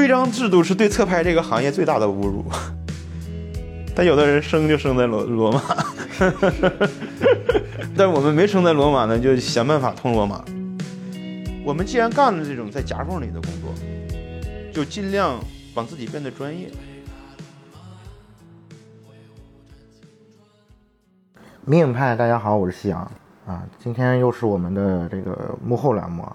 [0.00, 2.42] 规章制度是对侧拍这个行业最大的侮辱。
[3.94, 5.60] 但有的人生就生在罗罗马，
[7.94, 10.42] 但我们没生在罗马呢，就想办法通罗马。
[11.62, 13.74] 我们既然干了这种在夹缝里的工作，
[14.72, 15.38] 就尽量
[15.74, 16.70] 把自己变得专业。
[21.66, 23.00] 明影派，大家好，我是夕阳
[23.46, 23.62] 啊。
[23.78, 26.26] 今天又是我们的这个幕后栏目，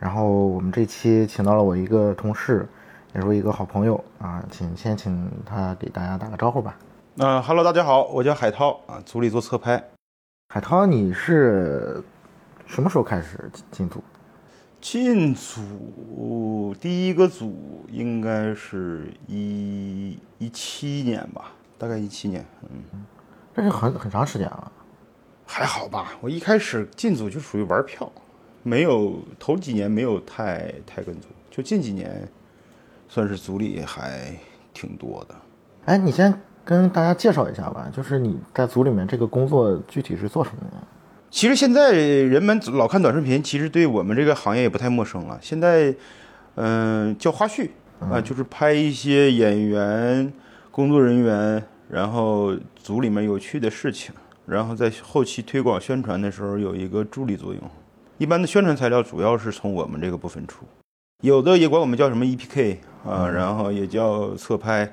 [0.00, 2.66] 然后我们这期请到了我一个同事，
[3.14, 6.78] 也是我一个好朋友啊，请先请他给大家打个招呼吧。
[7.18, 9.82] 啊哈喽，大家好，我叫海涛啊，组里做侧拍。
[10.48, 12.02] 海涛，你是
[12.66, 14.02] 什么时候开始进组？
[14.80, 23.04] 进组第一个组应该是一一七年吧，大概一七年，嗯，
[23.54, 24.72] 这是很很长时间了。
[25.44, 26.14] 还好吧。
[26.22, 28.10] 我一开始进组就属于玩票，
[28.62, 32.26] 没有头几年没有太太跟组，就近几年
[33.12, 34.34] 算是组里还
[34.72, 35.34] 挺多的。
[35.84, 36.32] 哎，你先
[36.64, 40.78] 跟大家介绍一下吧，就是你在组里面这个工作具体是做什么的？
[41.30, 45.38] 其实现在人们老看短视频，其实对我们这个行业也不太陌生了。
[45.42, 45.94] 现在，
[46.54, 47.68] 嗯、叫花絮
[48.00, 50.32] 啊，就是拍一些演员、
[50.70, 54.14] 工作人员，然后组里面有趣的事情，
[54.46, 57.60] 然后在后期推广宣传的时候有一个助力作用。
[58.16, 60.64] 一般的宣传材料主要是从我们这个部分出，
[61.20, 64.90] 有的也管我们叫什么 EPK 啊，然后也叫侧拍。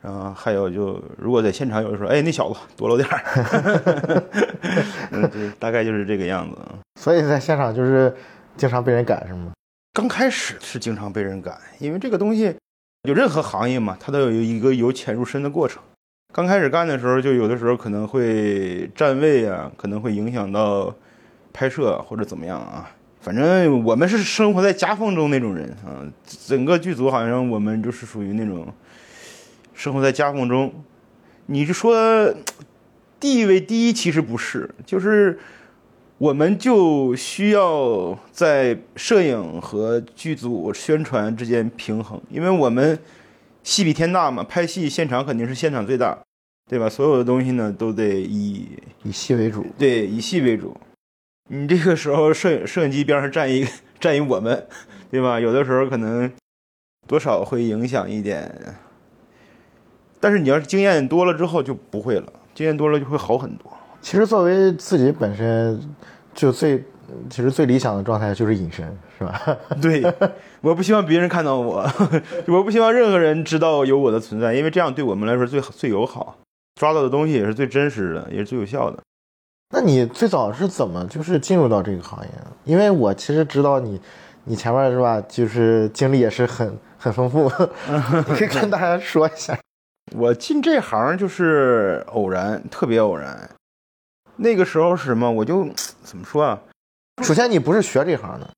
[0.00, 4.22] 然后还有就，如果在现场有的时候，哎，那小子多露点儿，
[5.10, 6.56] 嗯，对，大概就是这个样子。
[7.00, 8.14] 所以在现场就是
[8.56, 9.50] 经常被人赶是吗？
[9.92, 12.54] 刚开始是经常被人赶，因为这个东西，
[13.02, 15.82] 就任何行业嘛，它都有一个由浅入深的过程。
[16.32, 20.94] 刚开始干的时候，就有的时候可能会站位啊，可能会影响到
[21.52, 22.88] 拍摄或者怎么样啊。
[23.28, 26.00] 反正我们是生活在夹缝中那种人啊，
[26.46, 28.72] 整个剧组好像我们就是属于那种
[29.74, 30.72] 生活在夹缝中。
[31.44, 32.34] 你是说
[33.20, 35.38] 地位低，其实不是，就是
[36.16, 42.98] 我们就需要在摄影和剧组宣传之间平衡，因为我们
[43.62, 46.18] 戏比天大嘛，拍戏现场肯定是现场最大，
[46.66, 46.88] 对吧？
[46.88, 48.66] 所有的东西呢都得以
[49.02, 49.66] 以戏为主。
[49.76, 50.74] 对以戏为主。
[51.48, 53.66] 你这个时候摄影 摄影机边上站一
[53.98, 54.66] 站一我们，
[55.10, 55.40] 对吧？
[55.40, 56.30] 有的时候可能
[57.06, 58.76] 多少会影响一点，
[60.20, 63.72] 但是你要是经验多了之后就不会了，经验多了就会好很多。
[64.00, 65.80] 其实作为自己本身
[66.34, 66.84] 就最，
[67.28, 69.40] 其实最理想的状态就是隐身，是吧？
[69.82, 70.02] 对，
[70.60, 71.84] 我不希望别人看到我，
[72.46, 76.36] 我不希望任何人知道有我的存在，因为这样对我们来说最最友好，
[76.76, 78.98] 抓到的东西也是最真实的，也是最有效的。
[79.70, 82.46] 那你最早是怎么就是进入到这个行业的？
[82.64, 84.00] 因为我其实知道你，
[84.44, 87.44] 你前面是吧，就是经历也是很很丰富，
[88.28, 89.58] 你可以跟大家说一下。
[90.16, 93.50] 我进这行就是偶然，特别偶然。
[94.36, 95.30] 那个时候是什么？
[95.30, 95.68] 我就
[96.02, 96.58] 怎么说啊？
[97.22, 98.48] 首先你不是学这行的，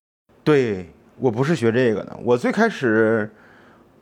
[0.44, 3.28] 对我不是学这个的，我最开始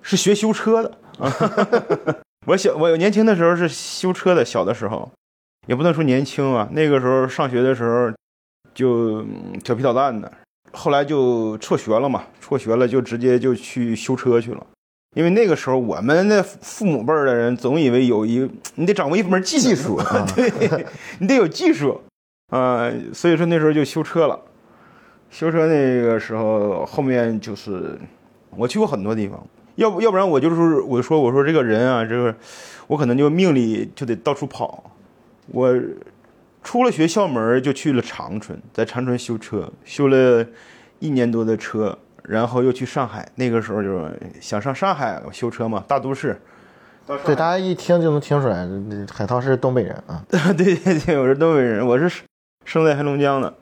[0.02, 0.98] 是学修车的。
[2.46, 5.10] 我小我年轻的时候是修车的，小的时候
[5.68, 8.10] 也不能说年轻啊，那个时候上学的时候
[8.72, 10.32] 就嗯调皮捣蛋的，
[10.72, 14.66] 后来就辍学了嘛，辍学了就直接就去修车去了。
[15.14, 20.50] 因为那个时候我们的父母辈儿的人总以为有一你得掌握一门技术啊对
[21.18, 22.00] 你得有技术
[22.48, 24.40] 啊、所以说那时候就修车了。
[25.28, 27.98] 修车那个时候后面就是
[28.56, 32.34] 我去过很多地方，要不要不然我就是我说我说这个人啊，这个
[32.86, 34.82] 我可能就命里就得到处跑。
[35.52, 35.74] 我
[36.62, 40.46] 出了学校门就去了长春，在长春修车，修了
[40.98, 43.26] 一年多的车，然后又去上海。
[43.36, 46.40] 那个时候就是想上上海修车嘛，大都市。
[47.24, 48.68] 对，大家一听就能听出来，
[49.10, 50.22] 海涛是东北人啊。
[50.28, 52.22] 对对对，我是东北人，我是
[52.66, 53.54] 生在黑龙江的。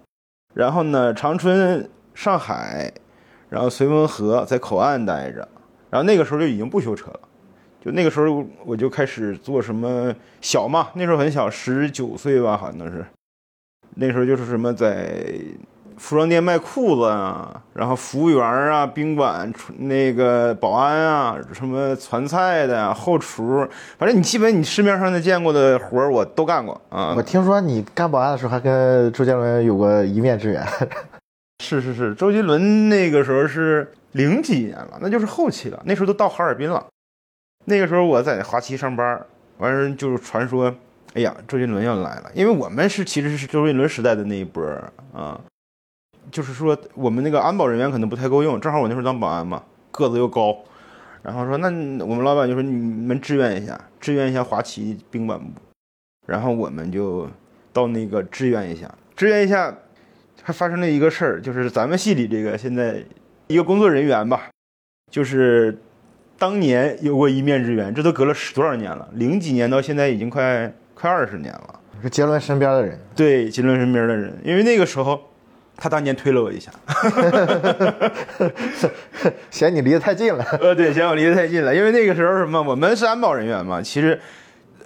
[0.54, 2.92] 然后呢，长春、上海，
[3.48, 5.46] 然后绥芬河在口岸待着。
[5.90, 7.20] 然后那个时候就已经不修车了，
[7.86, 13.04] 就那个时候我就开始做什么小嘛，那时候很小，十九岁吧，好像是。
[13.94, 15.24] 那时候就是什么在
[15.96, 23.64] 服装店卖裤子啊，然后服务员啊、宾馆那个保安啊，什么传菜的、啊、后厨，
[23.96, 27.14] 反正你基本你市面上的见过的活儿我都干过啊。
[27.16, 30.66] 我听说你干保安的时候还跟周杰伦有过一面之缘。
[31.62, 36.84] 是是是，周杰伦那个时候是零几年了，那就是后期了，那时候都到哈尔滨了。
[37.66, 39.26] 那个时候我在华旗上班，
[39.58, 40.74] 完事就是传说，
[41.14, 45.40] 哎呀，周杰伦要来了，因为我们是其实是周杰伦时代的那一波儿啊，
[46.30, 50.56] 就是说我们那个安保人员可能不太够用，正好我那时候当保安嘛，个子又高，
[51.22, 51.68] 然后说那
[52.04, 55.46] 我们老板就说你们支援一下，支援一下华旗宾馆部，
[56.26, 57.28] 然后我们就
[57.72, 59.76] 到那个支援一下，支援一下，
[60.42, 63.02] 还发生了一个事儿，就是咱们系里这个现在
[63.48, 64.50] 一个工作人员吧，
[65.10, 65.76] 就是
[66.38, 71.80] 当年有过一面之缘，这都隔了十多少年了，零几年到现在已经快快二十年了。
[72.02, 75.18] 是杰伦身边的人，对杰伦身边的人，因为那个时候
[75.76, 76.70] 他当年推了我一下，
[79.50, 80.44] 嫌你离得太近了。
[80.60, 84.18] 呃，对，嫌我离得太近了，因为那个时候什么，我们是安保人员嘛，其实。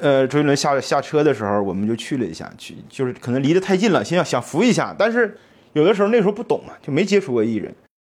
[0.02, 5.37] 呃，周杰伦下下车的时候，我们就去了一下，去就是可能离得太近了，想想扶一下，但是
[5.75, 7.70] 有的时候那时候不懂嘛，就没接触过艺人，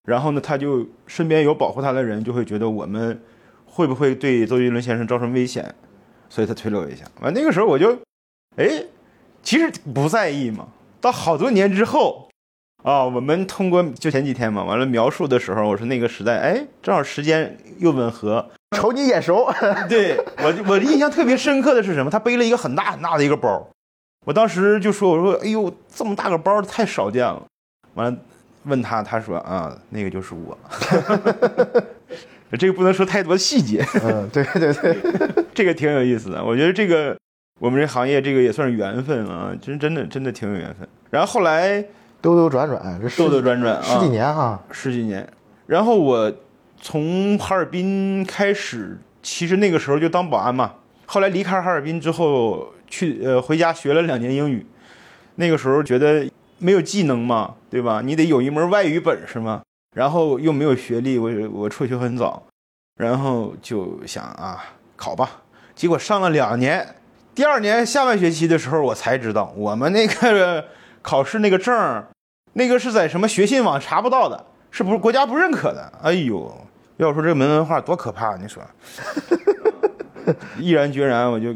[0.06, 3.20] 然后呢，他就身边有保护他的人，就会觉得我们
[3.66, 5.74] 会不会对周杰伦先生造成危险，
[6.30, 7.04] 所以他推了我一下。
[7.20, 7.98] 完那个时候我就，
[8.56, 8.84] 哎，
[9.42, 10.68] 其实不在意嘛。
[11.00, 12.30] 到好多年之后，
[12.82, 18.48] 啊，我们通过就前几天嘛，完了描述的时候，我说那个时代，哎，正好时间又吻合。
[18.76, 19.46] 瞅你眼熟，
[19.88, 22.10] 对我我印象特别深刻的是什么？
[22.10, 23.68] 他背了一个很大很大的一个包，
[24.24, 27.42] 我当时就说：“我说，哎呦，这么大个包太少见了。”
[27.94, 28.18] 完了，
[28.66, 30.56] 问他，他说：“啊，那个就是我。
[32.58, 33.84] ”这个不能说太多细节。
[34.02, 36.44] 嗯，对对对， 这个挺有意思的。
[36.44, 37.16] 我觉得这个
[37.58, 40.86] 我们这行业这个也算是缘分啊，真真的真的挺有缘分。
[41.10, 41.82] 然后后来
[42.20, 45.28] 兜兜转转，这兜兜转转啊十几年啊，十几年。
[45.66, 46.32] 然后我。
[46.78, 50.74] 从哈尔滨开始，其实那个时候就当保安嘛。
[51.06, 54.64] 后来离开哈尔滨之后，去呃回家学了两年英语。
[55.36, 56.24] 那个时候觉得
[56.58, 58.00] 没有技能嘛，对吧？
[58.02, 59.62] 你得有一门外语本事嘛。
[59.94, 62.42] 然后又没有学历，我我辍学很早，
[62.96, 64.62] 然后就想啊
[64.94, 65.42] 考吧。
[65.74, 66.96] 结果上了两年，
[67.34, 70.66] 第二年下半学期的时候，我才知道我们那个
[71.00, 72.04] 考试那个证，
[72.52, 75.90] 那个是在什么学信网查不到的，是不是国家不认可的？
[76.02, 76.54] 哎呦！
[76.98, 78.62] 要说这个门文化多可怕，你说，
[80.58, 81.54] 毅然决然我就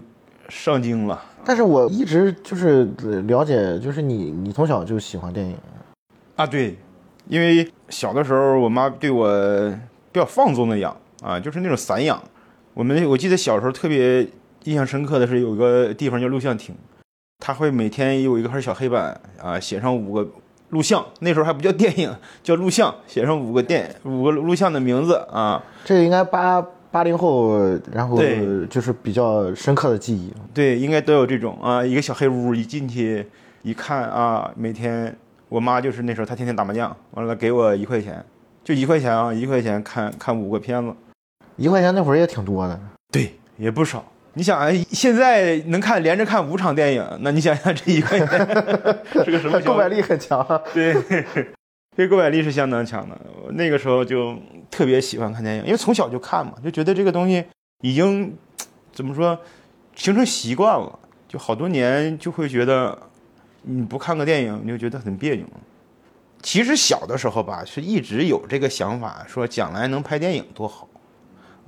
[0.48, 1.22] 上京了。
[1.44, 2.84] 但是我一直就是
[3.26, 5.56] 了解，就是你你从小就喜欢电影
[6.36, 6.46] 啊？
[6.46, 6.78] 对，
[7.28, 9.28] 因为小的时候我妈对我
[10.12, 12.22] 比较放纵的养啊，就是那种散养。
[12.74, 14.26] 我们我记得小时候特别
[14.64, 16.74] 印象深刻的是有个地方叫录像厅，
[17.38, 20.28] 他会每天有一块小黑板啊，写上五个。
[20.70, 22.14] 录像那时候还不叫电影，
[22.44, 25.60] 叫录像，写上五个电五个录像的名字啊。
[25.84, 27.56] 这个应该八八零后，
[27.92, 28.18] 然后
[28.68, 30.32] 就是比较深刻的记忆。
[30.52, 33.24] 对，应该都有这种啊，一个小黑屋，一进去
[33.62, 35.16] 一看啊，每天
[35.48, 38.24] 我妈就是那时候她天天打麻将，完了给我一块钱，
[38.64, 40.92] 就一块钱啊，一块钱看看五个片子，
[41.56, 42.80] 一块钱那会儿也挺多的，
[43.12, 44.04] 对，也不少。
[44.34, 48.28] 你想啊，现在能看连着看五场电影，那你想想这一块钱
[49.24, 49.60] 是个什么？
[49.60, 50.44] 购买力很强。
[50.72, 50.94] 对，
[52.00, 53.14] 这购买力是相当强的。
[53.50, 54.34] 那个时候就
[54.70, 57.44] 特别喜欢看电影，因为从小就看嘛，就觉得这个东西
[57.82, 58.34] 已经
[58.90, 59.38] 怎么说
[59.94, 60.98] 形成习惯了，
[61.28, 62.98] 就好多年就会觉得
[63.60, 65.44] 你不看个电影你就觉得很别扭。
[66.40, 70.88] 其实小的时候吧，是一直有这个想法，说将来能拍电影多好。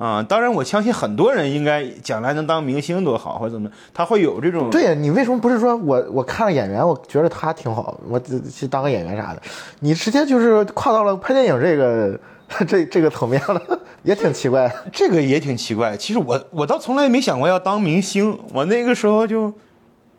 [0.03, 4.69] 啊，当然，我相信很多人应该将来能当明星多好，或者怎么，他会有这种。
[4.69, 9.41] 对呀，你为什么不是说我我看了演员，我觉得他挺好，我去当个演员啥的？
[9.79, 12.19] 你直接就是跨到了拍电影这个
[12.67, 13.63] 这这个层面了，
[14.03, 14.69] 也挺奇怪。
[14.93, 15.97] 这个也挺奇怪。
[15.97, 18.37] 其实我我倒从来没想过要当明星。
[18.53, 19.55] 我那个时候就，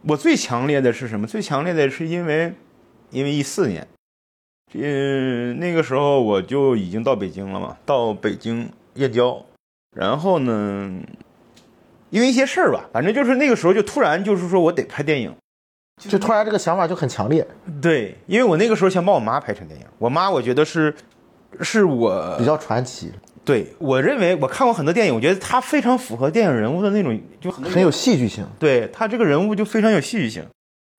[0.08, 1.28] 我最强烈的是什么？
[1.28, 2.54] 最强烈的是因为，
[3.10, 3.86] 因为一四年，
[4.76, 9.44] 嗯，那个时候我就已经到北京了嘛，到北京燕郊。
[9.94, 10.92] 然后呢，
[12.10, 15.34] 因为一些事儿吧，反正就是那个时候就突然就是说我得拍电影，
[15.98, 17.46] 就突然这个想法就很强烈。
[17.82, 20.94] 对，因为我那个时候想把我妈拍成电影，我妈我觉得是，
[21.62, 23.12] 是我比较传奇。
[23.46, 28.48] 对我认为我看过很多电影，我觉得她非常符合电影人物的那种，就很有戏剧性。
[28.58, 30.46] 对她这个人物就非常有戏剧性。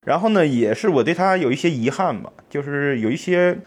[0.06, 3.58] 然后呢，也是我对她有一些遗憾吧，就是有一些，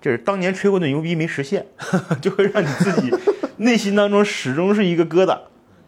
[0.00, 1.66] 就是当年吹过的牛逼没实现，
[2.22, 3.12] 就会让你自己。
[3.58, 5.38] 内心当中始终是一个疙瘩，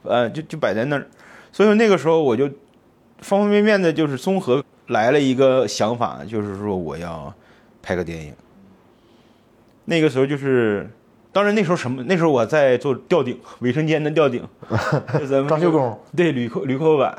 [0.05, 1.07] 呃，就就摆在那儿，
[1.51, 2.47] 所以那个时候我就
[3.19, 7.33] 方方面面的，就是综合来了一个想法，就是说我要
[7.83, 8.35] 拍个电影。
[9.87, 10.89] 那个时候就是，
[11.33, 12.03] 当然那时候什么？
[12.05, 14.47] 那时候我在做吊顶，卫生间的吊顶，
[15.49, 17.11] 装修工，对，铝扣铝扣板，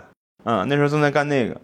[0.43, 1.59] 啊，那时候正在干那个。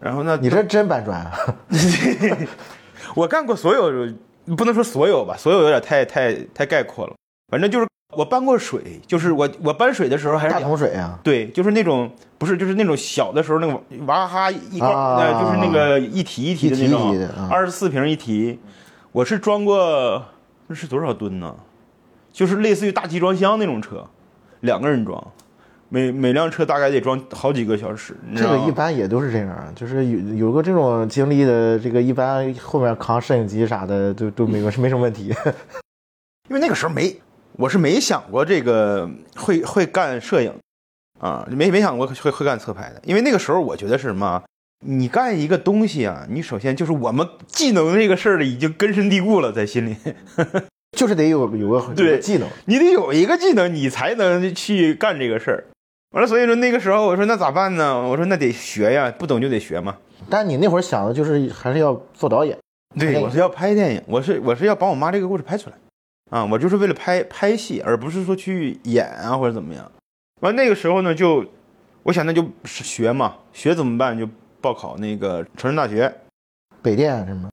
[0.00, 1.32] 然后那你这真搬砖啊？
[3.16, 4.12] 我干过所有，
[4.56, 7.14] 不能说所有吧，所有有点太太太概括了，
[7.48, 7.86] 反正就是。
[8.16, 11.18] 我搬过水，就是我我搬水的时候还是大桶水啊？
[11.24, 12.08] 对，就是那种
[12.38, 13.72] 不是，就是那种小的时候那个
[14.06, 18.60] 娃哈哈一罐，呃，就是那个一提一提的那种，二十四瓶一提。
[19.10, 20.24] 我是装过，
[20.68, 21.56] 那是多少吨呢？
[22.32, 24.06] 就是类似于大集装箱那种车，
[24.60, 25.20] 两个人装，
[25.88, 28.16] 每每辆车大概得装好几个小时。
[28.36, 35.34] 这个一般也都是这样，就是有有过这种经历的，这个一般后面扛摄影机啥的都都没有没什么问题。
[36.50, 37.16] 因为那个时候没，
[37.56, 40.52] 我是没想过这个会会干摄影
[41.20, 43.00] 啊，没没想过会会干侧拍的。
[43.04, 44.42] 因为那个时候我觉得是什么？
[44.86, 49.96] 你干一个东西啊，你首先就是我们技能这个事儿已经根深蒂固了在心里，
[50.96, 55.64] 就是得有有个有对技能，你得有一个技能，你才能去干这个事儿。
[56.10, 58.06] 完了，所以说那个时候我说那咋办呢？
[58.06, 59.96] 我说那得学呀，不懂就得学嘛。
[60.28, 62.58] 但你那会儿想的就是还是要做导演，
[62.98, 65.76] 对，我是要拍电影，我是我是要把我妈这个故事拍出来，
[66.30, 69.90] 啊，我就是为了拍拍戏，而不是说去演啊或者怎么样。
[70.40, 71.44] 完那个时候呢，就
[72.02, 74.18] 我想那就是学嘛，学怎么办？
[74.18, 74.28] 就
[74.60, 76.12] 报考那个成人大学。
[76.82, 77.50] 北电是吗。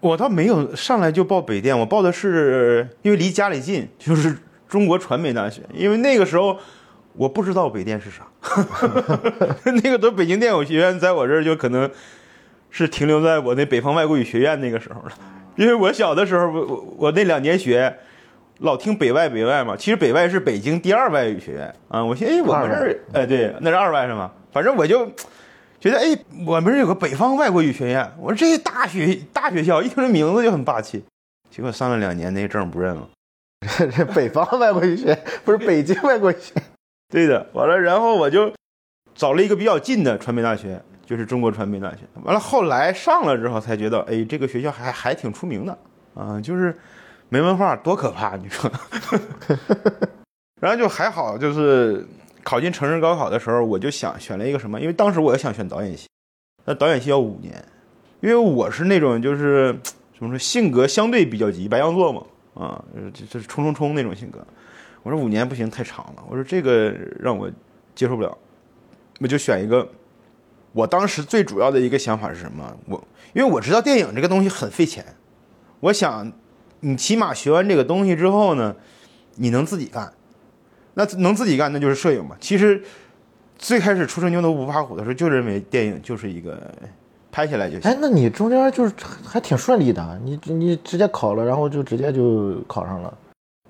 [0.00, 4.36] 我倒没有上来就报北电，我报的是因为离家里近，就是
[4.68, 5.62] 中国传媒大学。
[5.72, 6.58] 因为那个时候
[7.14, 8.26] 我不知道北电是啥，
[9.64, 11.90] 那个都北京电影学院在我这儿就可能
[12.70, 15.12] 是停留在我那北方外国语学院那个时候了。
[15.56, 17.94] 因为我小的时候，我我我那两年学
[18.60, 22.04] 老听北外北外嘛，其实北外是北京第二外语学院啊。
[22.04, 24.30] 我寻思，哎，我们这儿哎对，那是二外是吗？
[24.52, 25.10] 反正我就。
[25.78, 31.04] 觉得哎，我们这儿有个北方外国语学院，我说这大学大学校，一听这名字就很霸气。
[31.50, 33.08] 结果上了两年，那证不认了。
[33.94, 36.64] 这北方外国语学院不是北京外国语学院，
[37.10, 38.50] 对的，完了，然后我就
[39.14, 42.00] 找了一个比较近的传媒大学，就是中国传媒大学。
[42.24, 45.78] 完了，后来上了之后才觉得，哎，这个学校还还挺出名的
[46.14, 46.76] 啊，就是
[47.30, 48.70] 没文化多可怕，你说？
[50.60, 52.06] 然后就还好，就是。
[52.46, 54.80] 考进成人高考的时候，我就想选了一个什么？
[54.80, 56.06] 因为当时我也想选导演系，
[56.64, 57.52] 那导演系要五年，
[58.20, 59.76] 因为我是那种就是
[60.16, 62.22] 怎么说性格相对比较急，白羊座嘛，
[62.54, 64.46] 啊，这这是冲冲冲那种性格。
[65.02, 66.22] 我说五年不行，太长了。
[66.28, 67.50] 我说这个让我
[67.96, 68.38] 接受不了，
[69.18, 69.84] 我就选一个。
[70.76, 72.76] 我当时最主要的一个想法是什么？
[72.86, 73.02] 我
[73.32, 75.02] 因为我知道电影这个东西很费钱，
[75.80, 76.30] 我想
[76.80, 78.76] 你起码学完这个东西之后呢，
[79.36, 80.12] 你能自己干。
[80.92, 82.36] 那能自己干，那就是摄影嘛。
[82.38, 82.82] 其实
[83.56, 86.60] 最开始初生牛犊不怕虎的时候，就认为电影就是一个
[87.32, 87.90] 拍下来就行。
[87.90, 88.92] 哎，那你中间就是
[89.24, 93.18] 还挺顺利的，你你直接考了，然后就直接就考上了。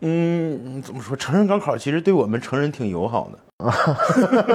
[0.00, 1.16] 嗯，怎么说？
[1.16, 3.74] 成人高考其实对我们成人挺友好的，啊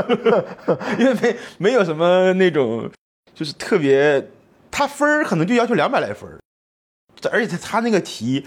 [1.00, 2.89] 因为没没有什么那种
[3.34, 4.29] 就是特别，
[4.70, 6.39] 他分儿可能就要求两百来分儿，
[7.31, 8.46] 而且他他那个题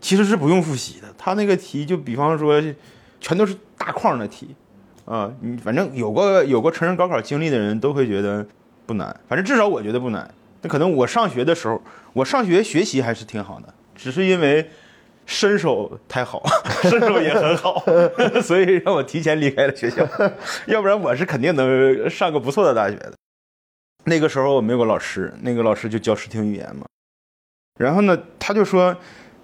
[0.00, 2.62] 其实是不用复习的，他那个题就比方说。
[3.18, 4.54] 全都是大框的题，
[5.06, 8.46] 啊，你反正有过有过成人高考经历的人都会觉得
[8.84, 10.30] 不难，反正至少我觉得不难。
[10.60, 11.82] 那可能我上学的时候，
[12.12, 14.70] 我上学学习还是挺好的，只是因为
[15.26, 16.42] 身手太好，
[16.82, 17.84] 身手也很好，
[18.42, 20.08] 所以让我提前离开了学校，
[20.66, 23.12] 要不然我是肯定能上个不错的大学的。
[24.04, 26.86] 那个时候我没有个老师，那个老师就教视听语言嘛，
[27.78, 28.96] 然后呢，他就说。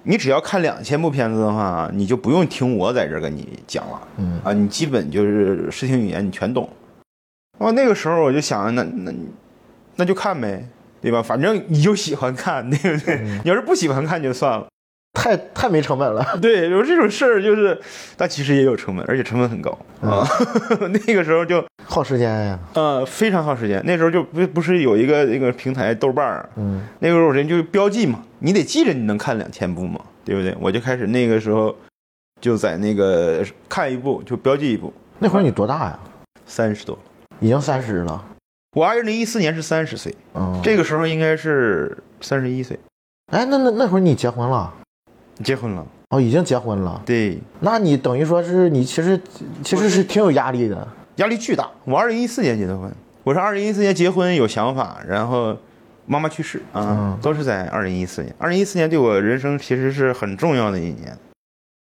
[0.04, 6.68] 你只要看两千部片子的话，你就不用听我在这跟你讲了，嗯啊，你基本就是视听语言你全懂。
[7.58, 9.14] 哦，那个时候我就想，那那
[9.94, 10.66] 那就看呗，
[11.00, 11.22] 对吧？
[11.22, 13.20] 反正你就喜欢看，对不对？
[13.44, 14.66] 你要是不喜欢看就算了，
[15.12, 16.24] 太太没成本了。
[16.40, 17.78] 对，有这种事儿就是，
[18.16, 20.26] 但其实也有成本，而且成本很高啊。
[21.06, 23.82] 那个时候就耗时间呀，呃，非常耗时间。
[23.84, 28.22] 那时候就不不是有一个那个平台豆瓣儿，嗯，那个时候人就标记嘛。
[28.38, 30.56] 你得记着你能看两千部嘛，对不对？
[30.60, 31.74] 我就开始那个时候
[32.40, 34.92] 就在那个看一部就标记一部。
[35.18, 35.98] 那会儿你多大呀？
[36.46, 36.98] 三十多，
[37.38, 38.24] 已经三十了。
[38.74, 42.78] 我二零一四年是三十岁，嗯，这个时候应该是三十一岁。
[43.30, 44.72] 哎，那那那会儿你结婚了？
[45.42, 45.86] 结婚了？
[46.10, 47.02] 哦，已经结婚了。
[47.04, 49.20] 对，那你等于说是你其实
[49.64, 51.70] 其实是挺有压力的，压力巨大。
[51.84, 52.90] 我二零一四年结的婚，
[53.24, 55.56] 我是二零一四年结婚有想法，然后。
[56.04, 58.34] 妈妈去世啊，都是在二零一四年。
[58.36, 61.16] 二零一四年对我人生其实是很重要的一年，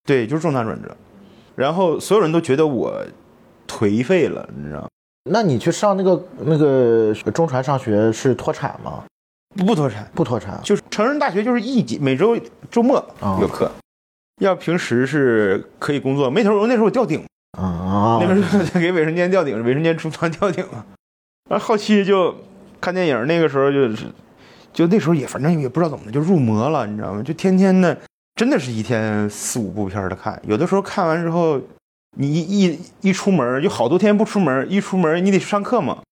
[0.07, 0.97] 对，就是重大转折。
[1.57, 3.05] 然后所有人都觉得我
[3.67, 4.89] 颓废了，你知道
[5.29, 9.03] 那你去上那个那个中传上学是脱产吗？
[9.57, 12.39] 不脱产，不脱产，就是成人大学就是一节每周
[12.71, 13.05] 周末
[13.41, 13.71] 有课，
[14.41, 16.31] 要平时是可以工作。
[16.31, 17.25] 没头那时候我吊顶
[17.59, 20.85] 啊，那时候 给卫生间吊顶，卫生间厨房吊顶 啊。
[21.51, 22.35] 然后后期就。
[22.79, 24.05] 看电影那个时候就是，
[24.71, 27.23] 就那时候也反正也不知道怎么的就入魔了，你知道吗？
[27.23, 27.99] 就天天的，
[28.35, 30.41] 真的是一天四五部片的看。
[30.47, 31.59] 有的时候看完之后，
[32.19, 36.03] 你一一一出门就好多天不出门，一出门你得去上课嘛，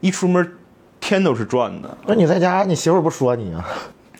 [0.00, 0.56] 一出门
[1.02, 1.98] 天都是转的。
[2.06, 3.68] 那你在家，你媳妇不说你啊？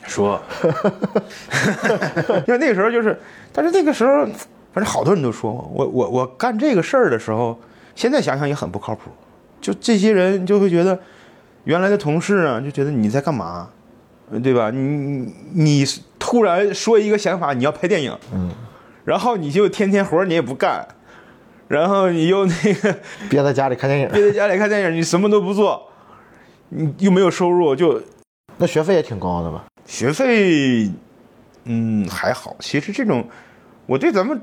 [0.05, 0.43] 说，
[2.47, 3.17] 因为那个时候就是，
[3.53, 4.27] 但是那个时候
[4.73, 7.57] 反正好多人都说我，我我我干这个事儿的时候，
[7.95, 9.11] 现在想想也很不靠谱。
[9.61, 10.99] 就这些人就会觉得，
[11.65, 13.69] 原来的同事啊，就觉得你在干嘛，
[14.33, 14.71] 呃对吧？
[14.73, 15.85] 你你
[16.19, 18.51] 突然说一个想法，你要拍电影，嗯，
[19.05, 20.85] 然后你就天天活儿你也不干，
[21.69, 22.97] 然后你又那个
[23.31, 25.92] 憋在家里看电影， 憋在家里看电影，你什么都不做，
[26.75, 28.00] 你又没有收入，就
[28.57, 29.67] 那学费也挺高的吧？
[29.85, 30.91] 学费，
[31.64, 32.57] 嗯，还好。
[32.61, 33.29] 其实这种，
[33.87, 34.41] 我对咱们，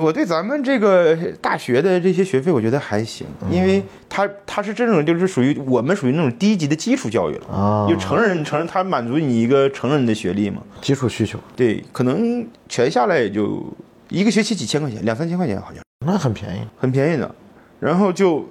[0.00, 10.62] 我对咱们这个大学的这些学费，我觉得还行，因为它它是这种，就是属于我们属于那种低级的基础教育了，啊，就成人成人，它满足你一个成人的学历嘛。
[10.80, 13.62] 基础需求，对，可能全下来也就
[14.08, 16.60] 一个学期几千块钱，两三千块钱好像，那很便宜。
[16.78, 17.34] 很便宜的。
[17.78, 18.46] 然后就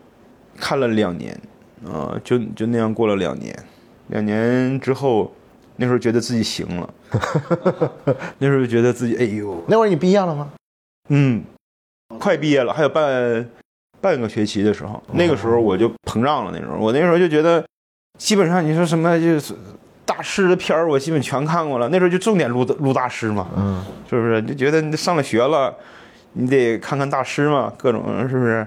[0.58, 1.40] 看了两年，
[1.86, 3.56] 啊、就就那样过了两年。
[4.08, 5.32] 两年之后，
[5.76, 6.94] 那时候觉得自己行了，
[8.40, 10.52] 那时候觉得自己哎呦，那会儿你毕业了吗？
[11.10, 11.44] 嗯，
[12.18, 13.48] 快毕业了，还有半
[14.02, 16.52] 半个学期的时候，那个时候我就膨胀了。
[16.52, 17.64] 那时候我那时候就觉得，
[18.18, 19.54] 基本上你说什么就是
[20.06, 21.88] 大师的片儿，我基本全看过了。
[21.90, 24.42] 那时候就重点录录大师嘛，嗯，是不是？
[24.42, 25.76] 就觉得你上了学了，
[26.34, 28.66] 你得看看大师嘛，各种是不是？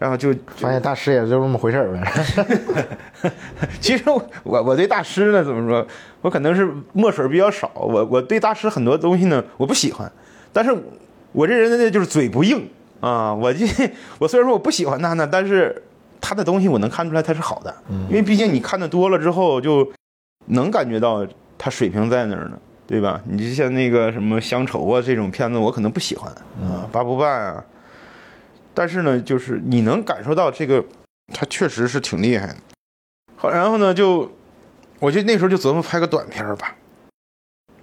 [0.00, 3.30] 然后就发现大师也就这么回事儿呗。
[3.80, 5.86] 其实我我我对大师呢怎么说？
[6.22, 10.10] 我可能是墨水比较少，我我对大师很多东西呢我不喜欢，
[10.52, 10.74] 但是
[11.32, 12.68] 我这人呢就是嘴不硬
[13.00, 13.66] 啊，我就
[14.18, 15.82] 我虽然说我不喜欢他呢，但是
[16.20, 17.74] 他的东西我能看出来他是好的，
[18.08, 19.88] 因为毕竟你看的多了之后就
[20.46, 23.20] 能感觉到他水平在那儿呢，对吧？
[23.24, 27.64] 你就像那个什么乡愁啊这种片子，我可能不喜欢啊，八不半啊，
[28.74, 30.84] 但是呢，就是你能感受到这个
[31.32, 32.56] 他确实是挺厉害的。
[33.36, 34.30] 好，然后呢，就
[34.98, 36.74] 我就那时候就琢磨拍个短片吧，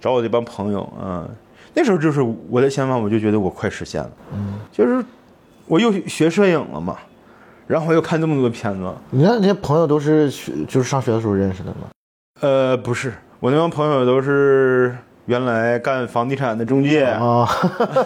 [0.00, 1.28] 找我这帮朋友啊、
[1.74, 5.04] 那时候就是我的想法，我就觉得我快实现了，嗯，就是
[5.66, 6.98] 我又学摄影了嘛，
[7.66, 11.88] 然后我又看这么多片子，你那那些朋友都是学就是上学的时候认识的吗？
[12.40, 14.96] 呃，不是，我那帮朋友都是
[15.30, 17.46] 原来干房地产的中介，啊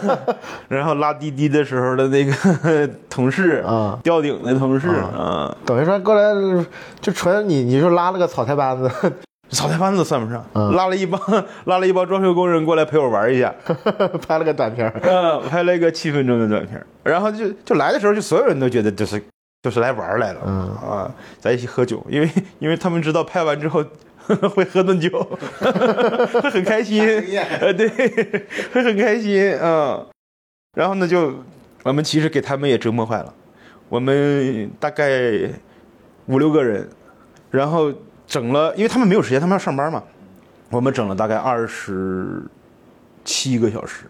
[0.69, 6.65] 然后拉滴滴的时候的那个同事，啊，吊顶的同事啊，等于说过来
[7.01, 8.91] 就纯你你就拉了个草台班子，
[9.49, 11.19] 草台班子都算不上，嗯拉了一帮
[11.65, 13.55] 拉了一帮装修工人过来陪我玩一下，
[14.29, 14.93] 拍了个短片儿。
[15.03, 19.23] 嗯，拍了一个七分钟的短片，然后就就来的时候，就所有人都觉得就是
[19.63, 20.69] 就是来玩来了，嗯。
[20.77, 21.11] 啊，
[21.41, 23.83] 在一起喝酒，因为因为他们知道拍完之后
[24.55, 25.11] 会喝顿酒，
[26.43, 27.03] 会很开心，
[27.61, 27.89] 呃，对，
[28.73, 30.07] 会很开心啊。
[30.77, 31.35] 然后呢，就
[31.83, 33.33] 我们其实给他们也折磨坏了，
[33.89, 35.07] 我们大概
[36.27, 36.89] 五六个人，
[37.51, 37.93] 然后
[38.27, 40.03] 整了，因为他们没有时间，他们要上班嘛，
[40.71, 42.43] 我们整了大概二十
[43.25, 44.07] 七个小时，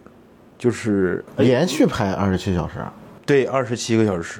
[0.57, 2.91] 就是连续拍二十七小时啊。
[3.25, 4.39] 对二十七个小时，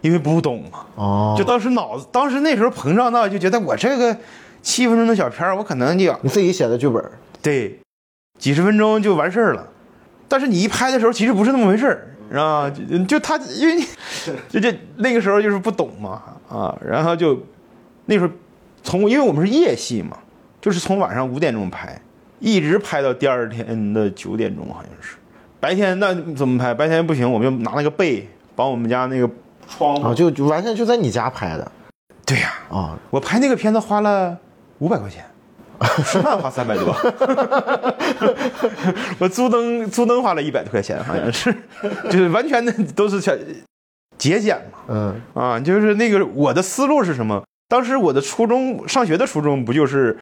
[0.00, 4.16] 因为不懂嘛，哦，就当时脑子，当时那时候膨胀到就觉得我这个
[4.64, 7.12] 七分钟的小片儿，我可能就要你自己写的剧本儿。
[7.40, 7.78] 对
[8.38, 9.68] 几十分钟就完事儿了。
[10.26, 12.70] 但是你一拍的时候，其实不是那么回事儿，是吧？
[12.70, 13.84] 就就他，因为你
[14.48, 17.38] 就这那个时候就是不懂嘛啊，然后就
[18.06, 18.30] 那时候
[18.82, 20.16] 从因为我们是夜戏嘛，
[20.60, 22.00] 就是从晚上五点钟拍，
[22.40, 25.16] 一直拍到第二天的九点钟，好像是。
[25.60, 26.72] 白天那怎么拍？
[26.74, 29.30] 白天不行，我们就拿那个被把我们家那个
[29.68, 30.08] 窗户。
[30.08, 31.72] 啊，就就完全就在你家拍的
[32.26, 34.36] 对呀、啊，我拍那个片子花了
[34.84, 35.24] 五百块钱，
[36.04, 36.92] 吃饭花三百多，
[39.18, 41.50] 我租灯租灯花了一百多块钱，好像是，
[42.10, 43.38] 就是完全的都是全
[44.18, 47.42] 节俭嘛嗯啊，就是那个我的思路是什么？
[47.66, 50.18] 当时我的初中上学的初衷不就是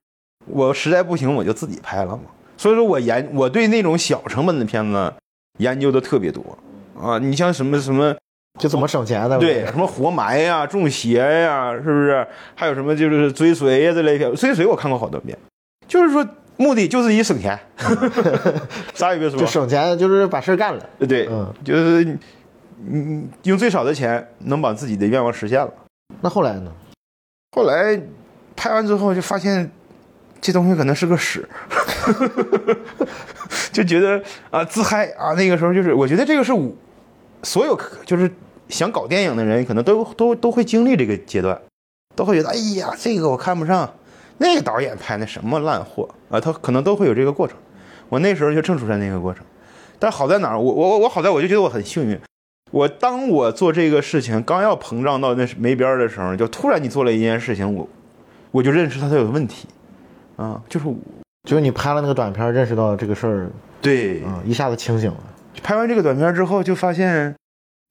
[0.46, 2.22] 我实在不行我就自己拍了嘛？
[2.56, 5.12] 所以说我研我对那种小成本的片子
[5.58, 6.56] 研究的特别多
[6.96, 8.14] 啊，你像什么什么。
[8.58, 9.38] 就怎么省钱的？
[9.38, 12.26] 对，什么活埋呀、中邪呀，是不是？
[12.54, 15.36] 还有什么就是追随呀这类片，追随我看过好多遍，
[15.88, 17.58] 就是说目的就是以省钱，
[18.94, 20.86] 啥也别说就，省钱，就是把事儿干了。
[21.08, 22.18] 对，嗯就是你
[22.84, 25.72] 你用最少的钱能把自己的愿望实现了。
[26.20, 26.70] 那后来呢？
[27.56, 28.00] 后来
[28.54, 29.70] 拍完之后就发现
[30.40, 31.48] 这东西可能是个屎，
[33.72, 36.70] 就觉得啊自嗨啊，那个时候就是我觉得这个是我
[37.42, 38.30] 所有就是
[38.68, 41.60] 想搞电影的人可能都都都会经历这个阶段，
[42.14, 43.92] 都会觉得哎呀这个我看不上，
[44.38, 47.56] 那个导演拍那什么烂货啊，他可能都会有这个过程。
[48.08, 49.44] 我那时候就正处在那个过程，
[49.98, 50.60] 但好在哪儿？
[50.60, 52.18] 我我我好在我就觉得我很幸运。
[52.70, 57.88] 我当我做这个事情刚要膨胀到那没边儿的时候，就突然你做了一件事情，我
[58.50, 59.66] 我就认识他他有问题，
[60.36, 60.86] 啊，就是
[61.48, 63.50] 就是你拍了那个短片，认识到这个事儿，
[63.80, 65.18] 对嗯，一下子清醒了。
[65.60, 67.34] 拍完这个短片之后，就发现，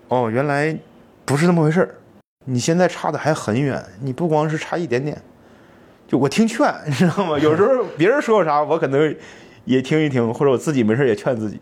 [0.08, 0.78] 哦，原来
[1.26, 1.96] 不是那么回事儿。
[2.46, 5.22] 你现在差的还很远，你不光是差一点点。
[6.08, 7.38] 就我听劝，你知道吗？
[7.40, 9.16] 有时候别人说我啥，我可能
[9.64, 11.60] 也听一听，或者我自己没事也劝自己。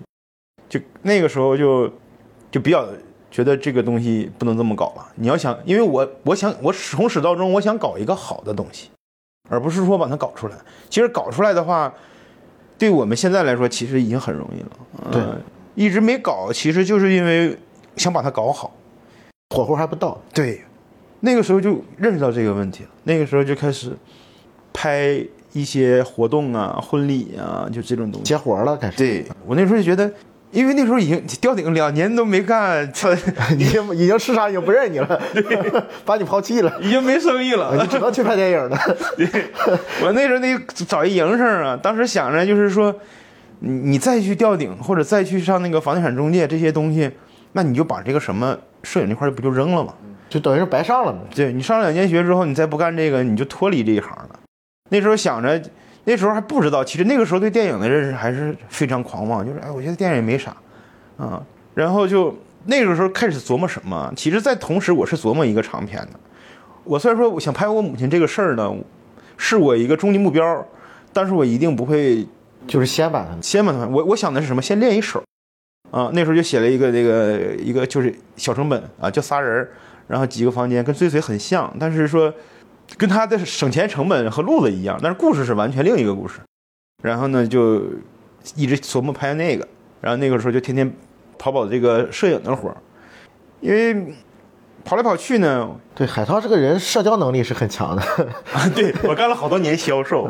[0.67, 1.91] 就那个时候就
[2.49, 2.87] 就比较
[3.29, 5.05] 觉得这个东西不能这么搞了。
[5.15, 8.89] 你要想，因为我我想我从始到终我想搞一个好的东西，
[9.49, 10.55] 而不是说把它搞出来。
[10.89, 11.93] 其实搞出来的话，
[12.77, 15.11] 对我们现在来说其实已经很容易了。
[15.11, 15.21] 对，
[15.79, 17.57] 一直没搞，其实就是因为
[17.95, 18.75] 想把它搞好，
[19.55, 20.21] 火候还不到。
[20.33, 20.61] 对，
[21.21, 22.89] 那个时候就认识到这个问题了。
[23.05, 23.95] 那个时候就开始
[24.73, 28.97] 拍一些活动啊、婚礼啊，就这种东西接活了，开始。
[28.97, 30.11] 对我那时候就觉得。
[30.51, 33.13] 因为那时候已经吊顶两年都没干， 他
[33.53, 35.21] 已经已经市场已经不认你了，
[36.03, 38.75] 把你抛弃了，已经没生意了， 你只能去拍电影了。
[39.15, 39.27] 对，
[40.01, 42.91] 我那时候那找一营生啊，当时想着就是说，
[43.59, 47.11] 你你再去吊顶或者再去上那个房地产中介这些东西，
[47.53, 49.93] 那你就把这个什么摄影这块不就扔了吗？
[50.29, 51.19] 就等于是白上了嘛。
[51.33, 54.39] 对你上了两年学之后，你再不干这个，你就脱离这一行了。
[54.89, 55.61] 那时候想着。
[56.05, 60.55] 那时候还不知道，其实那个时候对电影的认识还是非常狂妄，就是哎，我觉得电影也没啥，
[61.17, 61.43] 啊，
[61.75, 64.11] 然后就那个时候开始琢磨什么。
[64.15, 66.19] 其实，在同时，我是琢磨一个长片的。
[66.83, 68.73] 我虽然说我想拍我母亲这个事儿呢，
[69.37, 70.65] 是我一个终极目标，
[71.13, 72.25] 但是我一定不会
[72.67, 73.87] 就是先把它先把它。
[73.87, 74.61] 我我想的是什么？
[74.61, 75.23] 先练一手，
[75.91, 79.67] 啊，那时候就写了一个这个一个就是小成本啊，就仨人，
[80.07, 82.33] 然后几个房间，跟追随很像，但是说。
[82.97, 86.39] 跟他的省钱成本和路子一样，但是故事是完全另一个故事。
[87.03, 87.83] 然后呢，就
[88.55, 89.67] 一直琢磨拍那个。
[90.01, 90.91] 然后那个时候就天天
[91.37, 92.77] 跑跑这个摄影的活儿，
[93.61, 94.11] 因为
[94.83, 95.69] 跑来跑去呢。
[95.93, 98.01] 对，海涛这个人社交能力是很强的。
[98.73, 100.27] 对我干了好多年销售，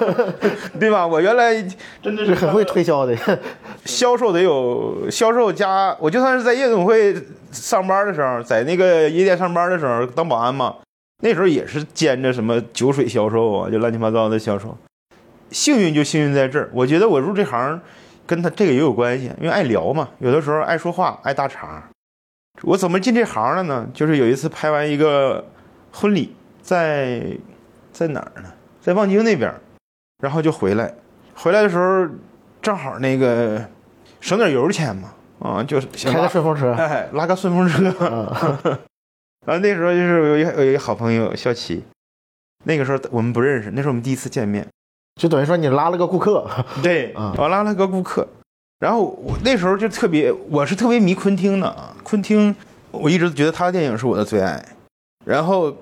[0.80, 1.06] 对吧？
[1.06, 1.54] 我原来
[2.02, 3.14] 真的是很会推销的。
[3.84, 7.14] 销售得有销售加，我就算是在夜总会
[7.52, 10.76] 上班的时候，在那个夜店上班的时候当保安嘛。
[11.22, 14.76] 那时候也是兼着什么酒水销售啊，就乱七八糟的销售。
[15.50, 17.80] 幸运就幸运在这儿，我觉得我入这行，
[18.26, 21.84] 跟他这个也有关系，因为爱聊嘛，有的时候爱说话，爱搭茬。
[22.62, 23.88] 我怎么进这行了呢？
[23.92, 25.44] 就是有一次拍完一个
[25.92, 27.36] 婚礼，在
[27.92, 28.52] 在哪儿呢？
[28.80, 29.52] 在望京那边，
[30.22, 30.94] 然后就回来。
[31.34, 32.08] 回来的时候
[32.62, 33.68] 正好那个
[34.20, 37.84] 省点油钱嘛，啊，就是开个顺风车，哎，拉个顺风车。
[39.46, 41.84] 然后那时候就是有一有一个好朋友肖琪，
[42.64, 44.66] 那个时候我们不认识，那是我们第一次见面，
[45.20, 46.48] 就等于说你拉了个顾客，
[46.82, 48.26] 对，我拉了个顾客，
[48.78, 52.54] 然后我那时候就特别，我是特别迷昆汀的啊，昆汀，
[52.90, 54.62] 我一直觉得他的电影是我的最爱，
[55.24, 55.74] 然后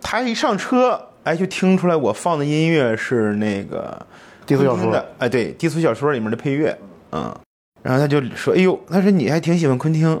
[0.00, 4.04] 他一上车，哎，就听出来我放的音乐是那个
[4.44, 6.76] 低俗小说的，哎，对，低俗小说里面的配乐，
[7.12, 7.34] 嗯，
[7.82, 10.20] 然后他就说，哎呦，他说你还挺喜欢昆汀。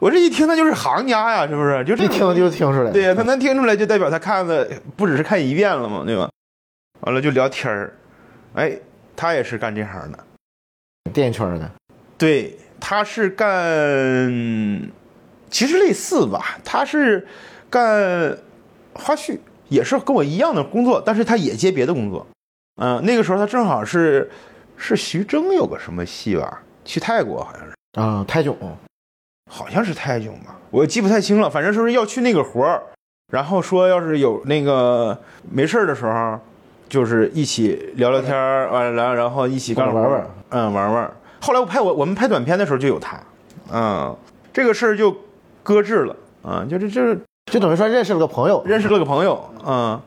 [0.00, 1.84] 我这一听，他就是行家呀，是不是？
[1.84, 2.90] 就一听就听出来。
[2.92, 6.28] 对呀，他能听出来，就代表他看的不只是看一遍了嘛，对吧？
[7.00, 7.92] 完了就聊天儿，
[8.54, 8.72] 哎，
[9.16, 10.18] 他也是干这行的，
[11.08, 11.70] 电影圈的。
[12.16, 13.48] 对，他是干，
[15.50, 17.26] 其实类似吧，他是
[17.70, 18.36] 干
[18.94, 22.26] 花絮，也是跟我一样的工作，但是他也接别的工作。
[22.80, 24.30] 嗯，那个时候他正好是
[24.76, 28.56] 是徐峥有个什么戏吧，去泰国好像是啊，泰囧。
[29.50, 31.48] 好像是泰囧吧，我记不太清了。
[31.48, 32.82] 反正说是要去那个活儿，
[33.32, 35.18] 然后说要是有那个
[35.50, 36.38] 没事儿的时候，
[36.88, 41.12] 就是一起聊聊天儿，完了然后一起干玩玩，嗯，玩玩。
[41.40, 43.20] 后来我拍我我们拍短片的时候就有他，
[43.72, 44.16] 嗯，
[44.52, 45.16] 这个事儿就
[45.62, 47.20] 搁置了，啊，就是就是
[47.52, 50.00] 就等于说认识了个朋友，认识了个朋友，嗯，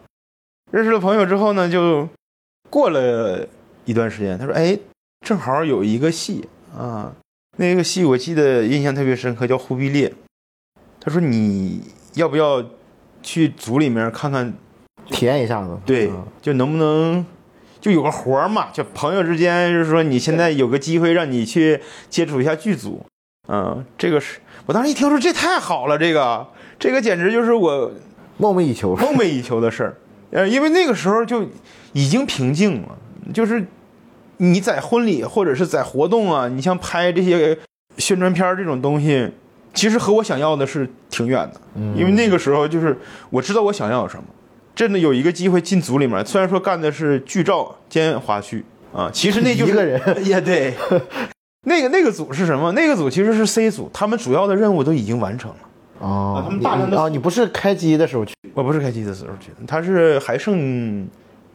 [0.72, 2.08] 认识了朋友之后呢，就
[2.70, 3.48] 过了
[3.86, 4.78] 一段时间，他说，哎，
[5.26, 7.14] 正好有一个戏啊。
[7.58, 10.10] 那个戏我记得印象特别深刻，叫《忽必烈》。
[11.02, 11.82] 他说：“你
[12.14, 12.64] 要不要
[13.22, 14.54] 去组里面看看，
[15.10, 15.78] 体验一下子？
[15.86, 16.12] 对，
[16.42, 17.26] 就能不能
[17.80, 18.68] 就有个活儿嘛？
[18.72, 23.06] 就朋友之间，就是说你现在有个机会让你去接触一下剧组。
[23.48, 26.48] 嗯，这个是我当时一听说这太好了，这个
[26.80, 27.92] 这个简直就是我
[28.38, 29.98] 梦寐以求、梦寐以求的事儿。
[30.32, 31.46] 呃，因为那个时候就
[31.94, 32.98] 已经平静了，
[33.34, 33.66] 就是。”
[34.44, 37.56] 你在婚礼或者是在活动啊，你像拍这些
[38.00, 39.30] 宣传片这种东西，
[39.72, 41.62] 其实和我想要的是挺远的。
[41.76, 42.98] 嗯，因为那个时候就是
[43.30, 44.24] 我知道我想要什么，
[44.76, 50.74] 真的有一个机会进组里面，虽然说干的是剧照兼花絮啊，其实那就是一个人 也对。
[51.68, 52.72] 那个那个组是什么？
[52.72, 55.58] 那个组其实是 C 组，他们主要的任务都已经完成了。
[56.00, 58.34] 哦，他们大量的哦，你不是开机的时候去？
[58.54, 61.08] 我不是开机的时候去的，他是还剩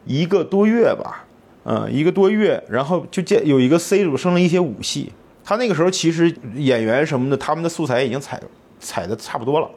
[0.05, 1.25] 一个多月吧。
[1.69, 8.41] 嗯，一个多月，然后就见有一个 C 组剩了一些武戏，他那个时候其实演员什么的，他们的素材已经采
[8.79, 9.69] 采的差不多了，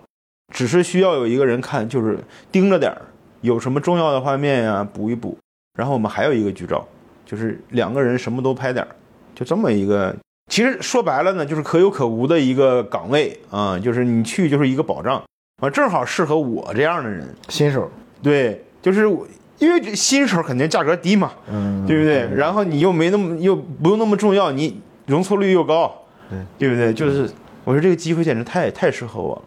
[0.53, 2.19] 只是需要有一个人看，就是
[2.51, 3.01] 盯着点儿，
[3.41, 5.37] 有什么重要的画面呀、补一补。
[5.77, 6.85] 然后我们还有一个剧照，
[7.25, 8.89] 就是两个人什么都拍点儿，
[9.33, 10.13] 就这么一个。
[10.51, 15.23] 其实说白了呢，就是可有可无的一个岗位啊，就是你去就是一个保障
[15.61, 17.33] 啊，正好适合我这样的人。
[17.47, 17.89] 新手，
[18.21, 19.25] 对，就是我
[19.59, 22.27] 因为新手肯定价格低嘛，嗯，对不对？
[22.35, 25.93] 然后你又没那么又不用那么重要，你容错率又高，
[26.29, 26.93] 对对不对？
[26.93, 27.29] 就是
[27.63, 29.41] 我说这个机会简直太太适合我了，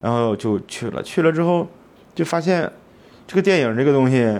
[0.00, 1.02] 然后就去了。
[1.02, 1.68] 去了之后
[2.14, 2.68] 就发现
[3.30, 4.36] 这个电影这个东西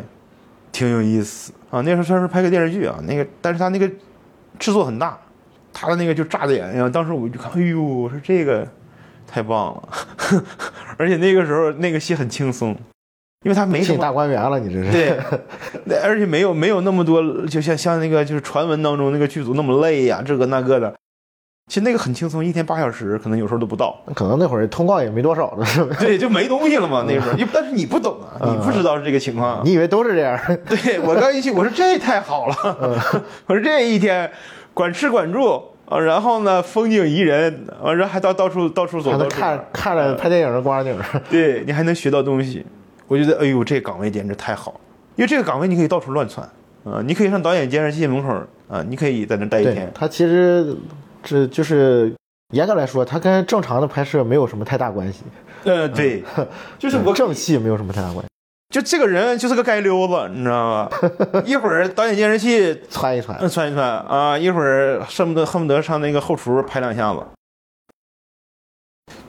[0.72, 1.80] 挺有意思啊。
[1.82, 3.88] 那时候算是拍个电视剧啊，那个但是他那个
[4.58, 5.16] 制作很大，
[5.72, 6.90] 他的那个就炸的眼睛。
[6.90, 8.66] 当时我就看，哎呦，我说这个
[9.28, 9.88] 太棒了，
[10.98, 12.76] 而且那个时候那个戏很轻松。
[13.44, 15.20] 因为他没什么大观园了，你这是？
[15.86, 20.92] 对，而且没有没有那么多，就像像那个就是传闻当中那个剧组那么累呀、这个那个的。
[21.70, 23.96] 其实那个很轻松，一天八小时，可能有时候都不到。
[24.12, 25.96] 可能那会儿通告也没多少了，是吧？
[26.00, 27.38] 对，就没东西了嘛，那时候。
[27.54, 29.62] 但是你不懂啊，你不知道是这个情况。
[29.64, 30.36] 你以为都是这样？
[30.66, 32.56] 对我刚一去，我说这太好了，
[33.46, 34.28] 我说这一天
[34.74, 40.92] 管吃管住啊，然后呢风景宜人，啊，然后还到到处到处走，还能到看看着拍电影的光景。
[41.30, 42.66] 对你还能学到东西。
[43.06, 44.80] 我觉得，哎呦，这个岗位简直太好了，
[45.14, 46.44] 因为这个岗位你可以到处乱窜
[46.82, 48.34] 啊、你可以上导演监视器门口
[48.66, 49.88] 啊、你可以在那待一天。
[49.94, 50.74] 他其实
[51.22, 52.14] 这就是
[52.54, 55.20] 严格来说，它跟正常的拍摄没有什么太大关系，
[55.64, 56.22] 呃，对，
[56.78, 58.28] 就是我正戏没有什么太大关系，
[58.70, 60.90] 就这个人就是个街溜子，你知道吗？
[61.44, 63.38] 一会儿导演监视器 窜一窜。
[63.40, 67.20] 嗯窜一窜啊，一会儿恨不得恨不得上那个后厨拍两下子。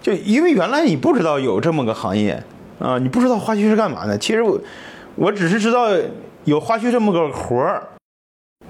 [0.01, 2.43] 就因为原来你不知道有这么个行业
[2.79, 4.17] 啊，你不知道花絮是干嘛的。
[4.17, 4.59] 其实我
[5.15, 5.89] 我只是知道
[6.45, 7.87] 有花絮这么个活儿，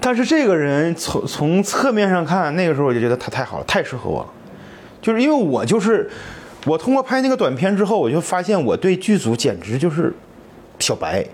[0.00, 4.28] 但是这个人从从侧面上看，那个时候我就觉得他太好了，太适合我了。
[5.00, 6.10] 就是因为我就是
[6.66, 10.12] 我通过拍那个短片之后，我就发现我对剧组简直就是
[10.78, 11.24] 小白，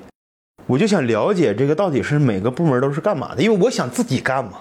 [0.66, 4.52] 我就想了解这个到底是每个部门都是干嘛的，因为我想自己干嘛。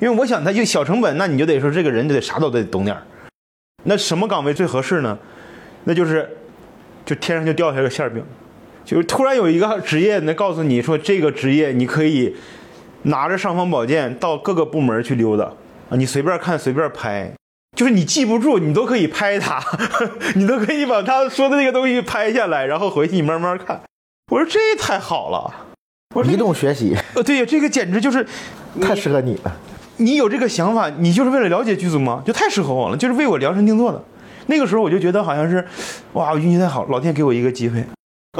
[0.00, 3.02] 因为我想他就小成本，那你就得说这个人就得啥都得懂点儿。
[3.82, 5.18] 那什么岗位最合适呢？
[5.84, 6.28] 那就是
[7.04, 8.22] 就天上就掉下个馅儿饼，
[8.84, 12.36] 就是突然有一个职业能告诉你说这个职业你可以
[13.08, 15.44] 拿着尚方宝剑到各个部门去溜达
[15.90, 17.32] 啊，你随便看随便拍，
[17.76, 19.62] 就是你记不住你都可以拍它，
[20.36, 23.80] 你都可以把他说的那个东西拍下来，然后回去你慢慢看。
[24.30, 25.66] 我说这太好了，
[26.14, 28.26] 我说移动学习呃对呀，这个简直就是
[28.80, 29.56] 太适合你了。
[29.96, 32.22] 你有这个想法，你就是为了了解剧组吗？
[32.26, 34.02] 就太适合我了，就是为我量身定做的。
[34.46, 35.66] 那个时候我就觉得好像是，
[36.12, 37.82] 哇，我运气太好，老天给我一个机会。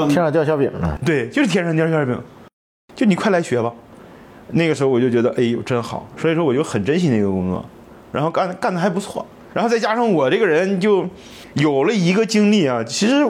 [0.07, 2.17] 天上掉馅饼了，对，就是天上掉馅饼，
[2.95, 3.73] 就你快来学吧。
[4.51, 7.63] 那个时候我就觉得，哎呦，真好，所以说我就很珍惜那个工作，
[8.11, 11.07] 然后干干的还不错，然后再加上我这个人就
[11.53, 13.25] 有了一个经历啊，其实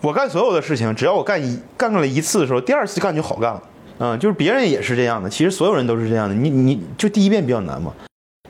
[0.00, 3.62] 我干所有的事情，只要我干一干了一次的时候，第二次干就好干了。
[3.98, 6.34] 啊、就是别人也是这样的，其实所有人都是这样的。
[6.34, 7.94] 你你就第一遍比较难嘛，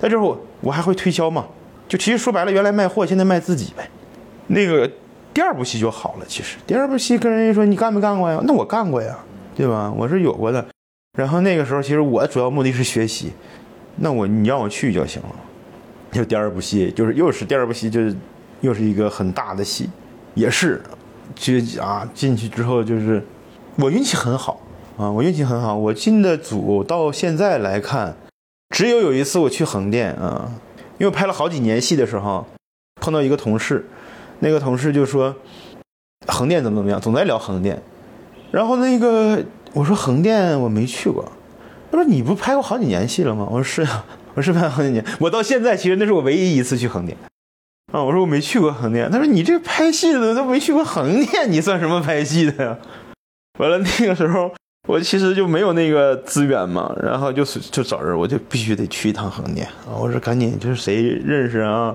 [0.00, 1.46] 但之后我还会推销嘛，
[1.86, 3.88] 就其实说白了，原来卖货，现在卖自己呗。
[4.48, 4.90] 那个
[5.32, 8.40] 第二部戏就好了，其实第二部戏跟人家说你干没干过呀？
[8.42, 9.16] 那我干过呀，
[9.54, 9.92] 对吧？
[9.96, 10.66] 我是有过的。
[11.16, 13.32] 然后那个时候其实我主要目的是学习，
[13.96, 15.28] 那我你让我去就行了。
[16.12, 18.14] 就第二部戏，就是又是第二部戏，就是
[18.60, 19.90] 又是一个很大的戏，
[20.34, 20.80] 也是，
[21.34, 23.22] 就啊进去之后就是
[23.76, 24.60] 我运气很好
[24.96, 28.16] 啊，我运气很好，我进的组到现在来看，
[28.70, 30.52] 只有有一次我去横店啊，
[30.98, 32.46] 因为拍了好几年戏的时候，
[33.00, 33.84] 碰到一个同事，
[34.38, 35.34] 那个同事就说
[36.28, 37.82] 横店怎么怎么样，总在聊横店，
[38.50, 39.44] 然后那个
[39.76, 41.22] 我说横店我没去过，
[41.90, 43.46] 他说你不拍过好几年戏了吗？
[43.50, 47.14] 我说是啊，我是拍了好几年，我到现在其实那是我唯一一次去横店。
[47.92, 52.78] 啊，我说我没去过横店，他说你这拍戏的都没去过横店，你算什么拍戏的呀？
[53.58, 54.50] 完了那个时候
[54.88, 59.92] 我其实就没有那个资源嘛，然后就是就找人，我就必须得去一趟横店啊！
[60.00, 61.94] 我说赶紧，就是谁认识啊？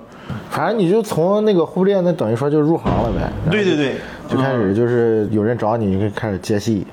[0.51, 3.31] 反正你就从那个护店，那等于说就入行了呗。
[3.49, 3.95] 对对对，
[4.29, 6.85] 就开始就是有人找你，你就开始接戏。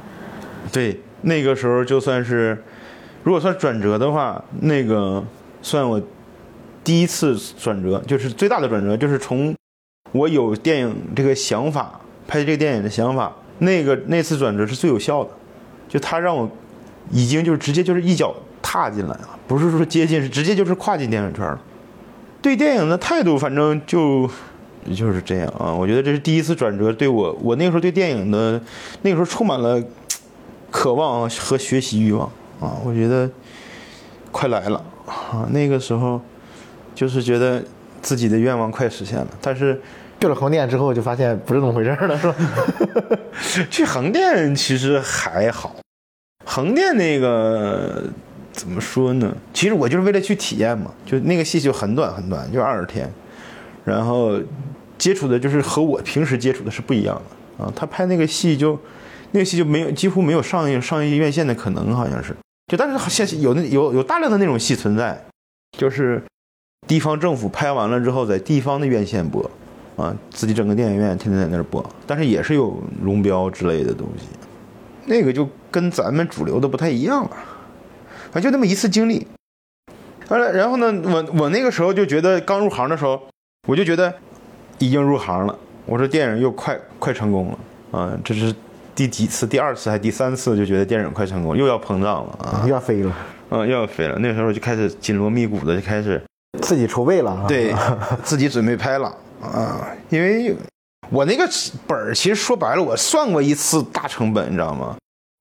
[0.72, 2.62] 对，那个时候就算是，
[3.22, 5.22] 如果算转折的话，那个
[5.62, 6.00] 算我
[6.84, 9.54] 第一次转折，就是最大的转折，就是从
[10.12, 15.30] 我有电影这个想法，拍这个电影的想法，那个那次转折是最有效的，
[15.88, 16.50] 就他让我
[17.10, 21.60] 已经就直接就是一脚踏进来了，不是说接近，是直接就是跨进电影圈了。
[22.40, 24.30] 对电影的态度，反正就
[24.94, 25.74] 就是这样啊。
[25.74, 28.60] 我觉得这是第一次转折，对我，我那个时候对电影的
[29.02, 29.82] 那个时候充满了
[30.70, 32.26] 渴望和学习欲望
[32.60, 32.76] 啊。
[32.84, 33.30] 我觉得
[34.30, 36.20] 快来了啊，那个时候
[36.94, 37.62] 就是觉得
[38.02, 39.28] 自己的愿望快实现了。
[39.40, 39.80] 但是
[40.20, 42.34] 去了横店之后，就发现不是那么回事了，是吧？
[43.70, 45.76] 去横店其实还好，
[46.44, 48.04] 横店那个
[48.52, 49.32] 怎么说呢？
[49.54, 53.08] 其实我就是为了去体验嘛，就那个戏就很短很短，就二十天，
[53.84, 54.38] 然后
[54.98, 57.14] 接触的就是和我平时接触的是不一样
[57.58, 57.72] 的啊。
[57.76, 58.76] 他拍那个戏就
[59.32, 62.34] 那个戏就没有几乎没有上映上映院线的可能，好像是。
[62.70, 65.24] 就但是现有那有有大量的那种戏存在，
[65.78, 66.22] 就是
[66.86, 69.50] 地方政府拍完了之后，在地方的院线播，
[69.96, 74.26] 啊，自己整个电影院天天在那儿播，但是也是有龙标之类的东西，
[75.06, 77.36] 那个就跟咱们主流的不太一样了，
[78.34, 79.26] 啊，就那么一次经历，
[80.28, 83.18] 完了，然后呢，我我那个时候就觉得刚入行的时候，
[83.66, 84.14] 我就觉得
[84.78, 88.54] 已经入行了，我说电影又快快成功了，啊，这是。
[88.98, 89.46] 第几次？
[89.46, 90.56] 第二次还第三次？
[90.56, 92.62] 就觉得电影快成功，又要膨胀了啊！
[92.64, 93.14] 又要飞了，
[93.50, 94.18] 嗯，又要飞了。
[94.18, 96.20] 那时候就开始紧锣密鼓的就开始
[96.60, 97.72] 自己筹备了，对，
[98.24, 99.86] 自己准备拍了啊。
[100.08, 100.52] 因为
[101.10, 101.48] 我那个
[101.86, 104.96] 本儿，其实说白了，我算过一次大成本，你知道吗？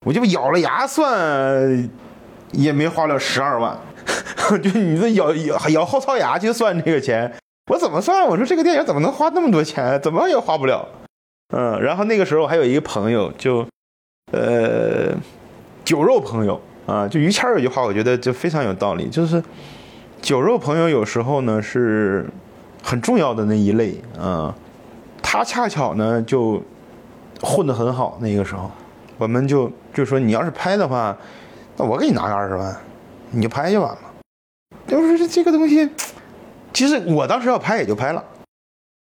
[0.05, 1.89] 我就咬了牙算，
[2.51, 3.75] 也没花了十二万。
[4.61, 7.33] 就你这咬咬咬后槽牙去算这个钱，
[7.71, 8.23] 我怎么算？
[8.27, 9.99] 我说这个电影怎么能花那么多钱？
[9.99, 10.87] 怎么也花不了。
[11.49, 13.65] 嗯，然后那个时候还有一个朋友，就，
[14.33, 15.15] 呃，
[15.85, 19.41] 酒肉朋友啊，就于谦有句话，我觉得就非常有道理，就是
[20.21, 22.29] 酒肉朋友有时候呢是
[22.83, 24.53] 很重要的那一类啊，
[25.21, 26.61] 他恰巧呢就
[27.41, 28.69] 混得很好，那个时候
[29.17, 31.17] 我们就就说你要是拍的话，
[31.77, 32.75] 那我给你拿个二十万，
[33.31, 33.99] 你就拍就完了。
[34.85, 35.89] 就是这个东西，
[36.73, 38.23] 其实我当时要拍也就拍了。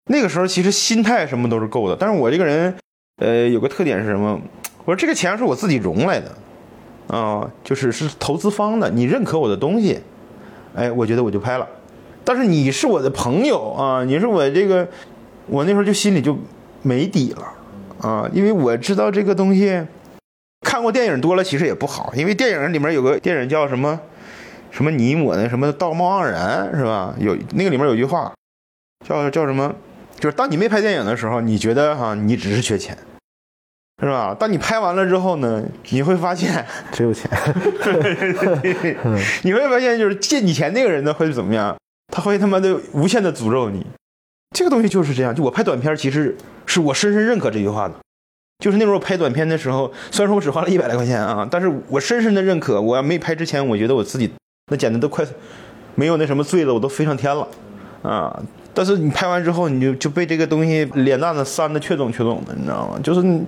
[0.09, 2.75] 那个时候其实心态什么都是够的，但是我这个人，
[3.19, 4.41] 呃，有个特点是什么？
[4.85, 10.01] 我说这个钱是我自己融来的，啊，就是是投资方的，你认可我的东西，
[10.75, 11.69] 哎，我觉得我就拍了。
[12.25, 14.89] 但是你是我的朋友啊，你是我这个，
[15.47, 16.37] 我那时候就心里就
[16.83, 17.53] 没底了
[18.01, 19.87] 啊，因为我知道这个东西，
[20.63, 24.01] 看过电影多了其实也不好，因为电影里面有个电影叫什么
[24.71, 27.15] 什么你我的什么道貌岸然是吧？
[27.19, 28.33] 有那个里面有句话，
[29.07, 29.75] 叫叫什么？
[30.19, 32.97] 就是当你没拍电影的时候，你觉得哈你只是缺钱，
[34.03, 34.35] 是吧？
[34.39, 37.31] 当你拍完了之后呢，你会发现 只有钱。
[39.43, 41.77] 你会发现就是借你钱那个人呢会怎么样？
[42.13, 43.87] 他会他妈的无限的诅咒你。
[44.57, 45.35] 这个东西就是这样。
[45.35, 47.95] 就我拍短片，其实是我深深认可这句话的。
[48.59, 52.81] 就是那时候拍短片的时候，虽然说我只花了一百来块钱啊，但是我深深的认可。
[52.81, 54.33] 我要没拍之前，我觉得我自己
[54.71, 55.25] 那简直都快
[55.95, 57.47] 没有那什么罪了，我都飞上天了
[58.03, 58.43] 啊。
[58.79, 62.97] 但是你拍完之后，你就就被这个东西脸蛋子扇的缺肿缺肿的，你知道吗？
[63.03, 63.45] 就是你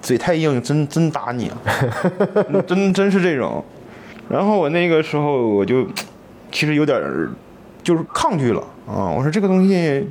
[0.00, 1.58] 嘴太硬，真真打你啊！
[2.66, 3.62] 真真是这种。
[4.30, 5.86] 然后我那个时候我就
[6.50, 6.98] 其实有点
[7.84, 9.12] 就是抗拒了啊！
[9.14, 10.08] 我说这个东西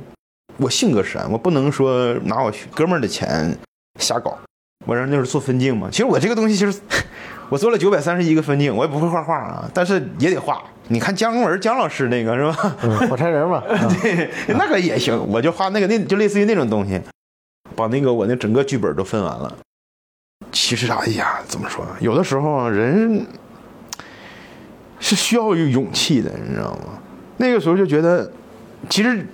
[0.58, 3.58] 我性格闪，我不能说拿我哥们儿的钱
[3.98, 4.38] 瞎搞。
[4.86, 6.80] 我让那时做分镜嘛，其实我这个东西其实
[7.50, 10.62] 我做了九百三十一个分镜，我也不会画画啊，但是也得画。
[10.92, 12.52] 你看姜文姜老师那个是吧？
[13.08, 13.62] 火柴人嘛，
[14.02, 15.18] 对，那个也行。
[15.28, 17.00] 我就画那个那就类似于那种东西，
[17.74, 19.56] 把那个我那整个剧本都分完了。
[20.52, 21.86] 其实哎呀，怎么说？
[22.00, 23.26] 有的时候人
[25.00, 27.00] 是需要有勇气的，你知道吗？
[27.38, 28.30] 那个时候就觉得，
[28.90, 29.26] 其实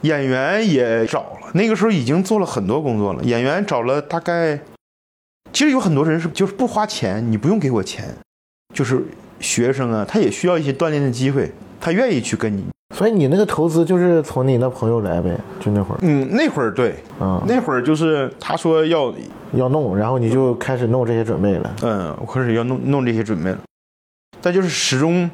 [0.00, 3.22] 演员也找了，那个时候已经做了很多工作了。
[3.24, 4.58] 演员找了大概，
[5.52, 8.08] 其实有很多人是就是不花钱，你不用给我钱，
[8.72, 9.04] 就是。
[9.40, 12.64] 学生啊，他也需要一些锻炼的机会，他愿意去跟你。
[12.94, 15.98] 所以你那个投资就是从你那朋友来呗，就那会儿。
[16.02, 19.12] 嗯，那会儿对，嗯，那会儿就是他说要
[19.54, 21.74] 要弄，然后你就开始弄这些准备了。
[21.82, 23.58] 嗯，我开始要弄弄这些准备了。
[24.40, 25.28] 但就是始终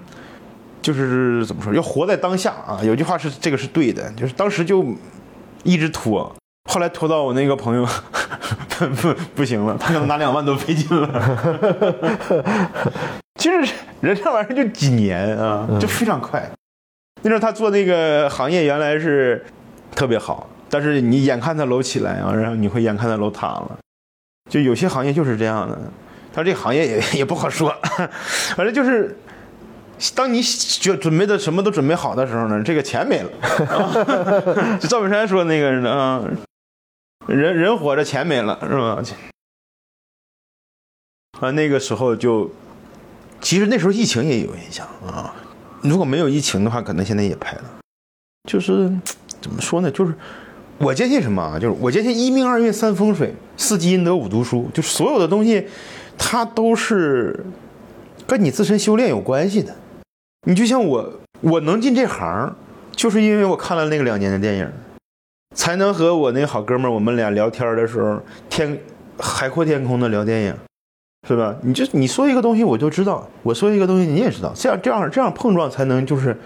[0.81, 2.81] 就是怎么说，要活在当下啊。
[2.83, 4.83] 有句话是这个是对的，就是当时就
[5.63, 6.35] 一直拖，
[6.71, 7.87] 后来拖到我那个朋友
[8.79, 12.25] 不 不行了，他可能拿两万都费劲了。
[13.37, 16.51] 其实人这玩意儿就几年啊，就非常快。
[17.23, 19.45] 那时候他做那个行业原来是
[19.95, 23.79] 特别好，但是你眼看他楼起来啊，然后你会眼看他楼塌了。
[24.49, 25.79] 就有些行业就是这样的，
[26.33, 27.77] 他这行业也 也不好说。
[28.57, 29.15] 反正就是，
[30.15, 33.31] 当你就准备的什么都准备好的时候呢，这个钱没了。
[34.81, 36.25] 就赵本山说那个啊，
[37.27, 39.03] 人人活着钱没了是吧？
[41.41, 42.51] 啊，那个时候就。
[43.41, 45.35] 其实那时候疫情也有影响啊，
[45.83, 47.65] 如果没有疫情的话，可能现在也拍了。
[48.49, 48.91] 就是
[49.41, 49.91] 怎么说呢？
[49.91, 50.15] 就是
[50.79, 51.59] 我坚信什么啊？
[51.59, 55.67] 就是我坚信一命二运三风水四积阴德五读书，就所有的东西，
[56.19, 57.45] 它都是
[58.27, 59.75] 跟你自身修炼有关系的。
[60.47, 62.55] 你就像我，我能进这行，
[62.93, 64.71] 就是因为我看了那个两年的电影，
[65.55, 68.79] 才能和我那好哥们儿，我们俩聊天的时候，天
[69.19, 70.55] 海阔天空的聊电影，
[71.29, 71.55] 是吧？
[71.63, 74.53] 你就你说一个东西，我就知道；我说一个东西，你也知道。
[74.55, 76.37] 这样这样这样碰撞，才能就是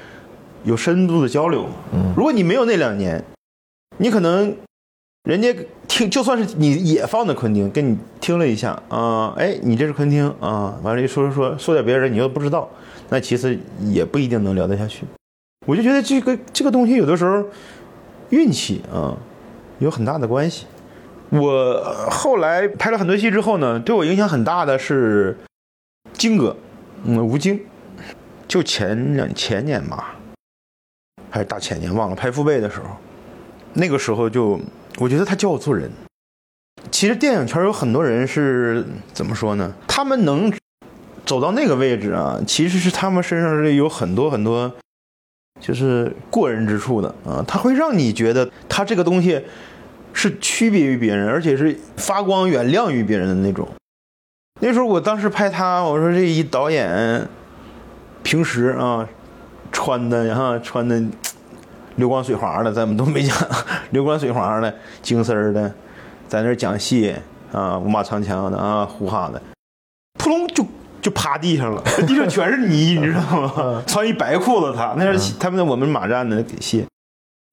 [0.64, 1.66] 有深度的交流。
[1.92, 3.24] 嗯如果你没有那两年，
[3.98, 4.54] 你可能
[5.22, 5.54] 人家
[5.86, 12.68] 听，就算是你也放的昆汀，跟你听了一下啊，哎，你这是昆汀啊，完了一说说说说点别人，你又不知道，
[13.10, 15.04] 那其实也不一定能聊得下去。
[15.66, 17.42] 我就觉得这个这个东西有的时候
[18.30, 19.16] 运气啊
[19.78, 20.66] 有很大的关系。
[21.30, 25.36] 我后来拍了很多戏之后呢，对我影响很大的是
[26.12, 26.56] 金哥，
[27.04, 27.60] 嗯，吴京，
[28.46, 30.16] 就前两前年吧，
[31.30, 32.96] 还是大前年忘了拍《父辈》的时候，
[33.72, 34.60] 那个时候就
[34.98, 35.90] 我觉得他教我做人。
[36.90, 39.72] 其实电影圈有很多人是怎么说呢？
[39.88, 40.52] 他们能
[41.24, 44.70] 走到那个位置啊，其实是他们身上是有很多很多
[45.60, 49.42] 就是过人之处的啊，他会让你觉得他这个东西
[50.14, 53.68] 是区别于别人，而且是发光远亮于别人的那种。
[54.60, 57.28] 那时候我当时拍他，我说这一导演
[58.22, 59.06] 平时啊
[59.70, 61.02] 穿的哈穿的
[61.96, 63.36] 流光水滑的，咱们都没讲
[63.90, 65.74] 流光水滑的精丝儿的，
[66.28, 67.14] 在那讲戏
[67.52, 69.42] 啊五马长枪的啊呼哈的，
[70.18, 70.64] 扑通就
[71.02, 73.82] 就趴地上了，地上全是泥，你知道吗？
[73.86, 76.86] 穿一白裤子他，那是他们在我们马站的给戏，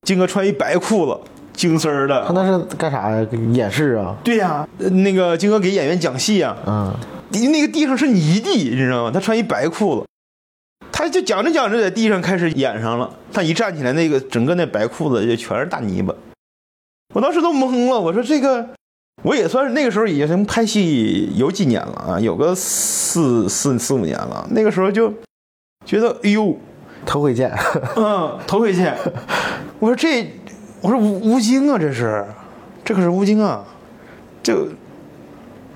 [0.03, 1.19] 金哥穿一白裤子，
[1.53, 3.27] 精丝儿的他，那是干啥呀？
[3.53, 4.15] 演示啊？
[4.23, 6.93] 对呀、呃那个金哥给演员讲戏呀、嗯，
[7.31, 9.11] 地那个地上是泥地，你知道吗？
[9.13, 10.07] 他穿一白裤子，
[10.91, 13.09] 他就讲着讲着在地上开始演上了。
[13.33, 16.13] 他一站起来，那个整个那白裤子就全是大泥巴。
[17.13, 18.69] 我当时都懵了，我说这个，
[19.23, 24.47] 我也算是那个时候已经拍戏有几年了啊，有个四四四五年了。
[24.51, 25.13] 那个时候就
[25.85, 26.57] 觉得，哎呦，
[27.05, 27.53] 头回见。
[27.95, 28.95] 嗯，头回见。
[29.79, 30.31] 我说这，
[30.81, 32.25] 我说吴吴京啊，这是，
[32.83, 33.63] 这可是吴京啊，
[34.41, 34.67] 就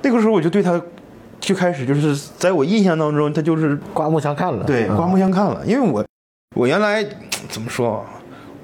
[0.01, 0.81] 那个时候我就对他，
[1.39, 4.63] 就开始就是在我印象当中，他就是刮目相看了。
[4.63, 6.03] 嗯对刮目相看了，因为我
[6.55, 7.05] 我原来
[7.49, 8.03] 怎么说，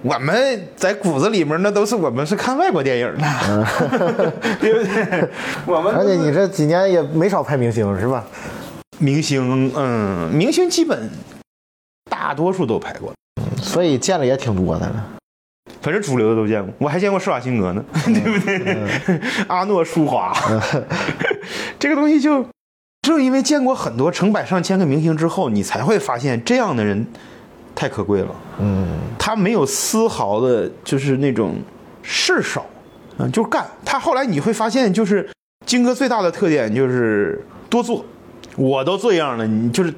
[0.01, 3.67] 我们在骨子里面那都是我们是看外国电影的，
[4.59, 5.29] 对不对？
[5.67, 8.25] 我们 而且你这几年也没少拍明星是吧？
[8.97, 11.07] 明星，嗯，明星基本
[12.09, 13.13] 大多数都拍过。
[13.61, 15.05] 所以见了也挺多的了。
[15.82, 19.19] 反正主流的都见过，我还见过施瓦辛格呢， 对不对？
[19.47, 20.32] 阿诺舒华，
[21.79, 22.45] 这个东西就
[23.01, 27.05] 正因为见过很多成百上千个明星之后，你才会发现这样的人
[27.73, 28.27] 太可贵了。
[28.59, 31.55] 嗯，他没有丝毫的，就是那种
[32.03, 32.63] 事少，
[33.17, 33.65] 嗯，就干。
[33.84, 35.27] 他后来你会发现，就是
[35.65, 38.05] 金哥最大的特点就是多做，
[38.55, 39.91] 我都这样了，你就是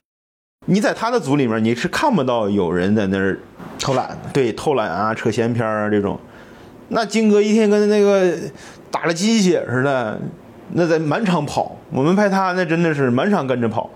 [0.68, 3.38] 你在他的组里面，你是看不到有人在那儿
[3.84, 4.18] 偷懒。
[4.32, 6.18] 对偷懒啊、扯闲篇儿啊这种。
[6.88, 8.34] 那金哥一天跟那个
[8.90, 10.20] 打了鸡血似的，
[10.72, 11.76] 那在满场跑。
[11.92, 13.90] 我们拍他那真的是满场跟着跑，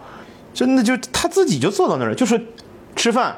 [0.53, 2.39] 真的就他自己就坐到那儿了，就是
[2.95, 3.35] 吃饭。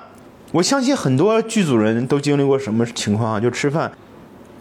[0.52, 3.40] 我相信很多剧组人都经历过什么情况啊？
[3.40, 3.92] 就吃饭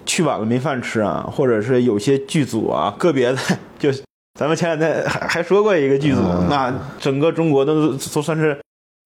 [0.05, 3.39] 去晚了没饭吃啊，或者是有些剧组啊，个别的
[3.79, 3.91] 就
[4.39, 6.21] 咱们前两天还还说过一个剧组，
[6.51, 8.59] 那整个中国都都算是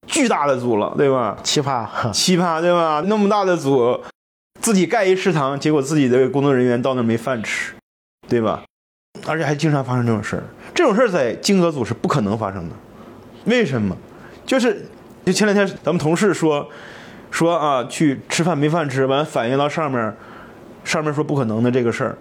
[0.07, 1.37] 巨大的组了，对吧？
[1.43, 3.03] 奇葩， 奇葩对吧？
[3.07, 4.01] 那么大的组，
[4.61, 7.73] 自己盖一食堂，结果自己的工作人员到那儿没饭吃，
[8.29, 8.63] 对吧？
[9.27, 10.43] 而且还经常发生这种事儿，
[10.75, 12.75] 这种事儿在金额组是不可能发生的。
[13.45, 13.97] 为什么？
[14.45, 14.89] 就是
[15.25, 16.69] 就前两天咱们同事说
[17.31, 20.17] 说啊，去吃饭没饭吃，完反映到上面，
[20.85, 22.19] 上面说不可能的这个事儿，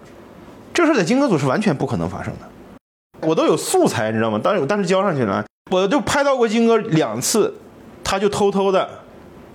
[0.72, 3.26] 这个事儿在金额组是完全不可能发生的。
[3.26, 4.38] 我都有素材，你知道吗？
[4.42, 7.54] 当时我当时交上去了，我就拍到过金哥两次，
[8.04, 8.88] 他就偷偷的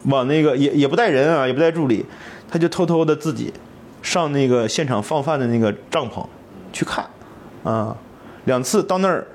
[0.06, 2.06] 往那个也也不带人啊，也不带助理，
[2.50, 3.54] 他就偷偷的自己
[4.02, 6.26] 上那个现场放饭的那个帐篷
[6.72, 7.06] 去看，
[7.64, 7.96] 啊，
[8.46, 9.28] 两次到那儿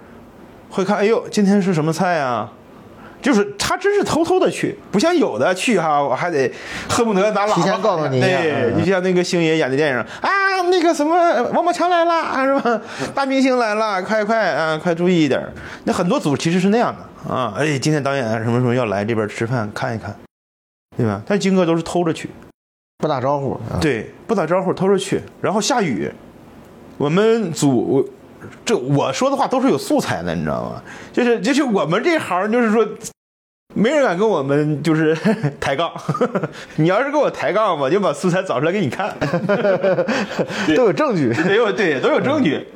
[0.71, 2.53] 会看，哎呦，今天是什么菜啊？
[3.23, 6.53] 就是他真是偷偷的去，不像有的去哈，我还得
[6.89, 10.29] 恨不得拿喇叭提前告诉你对，嗯就像那个星爷演的电影啊，
[10.71, 12.83] 那个什么王宝强来了 是吧？
[13.15, 15.41] 大明星来了，快快啊，快注意一点。
[15.85, 20.15] 那很多组其实是那样的啊，哎，今天导演什么什么要来这边吃饭看一看，
[20.97, 21.23] 对吧？
[21.25, 22.29] 但金哥都是偷着去，
[22.99, 23.53] 不打招呼。
[23.71, 26.11] 啊对，不打招呼偷着去，然后下雨，
[26.99, 28.05] 我们组我
[28.65, 30.83] 这我说的话都是有素材的，你知道吗？
[31.13, 32.87] 就是就是我们这行就是说，
[33.75, 35.17] 没人敢跟我们就是
[35.61, 35.93] 抬杠。
[36.77, 39.17] 你要是跟我抬杠，我就把素材找出来给你看，
[40.77, 41.33] 都有证据。
[41.33, 42.67] 得有对都有证据。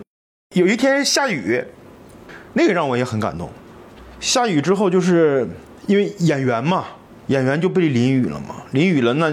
[0.55, 1.63] 有一天下雨，
[2.55, 3.51] 那个让我也很感动。
[4.21, 5.47] 下雨之后，就是
[5.87, 6.85] 因为演员嘛，
[7.27, 9.31] 演员就被淋雨了嘛，淋雨了那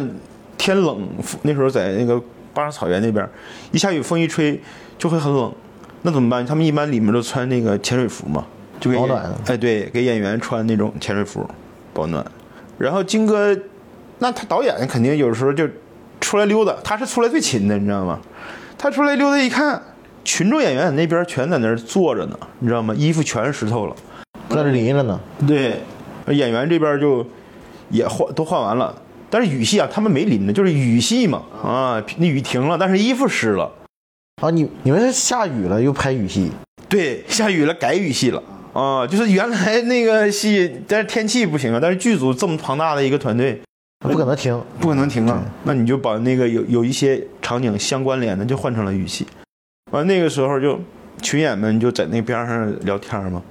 [0.57, 1.07] 天冷，
[1.43, 2.21] 那时候在那个
[2.53, 3.27] 巴沙草原那边，
[3.71, 4.61] 一下雨风一吹
[4.97, 5.53] 就会很冷，
[6.05, 6.45] 那怎么办？
[6.45, 8.45] 他们一般里面都穿那个潜水服嘛，
[8.79, 11.49] 就给保暖的哎，对，给演员穿那种潜水服
[11.93, 12.23] 保暖。
[12.77, 13.57] 然后金哥，
[14.19, 15.65] 那他导演肯定有时候就
[16.19, 18.19] 出来溜达，他是出来最勤的，你知道吗？
[18.77, 19.81] 他出来溜达一看，
[20.25, 22.93] 群众演员在那边全在那儿坐着呢，你知道吗？
[22.93, 23.95] 衣服全湿透了。
[24.49, 25.17] 在这淋着呢。
[25.47, 25.79] 对，
[26.27, 27.25] 演员这边就
[27.89, 28.93] 也换都换完了，
[29.29, 33.71] 但是雨戏啊，他们没淋呢，就是雨戏嘛啊，那雨停了，但是衣服湿了。
[34.43, 36.51] 啊，你你们是下雨了又拍雨戏，
[36.89, 38.43] 对，下雨了改雨戏了。
[38.73, 43.61] 啊，就是原来那个戏，但是天气不行啊，但是剧组这么庞大的一个团队，
[43.99, 44.61] 不可能停。
[44.81, 49.25] 不可能停啊，那你就把那个有有一些场景相关联的就换成了雨戏，
[49.91, 50.77] 完那个时候就
[51.21, 53.41] 群演们就在那边上聊天嘛，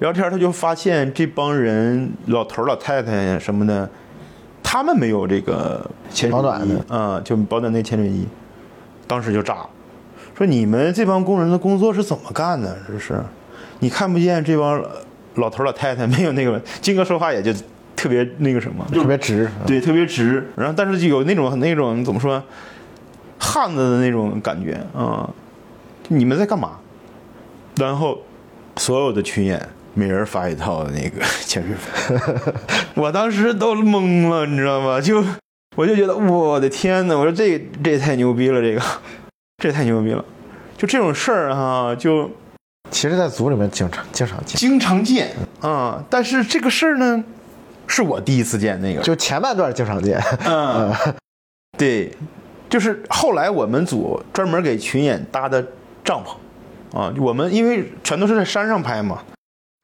[0.00, 3.88] 聊天他就发现这帮人老头老太太什么的，
[4.64, 5.88] 他们没有这个
[6.28, 8.26] 保暖的啊、就保暖内潜水衣，
[9.06, 9.70] 当时就炸了，
[10.38, 12.78] 说你们这帮工人的工作是怎么干的？
[12.86, 13.20] 这是，
[13.80, 14.80] 你看不见这帮
[15.34, 17.52] 老头老太太没有那个金哥说话也就
[17.96, 22.40] 特别那个什么，特别直，对，特别直，然后但是就有那种那种怎么说，
[23.36, 25.28] 汉子的那种感觉啊、
[26.06, 26.78] 你们在干嘛？
[27.74, 28.20] 然后
[28.76, 29.60] 所有的群演
[29.94, 32.52] 每人发一套那个 潜水服，
[32.94, 35.00] 我当时都懵了，你知道吗？
[35.00, 35.24] 就
[35.74, 37.16] 我就觉得我的天哪！
[37.16, 38.82] 我说这这也太牛逼了，这个
[39.58, 40.24] 这也太牛逼了！
[40.76, 42.30] 就这种事儿哈，就
[42.90, 44.56] 其实，在组里面经常经常见。
[44.56, 45.34] 经常见。
[45.60, 47.24] 啊、但是这个事儿呢，
[47.88, 50.94] 是我第一次见那个，就前半段经常见，嗯，
[51.76, 52.14] 对，
[52.70, 55.66] 就是后来我们组专门给群演搭的
[56.04, 59.24] 帐篷，啊，我们因为全都是在山上拍嘛，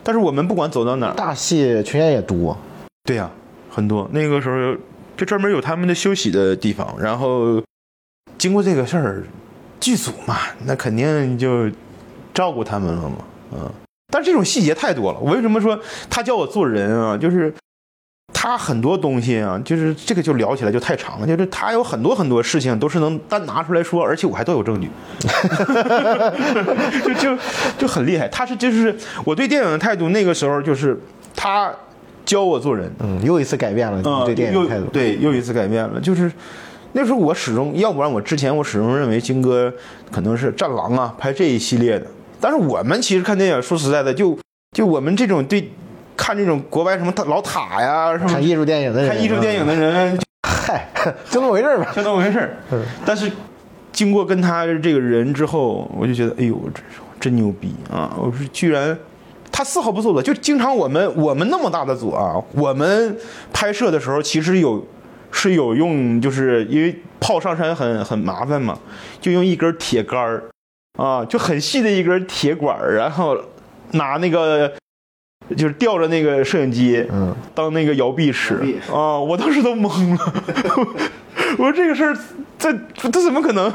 [0.05, 2.57] 但是我们不管走到哪儿，大戏群演也多，
[3.03, 3.29] 对呀、
[3.69, 4.09] 很多。
[4.13, 4.79] 那个时候
[5.17, 7.61] 就专门有他们的休息的地方，然后
[8.39, 9.25] 经过这个事儿，
[9.81, 11.71] 剧组嘛，那肯定就
[12.33, 13.17] 照顾他们了嘛，
[13.53, 13.71] 嗯，
[14.11, 15.19] 但这种细节太多了。
[15.21, 17.17] 我为什么说他教我做人啊？
[17.17, 17.53] 就是
[18.33, 24.91] 他很多东西啊，就是这个就聊起来就太长了，就是他有很多很多事情都是能单拿出来说，而且我还都有证据，
[27.05, 27.39] 就就
[27.79, 28.29] 就很厉害。
[28.29, 28.95] 他是就是
[29.25, 30.99] 我对电影的态度，那个时候就是
[31.35, 31.73] 他
[32.27, 34.87] 教我做人，嗯，又一次改变了啊，你对电影的态度。
[34.87, 36.01] 对，又一次改变了。
[36.01, 36.31] 就是
[36.97, 39.73] 那时候我始终，要不然我之前我始终认为金哥
[40.13, 42.07] 可能是战狼啊，拍这一系列的。
[42.41, 44.39] 但是我们其实看电影，说实在的，就
[44.71, 45.73] 就我们这种对
[46.17, 50.17] 看这种国外什么大老塔呀，什么看艺术电影的人，看艺术电影的人，
[50.49, 50.89] 嗨，
[51.29, 51.93] 就那么回事儿吧。
[51.95, 52.57] 就那么回事儿。
[53.05, 53.31] 但是
[53.93, 58.15] 经过跟他这个人之后，我就觉得，哎呦，真是真牛逼啊！
[58.17, 58.97] 我说居然。
[59.57, 63.17] 他丝毫不做作，就经常我们我们那么大的组啊，我们
[63.53, 64.85] 拍摄的时候其实有
[65.37, 68.79] 是有用，就是因为炮上山很很麻烦嘛，
[69.21, 70.45] 就用一根铁杆儿
[70.97, 73.37] 啊，就很细的一根铁管儿，然后
[73.91, 74.73] 拿那个
[75.57, 78.55] 就是吊着那个摄影机，嗯，当那个摇臂使
[78.91, 80.33] 啊，我当时都懵了，
[81.59, 82.17] 我说这个事儿
[82.57, 82.73] 这
[83.11, 83.71] 这怎么可能？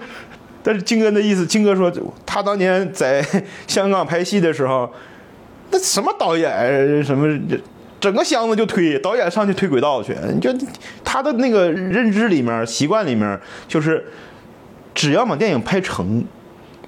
[0.62, 1.92] 但是金哥的意思，金哥说
[2.24, 3.24] 他当年在
[3.66, 4.90] 香港拍戏的时候，
[5.70, 7.26] 那什么导演什么，
[8.00, 10.50] 整个箱子就推，导演上去推轨道去，你就
[11.04, 13.38] 他的那个认知里面、习惯里面，
[13.68, 14.04] 就是
[14.94, 16.24] 只要把电影拍成，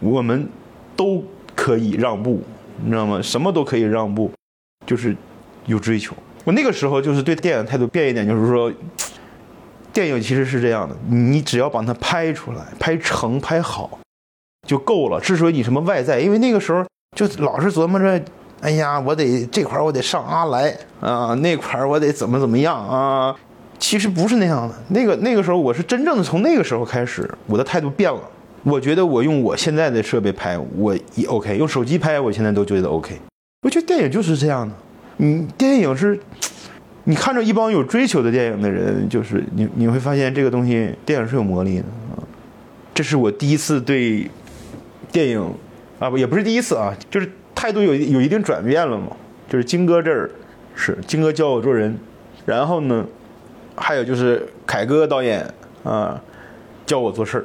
[0.01, 0.49] 我们
[0.97, 1.23] 都
[1.55, 2.43] 可以让步，
[2.83, 3.21] 你知道吗？
[3.21, 4.33] 什么都可以让步，
[4.87, 5.15] 就是
[5.67, 6.17] 有追求。
[6.45, 8.73] 我那个时候就是对电影态度变一点，就是说，
[9.93, 14.01] 电影其实是这样的，你只要把它拍出来、拍成、拍好
[14.67, 15.21] 就够了。
[15.21, 16.85] 至于你什么外在，因为那个时候
[17.15, 18.21] 就老是琢磨着，
[18.63, 23.35] 哎呀，我得这块儿我得上阿来啊，那块儿我得怎么怎么样啊。
[23.79, 28.21] 其实不是那样的，那个那个时候我是真正的从那个时候开始，我的态度变了。
[28.63, 33.19] 我觉得我用我现在的设备拍，我也 OK；用手机拍，我现在都觉得 OK。
[33.63, 34.73] 我觉得电影就是这样的，
[35.17, 36.17] 你电影是，
[37.03, 41.85] 你看着一帮有追求的电影的人，就是你你会发现这个东西，电影是有魔力的
[42.15, 42.23] 啊。
[42.95, 44.31] 这是我第一次对
[45.11, 45.45] 电影
[45.99, 49.09] 啊，不也不是第一次啊，就是态度有有一定转变了嘛。
[49.49, 50.31] 就是金哥这儿
[50.75, 51.99] 是金哥教我做人，
[52.47, 53.07] 然后呢，
[53.77, 55.47] 还有就是凯哥导演
[55.85, 56.21] 啊
[56.87, 57.45] 教我做事儿。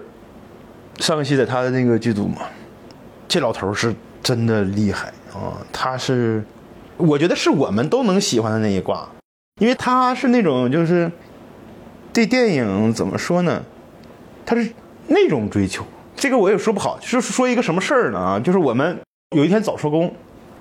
[0.99, 2.41] 上个期在他的那个剧组嘛，
[3.27, 3.93] 这老头儿是
[4.23, 5.61] 真的厉害啊！
[5.71, 6.43] 他是，
[6.97, 9.07] 我觉得是我们都能喜欢的那一挂，
[9.59, 11.11] 因为他是那种就是
[12.11, 13.63] 对电影怎么说呢？
[14.43, 14.71] 他是
[15.07, 15.85] 那种追求，
[16.15, 16.97] 这个我也说不好。
[16.99, 18.17] 就是说一个什么事儿呢？
[18.17, 18.97] 啊，就是我们
[19.35, 20.09] 有一天早收工，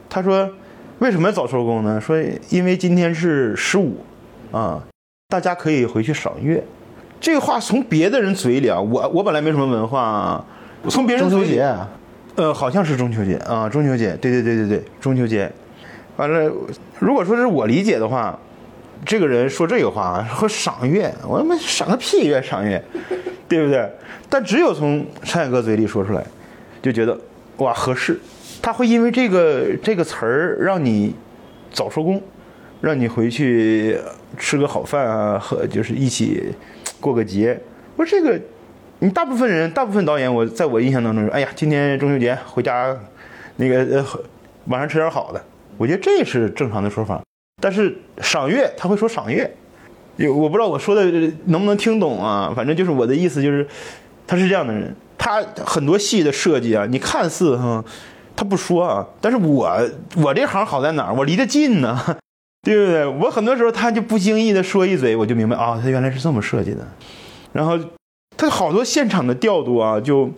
[0.09, 0.51] 他说
[0.99, 2.01] 为什么早收工呢？
[2.01, 4.05] 说因为今天是十五
[4.51, 4.83] 啊，
[5.29, 6.61] 大家可以回去赏月。
[7.21, 10.45] 这个话从别的人嘴里啊，我我本来没什么文化啊，
[10.89, 11.89] 从别人中秋节，啊
[12.35, 15.49] 呃，好像是中秋节啊，中秋节，对对对对对，中秋节。
[16.17, 16.53] 完了，
[16.99, 18.37] 如果说是我理解的话，
[19.05, 22.83] 这个人说这个话和赏月，我他妈赏个屁月赏月，
[23.49, 23.89] 对不对？
[24.29, 26.27] 但只有从山海哥嘴里说出来，
[26.83, 27.17] 就觉得
[27.59, 28.19] 哇合适。
[28.67, 31.14] 他会因为这个这个词儿让你
[31.71, 32.21] 早收工，
[32.81, 33.97] 让你回去
[34.37, 36.53] 吃个好饭啊，和就是一起
[36.99, 37.57] 过个节。
[37.95, 38.37] 我说这个，
[38.99, 42.93] 你大部分人，大部分导演，我在我印象当中，哎呀，今天中秋节回家，
[43.55, 44.05] 那个呃
[44.64, 45.41] 晚上吃点好的，
[45.79, 47.23] 我觉得这是正常的说法。
[47.62, 49.49] 但是赏月他会说赏月，
[50.17, 51.05] 有我不知道我说的
[51.45, 52.53] 能不能听懂啊？
[52.57, 53.64] 反正就是我的意思就是，
[54.27, 57.85] 他是这样的人，他很多戏的设计啊，你看似哈，
[58.37, 61.14] 他不说啊，但是我我这行好在哪儿？
[61.14, 61.99] 我离得近呢，
[62.62, 63.07] 对不对？
[63.07, 66.87] 我很多时候他就不经意的说一嘴，我就明白啊，他原来是这么设计的。
[67.53, 67.78] 然后
[68.37, 70.30] 他好多现场的调度啊，就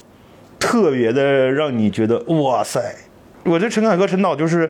[0.61, 2.81] 特别的让你觉得哇塞！
[3.45, 4.69] 我这陈凯歌陈导就是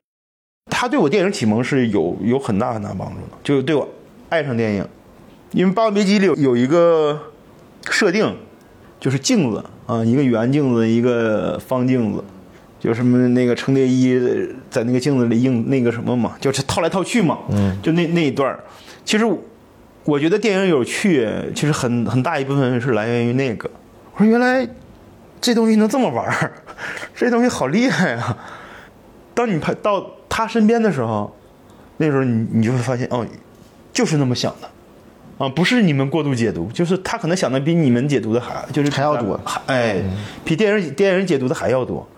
[0.71, 3.87] 他对我电影启蒙是有有很大很大帮助的，就对我
[4.31, 4.87] 爱上电影。
[5.53, 7.19] 因为《霸王别姬》里有一个
[7.91, 8.37] 设定，
[9.01, 12.23] 就是镜子啊，一个圆镜子，一个方镜子，
[12.79, 14.19] 就什么那个程蝶衣
[14.71, 18.61] 在那个镜子里映那个什么嘛，就是套来套去嘛，嗯，就那那一段儿
[19.05, 19.25] 其实
[20.05, 23.69] 我觉得电影有趣，其实很很大一部分是来源于那个。
[24.15, 24.67] 我说原来
[25.41, 26.53] 这东西能这么玩儿，
[27.15, 28.37] 这东西好厉害啊！
[29.35, 31.37] 当你拍到他身边的时候，
[31.99, 33.27] 那时候你你就会发现，哦，
[33.93, 34.69] 就是那么想的，
[35.45, 40.03] 啊，不是你们过度解读，就是他可能想的比你们解读的还就是还要多还哎，
[40.45, 42.09] 比电影电影解读的还要多。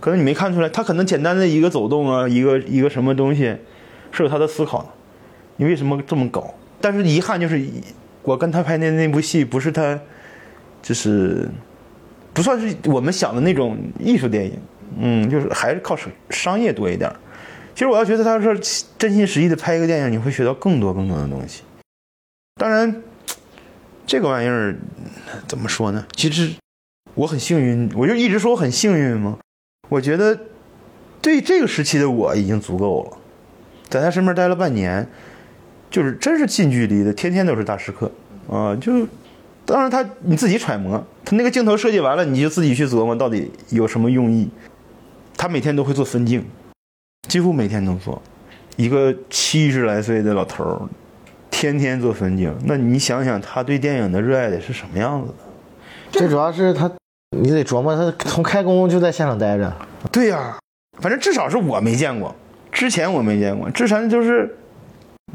[0.00, 3.56] 可能你没看出来，他可能简单的一个走动啊，一个一个什么东西，
[4.12, 4.88] 是有他的思考的。
[5.56, 6.54] 你为什么这么搞？
[6.80, 7.64] 但是遗憾就是，
[8.22, 9.98] 我跟他拍的那部戏不是他，
[10.82, 11.48] 就是
[12.32, 14.58] 不算是我们想的那种艺术电影，
[14.98, 17.10] 嗯，就是还是靠商商业多一点。
[17.74, 18.54] 其实我要觉得他说
[18.98, 21.62] 真心实意的拍一个电影，你会学到更多更多的东西。
[22.56, 23.02] 当然，
[24.06, 24.76] 这个玩意儿
[25.48, 26.04] 怎么说呢？
[26.14, 26.52] 其实
[27.14, 29.38] 我很幸运，我就一直说我很幸运嘛。
[29.88, 30.38] 我觉得
[31.20, 33.16] 对这个时期的我已经足够了，
[33.88, 35.06] 在他身边待了半年，
[35.90, 38.10] 就是真是近距离的，天天都是大师课
[38.50, 39.06] 啊、就
[39.64, 44.48] 当然他你自己揣摩，他那个镜头设计完了，你就自己去琢磨到底有什么用意。
[45.36, 46.44] 他每天都会做分镜，
[47.28, 48.22] 几乎每天都做。
[48.76, 50.82] 一个七十来岁的老头儿，
[51.50, 55.34] 天天做分镜，那你想想他对电影的热爱得是什么样子的？
[56.12, 56.90] 这主要是他，
[57.40, 59.72] 你得琢磨他从开工就在现场待着，
[60.12, 60.58] 对呀、
[61.00, 62.34] 反正至少是我没见过，
[62.70, 64.56] 之前我没见过，之前就是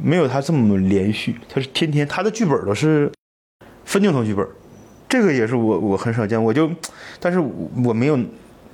[0.02, 3.12] 没有他这么连续，他是天天他的剧本都是
[3.86, 4.48] 分镜头剧本，
[5.08, 6.70] 这个也是我我很少见，我就，
[7.20, 7.40] 但是
[7.84, 8.18] 我没有，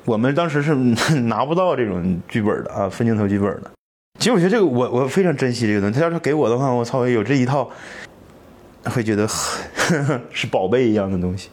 [0.06, 0.76] 我们当时是
[1.26, 3.72] 拿不到这种剧本的啊，分镜头剧本的。
[4.20, 7.70] 其实我觉得这个我我非常珍惜这个东西，他要是给我的话，我操，有这一套，
[8.86, 9.28] 会觉得
[10.32, 11.50] 是宝贝一样的东西。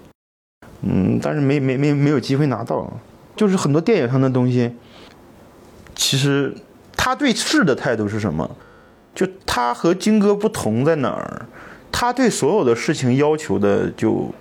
[0.83, 2.93] 嗯，但是没没没没有机会拿到，
[3.35, 4.75] 就是很多电影上的东西，
[5.95, 6.55] 其实
[6.97, 8.51] 他对事的态度是什么？
[9.15, 11.47] 就他和金哥不同在哪儿？
[11.91, 14.33] 他对所有的事情要求的就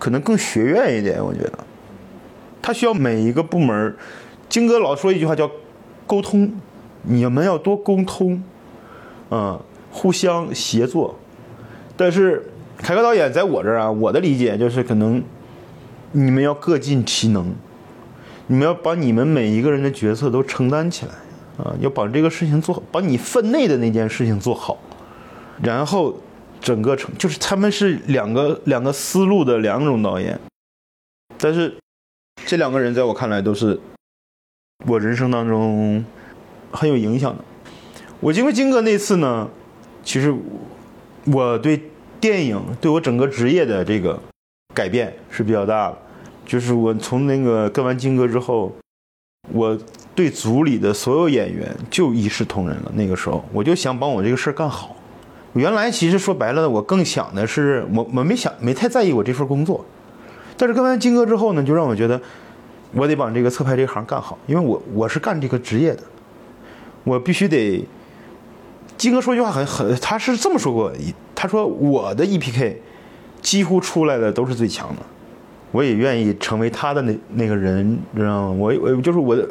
[0.00, 1.52] 可能更学院一点，我觉得，
[2.62, 3.94] 他需要每一个部门。
[4.48, 5.50] 金哥老说一句话叫
[6.06, 6.50] 沟通，
[7.02, 8.42] 你们要多沟通，
[9.30, 9.60] 嗯，
[9.90, 11.18] 互相协作。
[11.94, 15.22] 但是凯歌导演在我这儿啊，我的理解就是可能
[16.12, 17.54] 你们要各尽其能，
[18.46, 21.12] 你们要把你们每一个人的角色都承担起来
[21.58, 24.78] 啊，要把这个事情做好，把你分内的那件事情做好，
[25.62, 26.18] 然后
[26.60, 30.38] 整个成就是他们是两个两个思路的两种导演，
[31.36, 31.76] 但是
[32.46, 33.78] 这两个人在我看来都是
[34.86, 36.04] 我人生当中
[36.70, 37.44] 很有影响的。
[38.20, 39.48] 我经过金哥那次呢，
[40.02, 40.34] 其实
[41.26, 44.20] 我对电影对我整个职业的这个
[44.78, 45.98] 改变是比较大的。
[46.46, 48.72] 就是我从那个跟完金哥之后，
[49.52, 49.76] 我
[50.14, 52.92] 对组里的所有演员就一视同仁了。
[52.94, 54.94] 那个时候，我就想把我这个事儿干好。
[55.54, 59.84] 原来其实说白了，我更想的是，我我没想没太在意我这份工作，
[60.56, 62.20] 但是跟完金哥之后呢，就让我觉得
[62.92, 66.02] 我得把这个侧拍这行干好，因为我我是干这个职业的，
[67.02, 67.84] 我必须得。
[68.96, 70.92] 金哥说句话很很，他是这么说过，
[71.34, 72.76] 他说我的 EPK
[73.40, 75.02] 几乎出来的都是最强的，
[75.70, 78.56] 我也愿意成为他的那那个人，知道吗？
[78.58, 79.48] 我我就是我的，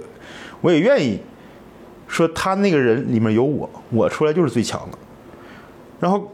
[0.61, 1.19] 我也愿意
[2.07, 4.97] 说他那个人里面有我，我出来就是最强的。
[5.99, 6.31] 然后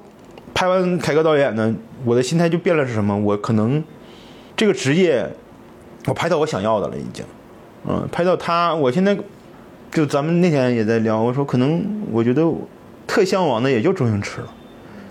[0.53, 1.73] 拍完凯歌导演呢，
[2.05, 3.17] 我的心态就变了是什么？
[3.17, 3.83] 我可能
[4.55, 5.29] 这个职业，
[6.07, 7.25] 我拍到我想要的了，已经，
[7.87, 9.17] 嗯，拍到他，我现在
[9.91, 12.45] 就咱们那天也在聊，我说可能我觉得
[13.07, 14.47] 特向往的也就周星驰了，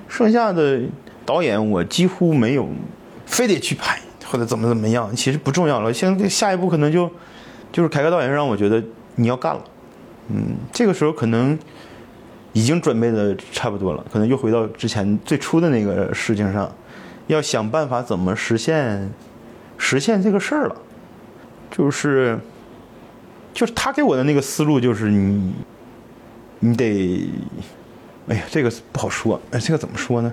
[0.08, 0.80] 剩下的
[1.24, 2.68] 导演我几乎没有
[3.26, 5.92] 非得去拍或者怎么怎么样，其实不重要了。
[5.92, 7.10] 现在下一步可能就
[7.72, 8.82] 就是凯歌导演让我觉得
[9.16, 9.64] 你要干了，
[10.28, 11.58] 嗯，这个时候可能。
[12.54, 16.70] 已经准备的差不多了，可能又回到之前最初的那个事情上，
[17.26, 19.10] 要想办法怎么实现，
[19.78, 20.76] 实现这个事儿了，
[21.70, 22.38] 就是，
[23.54, 25.54] 就是他给我的那个思路就是你，
[26.58, 27.30] 你得，
[28.28, 30.30] 哎呀，这个不好说，哎，这个怎么说呢？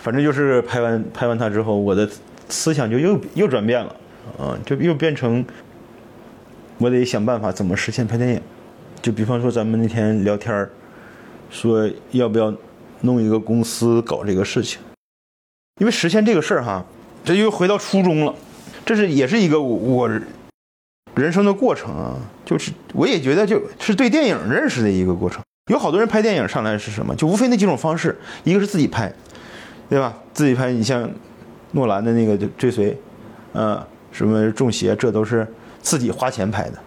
[0.00, 2.08] 反正就是拍完拍完他之后，我的
[2.48, 3.94] 思想就又又转变了，
[4.36, 5.44] 啊，就又变成，
[6.78, 8.40] 我得想办法怎么实现拍电影，
[9.00, 10.68] 就比方说咱们那天聊天儿。
[11.52, 12.54] 说要不要
[13.00, 14.80] 弄一个公司搞这个事情？
[15.80, 16.86] 因为实现这个事儿哈，
[17.24, 18.32] 这又回到初中了。
[18.86, 20.08] 这是也是一个我
[21.16, 22.16] 人生的过程啊。
[22.44, 25.42] 就是我也觉得就是对电影认识的一个过程。
[25.72, 27.12] 有好多人拍电影上来是什么？
[27.16, 29.12] 就无非那几种方式，一个是自己拍，
[29.90, 30.14] 对吧？
[30.32, 31.10] 自己拍，你像
[31.72, 32.96] 诺兰的那个《追随》，
[33.60, 35.46] 啊，什么《中邪》，这都是
[35.82, 36.78] 自己花钱拍的。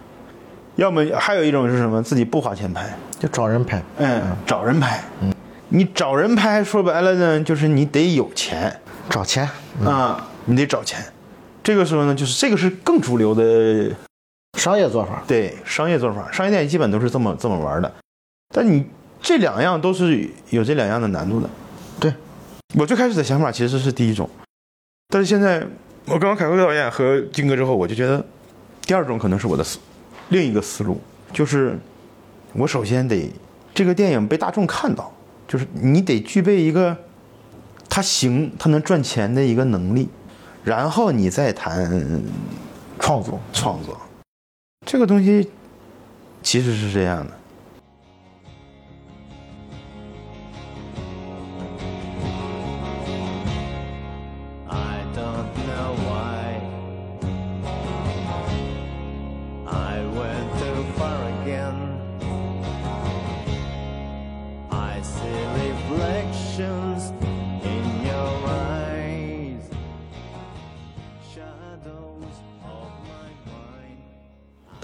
[0.76, 2.02] 要么还有一种是什么？
[2.02, 2.88] 自己不花钱拍，
[3.20, 3.80] 就找人拍。
[3.98, 5.04] 嗯，找人拍。
[5.20, 5.32] 嗯，
[5.68, 9.48] 你找人拍，说白了呢，就是你得有钱，找钱
[9.84, 10.98] 啊，你得找钱。
[11.62, 13.94] 这个时候呢，就是这个是更主流的
[14.58, 15.22] 商业做法。
[15.26, 17.92] 对，商业做法，商业电影基本都是这么这么玩的。
[18.52, 18.84] 但你
[19.20, 21.48] 这两样都是有这两样的难度的。
[22.74, 24.28] 对，我最开始的想法其实是第一种，
[25.08, 25.66] 但是现在
[26.06, 28.24] 我跟完凯哥导演和金哥之后，我就觉得
[28.82, 29.78] 第二种可能是我的思。
[30.30, 31.00] 另一个思路
[31.32, 31.78] 就是，
[32.54, 33.30] 我首先得
[33.74, 35.12] 这个电影被大众看到，
[35.46, 36.96] 就是你得具备一个
[37.88, 40.08] 它行它能赚钱的一个能力，
[40.64, 42.22] 然后你再谈
[42.98, 44.00] 创作创作，
[44.86, 45.50] 这个东西
[46.42, 47.32] 其实是这样的。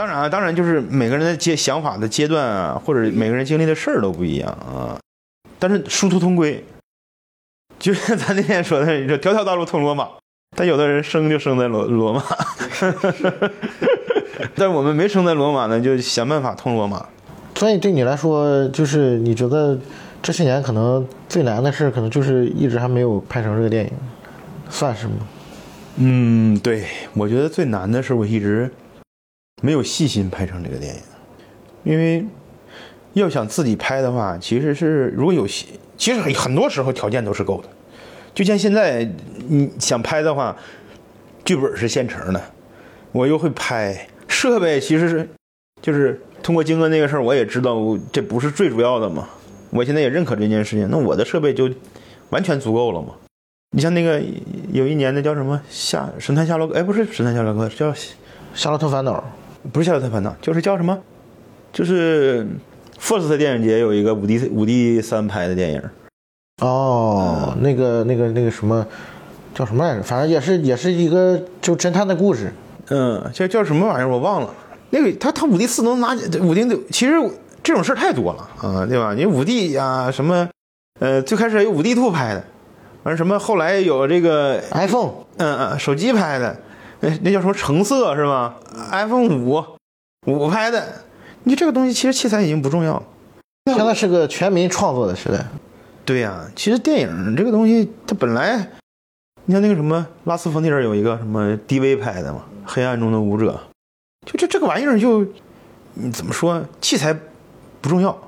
[0.01, 4.97] 当然啊，当然就是每个人的阶想法的阶段啊，或者每个人经历的事儿都不一样啊。
[5.59, 6.65] 但是殊途同归，
[7.79, 10.09] 就像咱那天说的，你说条条大路通罗马，
[10.57, 12.25] 但有的人生就生在罗罗马，
[14.57, 17.05] 但我们没生在罗马呢，就想办法通罗马。
[17.57, 19.79] 所以对你来说，就是你觉得
[20.23, 23.93] 这些年可能最难的事，可能就是一直还没有拍成这个电影，
[24.71, 25.17] 算是吗？
[25.97, 28.71] 嗯，对，我觉得最难的是我一直。
[29.61, 31.01] 没有细心拍成这个电影，
[31.85, 32.25] 因为
[33.13, 37.69] 要想自己拍的话，其实是如果有其实很多时候条件都是够的。
[38.33, 39.07] 就像现在
[39.49, 40.57] 你想拍的话，
[41.45, 42.41] 剧本是现成的，
[43.13, 45.29] 我又会拍，设备其实是
[45.83, 47.77] 就是通过金哥那个事儿，我也知道
[48.13, 49.29] 这不是最主要的嘛。
[49.71, 51.69] 我现在也认可这件事情，那我的设备就
[52.31, 53.09] 完全足够了嘛。
[53.73, 54.23] 你像那个
[54.73, 57.93] 有一年的叫什么夏神探夏洛克，哎，不是神探夏洛克，叫
[58.55, 59.23] 夏洛特烦恼。
[59.73, 60.99] 不是《夏洛特烦恼》，就是叫什么？
[61.73, 62.47] 就是
[63.01, 65.83] First 电影节有一个五 D 五 D 三拍的电影。
[66.63, 68.87] 哦，那个那个那个什么
[69.55, 70.03] 叫什么来着？
[70.03, 72.53] 反正也是也是一个就侦探的故事。
[72.89, 74.53] 嗯，叫叫什么玩意儿我忘了。
[74.91, 77.15] 那个他他五 D 四能拿五 D 六其实
[77.63, 79.15] 这种事儿太多了啊，对吧？
[79.15, 80.49] 你五 D 啊什么？
[80.99, 82.43] 呃，最开始有五 D Two 拍的，
[83.05, 86.57] 完什么后来有这个 iPhone，嗯嗯，手机拍的。
[87.01, 88.55] 那那叫什么成色是吗
[88.91, 89.65] ？iPhone 五
[90.27, 91.05] 五拍的，
[91.45, 93.03] 你这个东西其实器材已经不重要了。
[93.75, 95.47] 现在是个全民创作的时代。
[96.05, 98.71] 对呀，其实电影这个东西，它本来，
[99.45, 103.61] 你像那个什么拉斯冯提尔有一个什么 DV 拍的嘛，《黑暗中的舞者》，
[104.27, 105.25] 就这这个玩意儿就，
[105.95, 106.65] 你怎么说？
[106.81, 107.17] 器材
[107.81, 108.19] 不重要，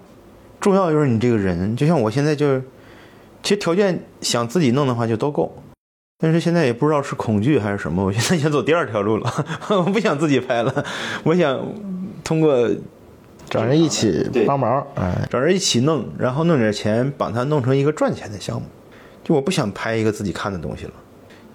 [0.60, 1.76] 重要就是你这个人。
[1.76, 2.60] 就像我现在就，
[3.42, 5.52] 其实条件想自己弄的话就都够。
[6.22, 9.28] 但是现在也不知道是恐惧还是什么，我现在想走第二条路了，
[9.70, 10.84] 我不想自己拍了，
[11.24, 11.60] 我想
[12.22, 12.70] 通过
[13.50, 18.68] 找人一起帮忙，哎，找人一起弄，然后弄点钱，把它弄成一个赚钱的项目。
[19.24, 20.92] 就我不想拍一个自己看的东西了，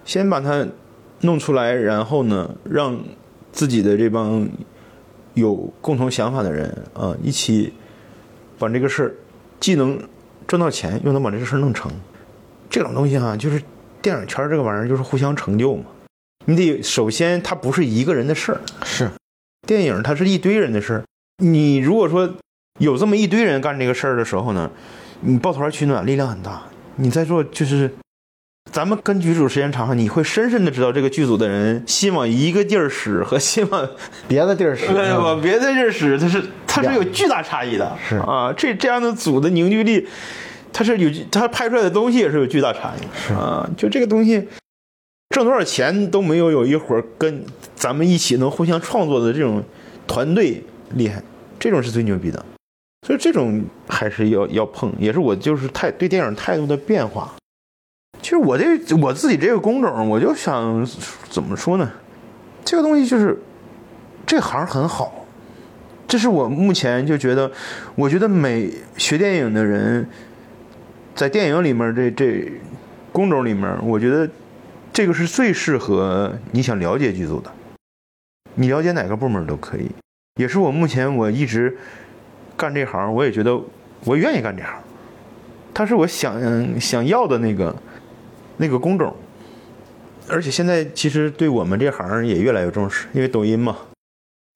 [0.04, 0.66] 先把它
[1.22, 2.94] 弄出来，然后呢，让
[3.50, 4.46] 自己的这帮
[5.32, 7.72] 有共同想法的人啊，一起
[8.58, 9.14] 把这个事儿
[9.58, 9.98] 既能
[10.46, 11.90] 挣到钱，又能把这个事儿弄成。
[12.68, 13.62] 这种东西哈，就是。
[14.00, 15.84] 电影圈这个玩意儿就是互相成就嘛。
[16.46, 19.10] 你得首先它不是一个人的事儿，是
[19.66, 21.04] 电影它是一堆人的事儿。
[21.42, 22.32] 你如果说
[22.80, 24.70] 有这么一堆人干这个事儿的时候呢，
[25.20, 26.62] 你抱团取暖力量很大。
[26.96, 27.90] 你在做就是，
[28.72, 33.88] 咱们跟剧组时间长了，你会深深的知道这个剧组的人心往一个地儿使和心往
[34.26, 37.96] 别的地儿使 往别的地儿使，它是它是有巨大差异的。
[38.08, 40.08] 是啊，这这样的组的凝聚力，
[40.72, 43.00] 它是有它拍出来的东西也是有巨大差异。
[43.16, 44.48] 是啊，就这个东西。
[45.34, 47.44] 挣多少钱都没有有一伙儿跟
[47.74, 49.62] 咱们一起能互相创作的这种
[50.06, 50.64] 团队
[50.94, 51.22] 厉害，
[51.60, 52.44] 这种是最牛逼的。
[53.06, 57.34] 所以这种还是要要碰，也是我就是态对电影态度的变化。
[58.22, 60.84] 其实我这我自己这个工种，我就想
[61.28, 61.88] 怎么说呢？
[62.64, 63.38] 这个东西就是
[64.26, 65.26] 这行很好，
[66.08, 67.52] 这是我目前就觉得，
[67.94, 70.08] 我觉得每学电影的人，
[71.18, 72.50] 在电影里面这这
[73.12, 74.26] 工种里面，我觉得。
[74.90, 77.52] 这个是最适合你想了解剧组的，
[78.54, 79.88] 你了解哪个部门都可以，
[80.40, 81.76] 也是我目前我一直
[82.56, 83.60] 干这行，我也觉得
[84.04, 84.72] 我愿意干这行，
[85.72, 87.76] 它是我想想要的那个
[88.56, 89.14] 那个工种，
[90.26, 93.76] 而且现在其实对我们这行也越来越重视，因为抖音嘛，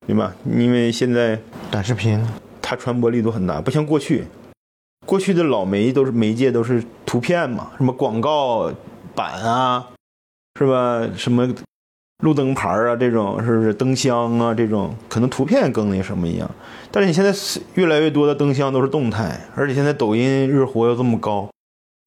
[0.08, 0.34] 对吧？
[0.44, 1.38] 因为现在
[1.70, 2.20] 短视频，
[2.60, 4.24] 它传播力度很大，不像过去，
[5.06, 8.72] 过去的老媒都是媒介都是图片嘛，什么广告
[9.14, 9.88] 板啊。
[10.58, 11.08] 是吧？
[11.16, 11.48] 什么
[12.22, 14.52] 路灯牌啊，这种是不是灯箱啊？
[14.52, 16.48] 这种可能图片更那什么一样。
[16.90, 17.32] 但是你现在
[17.74, 21.48] 越来越多的灯箱都是动态，而且现在抖音日活又这么高，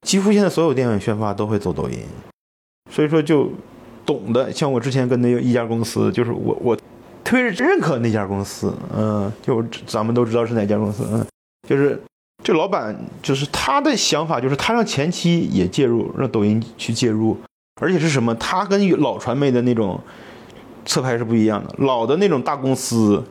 [0.05, 1.99] 几乎现在所有电影宣发都会走抖音。
[2.91, 3.49] 所以说，就
[4.05, 6.75] 懂的，像我之前跟那一家公司，就是我我
[7.23, 11.25] 特别认可那家公司，嗯，就咱们都知道是哪家公司，嗯，
[11.67, 11.99] 就是
[12.45, 17.35] 这老板就是他的想法，就是他让前期也介入，让抖音去介入。
[17.81, 18.35] 而且是什么？
[18.35, 19.99] 他跟老传媒的那种
[20.85, 21.73] 侧拍是不一样的。
[21.79, 23.23] 老的那种大公司，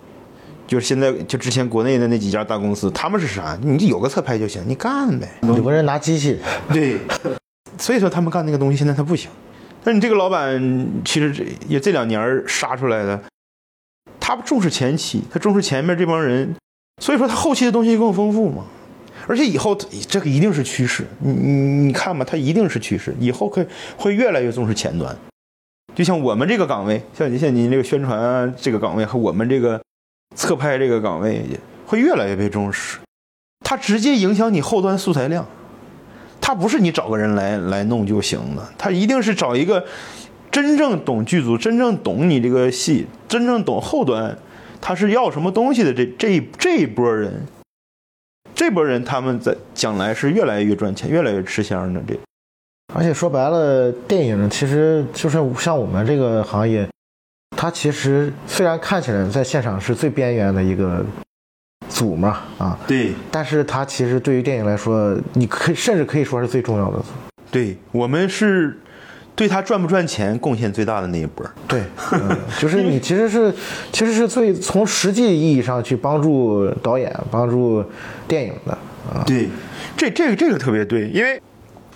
[0.66, 3.56] 就是现在就之前国内的那几家大公司，他们是啥？
[3.62, 5.28] 你有个侧拍就行，你干呗。
[5.42, 6.40] 有个人拿机器，
[6.72, 6.98] 对。
[7.78, 9.30] 所以说他们干那个东西现在他不行。
[9.84, 13.22] 但你这个老板其实这也这两年杀出来的，
[14.18, 16.52] 他重视前期，他重视前面这帮人，
[17.00, 18.64] 所以说他后期的东西更丰富嘛。
[19.26, 19.74] 而且以后
[20.08, 21.52] 这个一定是趋势，你你
[21.86, 23.66] 你看吧，它一定是趋势，以后会
[23.96, 25.16] 会越来越重视前端。
[25.94, 29.80] 就像我们这个岗位，像你像您这个宣传啊这个岗位和我们这个
[30.34, 31.42] 侧拍这个岗位，
[31.86, 32.98] 会越来越被重视。
[33.64, 35.46] 它直接影响你后端素材量，
[36.40, 39.84] 它不是你找个人来来弄就行的，它一定是找一个
[40.50, 44.36] 真正懂剧组、真正懂你这个戏、真正懂后端，
[44.80, 47.46] 他是要什么东西的这这这一波人。
[48.54, 52.00] 这波人他们在将来是越来越赚钱、越来越吃香的。
[52.06, 52.18] 这，
[52.94, 56.88] 而且说白了，电影其实就是像我们这个行业，
[57.56, 61.04] 它其实虽然看起来在现场是最边缘的一个
[61.88, 67.06] 组嘛，啊，对，但是它其实对于电影来说，你可以甚至可以说是最重要的组。
[67.50, 68.78] 对我们是。
[69.36, 71.82] 对他赚不赚钱贡献最大的那一波，对，
[72.12, 73.52] 嗯、 就是你其实是，
[73.90, 77.84] 其实是最从实际意义上去帮助导演、帮助
[78.28, 78.72] 电影的
[79.12, 79.24] 啊。
[79.26, 79.48] 对，
[79.96, 81.42] 这这个这个特别对，因为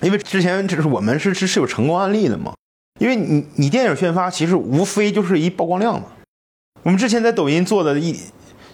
[0.00, 2.54] 因为之前就是我们是是是有成功案例的嘛，
[2.98, 6.06] 因为你你电影宣发其实无非就是一曝光量嘛。
[6.82, 8.16] 我们之前在抖音做的一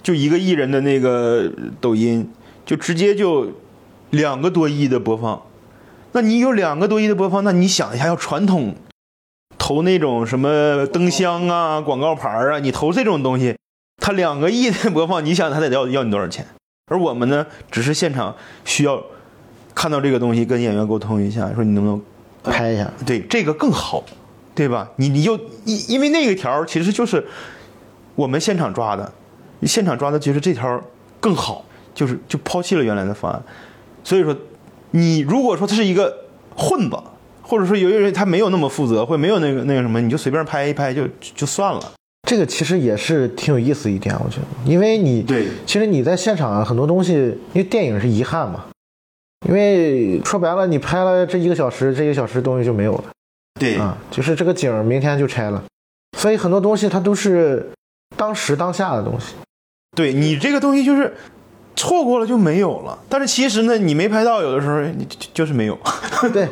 [0.02, 1.50] 就一个艺人的那个
[1.82, 2.30] 抖音，
[2.64, 3.52] 就直接就
[4.10, 5.42] 两个多亿的播放。
[6.14, 8.76] 那你有两个多亿的播放，那你想一下，要传统
[9.58, 13.56] 投那种什么灯箱啊、广告牌啊，你投这种东西，
[14.00, 16.46] 它两个亿的播放，你想它得要要你多少钱？
[16.86, 18.32] 而我们呢，只是现场
[18.64, 19.02] 需要
[19.74, 22.00] 看到这个东西，跟演员沟通一下，说你能不能
[22.44, 22.88] 拍一下？
[23.04, 24.04] 对，这个更好，
[24.54, 24.88] 对吧？
[24.94, 27.26] 你你就因因为那个条其实就是
[28.14, 29.12] 我们现场抓的，
[29.62, 30.80] 现场抓的，其实这条
[31.18, 33.42] 更好，就是就抛弃了原来的方案，
[34.04, 34.32] 所以说。
[34.96, 36.16] 你如果说他是一个
[36.54, 36.96] 混子，
[37.42, 41.92] 或者说有些人他没有那么负责，或没有那个那个什么，你就随便拍一拍就就算了。
[42.28, 48.66] 这个其实也是挺有意思一点，我觉得，因为你对，其实你在现场很多东西，因为电影是遗憾嘛，
[49.48, 53.04] 因为说白了，你拍了这一个小时，这一个小时东西就没有了。
[53.58, 55.64] 对啊，就是这个景明天就拆了，
[56.16, 57.68] 所以很多东西它都是
[58.16, 59.34] 当时当下的东西。
[59.96, 61.12] 对你这个东西就是。
[61.76, 65.78] 错过了就没有了，但是其实呢，你没拍到，有的时候你就是没有。
[66.32, 66.46] 对，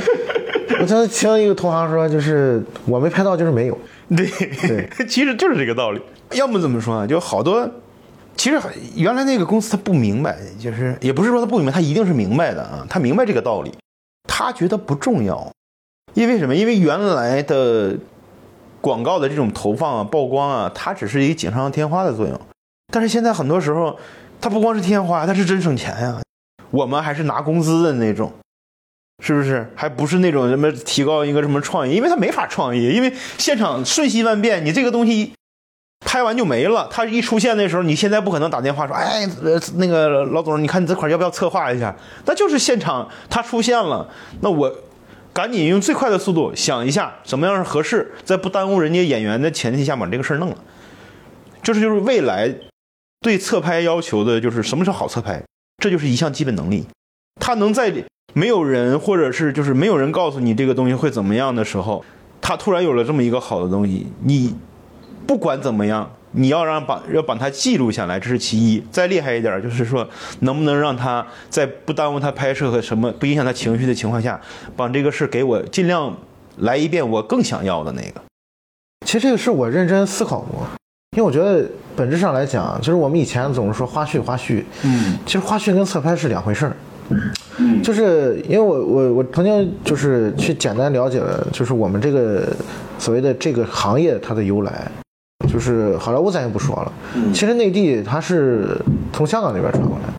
[0.80, 3.78] 我曾听一个同行说，就是我没拍到就是没有。
[4.08, 4.26] 对
[4.66, 6.00] 对， 其实就是这个道理。
[6.32, 7.06] 要么怎么说呢？
[7.06, 7.68] 就好多，
[8.36, 8.60] 其实
[8.96, 13.72] 原来那个公司他不明白，就是也不是说他不明白，他一定是明白的啊，他明白这个道理，
[14.26, 15.50] 他觉得不重要。
[16.14, 16.54] 因为什么？
[16.54, 17.96] 因为原来的
[18.80, 22.40] 广告的这种投放啊、曝光啊，它只是一个锦上添花的作用。
[22.92, 23.98] 但是现在很多时候，
[24.44, 26.20] 它不光是天花，它是真省钱呀。
[26.70, 28.30] 我们还是拿工资的那种，
[29.20, 29.66] 是不是？
[29.74, 35.32] 还不是那种什么提高一个什么创意，因为它没法创意，因为现场瞬息万变，你这个东西
[36.04, 36.86] 拍完就没了。
[36.92, 39.26] 它一出现的时候，你现在不可能打电话说，哎，
[39.76, 41.96] 那个老总，你看你这块要不要策划一下？
[42.26, 44.06] 那就是现场它出现了，
[44.42, 44.70] 那我
[45.32, 50.56] 赶紧用最快的速度想一下怎么样是合适，在不耽误人家演员的前提下把这个事儿弄了。
[51.62, 52.54] 就是就是未来
[53.24, 55.42] 对侧拍要求的，就是什么是好侧拍，
[55.78, 56.84] 这就是一项基本能力。
[57.40, 57.90] 他能在
[58.34, 62.04] 没有人或者是就是没有人告诉你这个东西会怎么样的时候，
[62.42, 64.54] 他突然有了这么一个好的东西，你
[65.26, 68.84] 不管怎么样，你要让把要把它记录下来，这是其一。
[68.90, 70.06] 再厉害一点，就是说
[70.40, 74.38] 能不能让他在不耽误他拍摄和什么不影响他情绪的情况下，
[74.76, 76.14] 把这个事给我尽量
[76.58, 78.20] 来一遍我更想要的那个。
[79.06, 80.66] 其实这个是我认真思考过，
[81.14, 81.64] 因为我觉得
[81.96, 86.76] 本质上来讲，就是我们以前总是说花絮花絮，嗯其实花絮跟侧拍是两回事儿。
[87.58, 92.48] 嗯就是因为我我我曾经就是去简单了解了，就是我们这个
[92.98, 94.90] 所谓的这个行业它的由来，
[95.48, 96.92] 就是好莱坞咱就不说了，
[97.32, 98.76] 其实内地它是
[99.12, 100.14] 从香港那边传过来。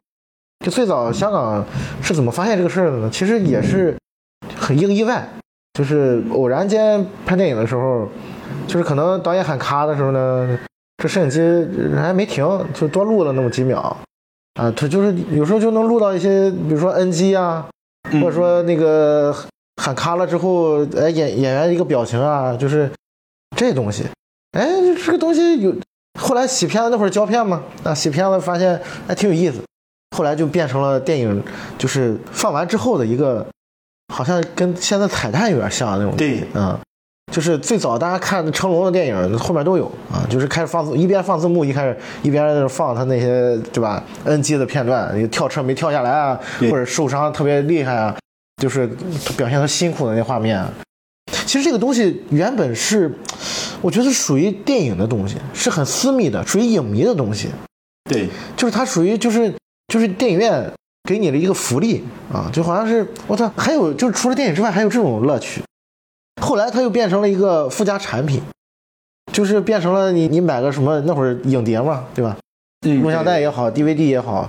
[0.63, 1.63] 就最早香港
[2.01, 3.09] 是怎么发现这个事儿的呢？
[3.11, 3.95] 其实也是
[4.57, 5.27] 很一个意外，
[5.73, 8.07] 就是偶然间拍电影的时候，
[8.65, 10.57] 就是可能导演喊咔的时候呢，
[11.05, 12.43] 这摄影机人还没停，
[12.73, 13.95] 就多录了那么几秒。
[14.55, 17.67] 啊，他就是有时候就能录到一些，比如说 NG 啊，
[18.13, 19.35] 或者说那个
[19.81, 22.89] 喊卡了之后，哎，演演员一个表情啊，就是
[23.55, 24.05] 这东西，
[24.57, 24.67] 哎，
[25.05, 25.75] 这个东西有。
[26.19, 29.61] 后来洗片子那会儿胶片嘛，啊，洗片子发现还挺有意思，
[30.17, 31.43] 后来就变成了电影，
[31.77, 33.45] 就是放完之后的一个，
[34.13, 36.15] 好像跟现在彩蛋有点像那种。
[36.15, 36.79] 对嗯，
[37.35, 48.15] 就是最早大家看成龙的电影，后面都有啊，就是开始放字，一边放字幕，一开始一边在那放他那些对吧？NG 的片段，你跳车没跳下来啊，或者受伤特别厉害啊，
[48.61, 48.87] 就是
[49.35, 50.65] 表现他辛苦的那画面。
[51.45, 53.13] 其实这个东西原本是，
[53.81, 57.49] 我觉得属于电影的东西，是很私密的，属于影迷的东西。
[58.09, 59.53] 对，就是它属于就是
[59.93, 60.71] 就是电影院
[61.03, 65.61] 给你的一个福利啊，就好像是我操，还有就是除了电影之外还有这种乐趣。
[66.41, 68.41] 后来它又变成了一个附加产品，
[69.31, 72.37] 就是变成了你你买个什么那会儿影碟嘛，对吧？
[72.85, 74.47] 嗯录像带也好，DVD 也好，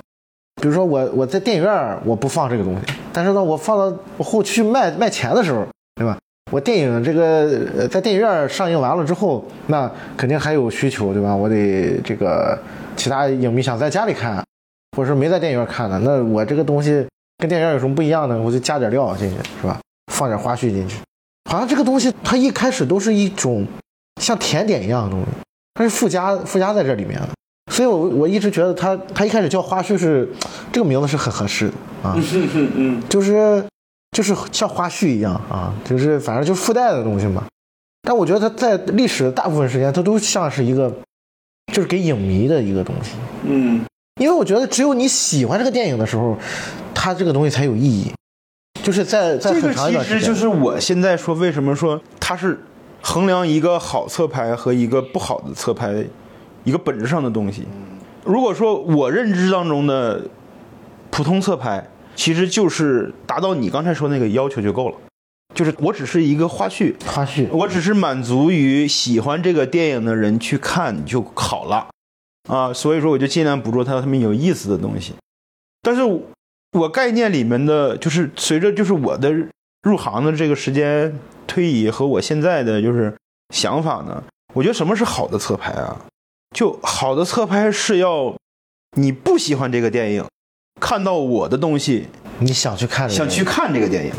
[0.60, 6.18] 比如说我我在电影院我不放这个东西，但是呢我放到我后期卖卖钱的时候，对吧？
[6.52, 11.34] 我电影这个呃在电影院上映完了之后，那肯定还有需求，对吧？
[11.34, 12.58] 我得这个
[12.94, 14.44] 其他影迷想在家里看，
[14.96, 17.06] 或者是没在电影院看的，那我这个东西
[17.38, 18.38] 跟电影院有什么不一样呢？
[18.40, 19.80] 我就加点料进去，是吧？
[20.12, 20.98] 放点花絮进去，
[21.46, 23.64] 好像这个东西它一开始都是一种
[24.20, 25.26] 像甜点一样的东西，
[25.74, 27.28] 它是附加附加在这里面的。
[27.72, 30.28] 所以我我一直觉得它它一开始叫花絮是
[30.72, 31.74] 这个名字是很合适的
[32.08, 33.64] 啊，嗯嗯就是
[34.12, 37.44] 就是像花絮一样啊，就是反正就是附带的东西嘛。
[38.02, 40.92] 但我觉得它在历史的大部分时间，它都像是一个
[41.72, 43.10] 就是给影迷的一个东西，
[43.44, 43.84] 嗯，
[44.20, 46.38] 因为我觉得只有你喜欢这个电影的时候，
[46.94, 48.12] 它这个东西才有意义。
[48.82, 52.60] 就是在在这个很长一其段时间，实就是我现在说为什么说它是
[53.02, 56.04] 衡量一个好侧拍和一个不好的侧拍
[56.64, 57.66] 一个本质上的东西。
[58.24, 60.22] 如果说我认知当中的
[61.10, 64.96] 普通侧拍，其实就是达到你刚才说那个要求就够了，
[65.54, 71.88] 就是我只是一个花絮，花絮，我只是满足于喜欢这个电影的人去看就好了，
[72.48, 75.12] 啊，所以说我就尽量捕捉它他们有意思的东西。
[75.82, 76.02] 但是
[76.72, 79.32] 我概念里面的就是随着就是我的
[79.82, 83.14] 入行的这个时间推移和我现在的就是
[83.54, 84.22] 想法呢，
[84.54, 85.96] 我觉得什么是好的侧拍啊？
[86.54, 88.34] 就好的侧拍是要
[88.96, 90.24] 你不喜欢这个电影，
[90.80, 92.08] 看到我的东西，
[92.38, 94.12] 你想去看想去看这个电影。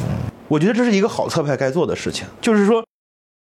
[0.48, 2.86] 我觉得这是一个好侧拍该做的事情，就是说，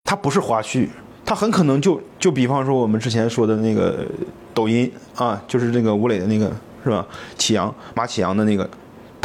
[0.03, 0.87] 它不是花絮，
[1.23, 4.03] 它很可能就就比方说我们之前说的那个
[4.53, 6.51] 抖音啊，就是那个吴磊的那个
[6.83, 7.05] 是吧？
[7.37, 8.67] 启阳马启阳的那个，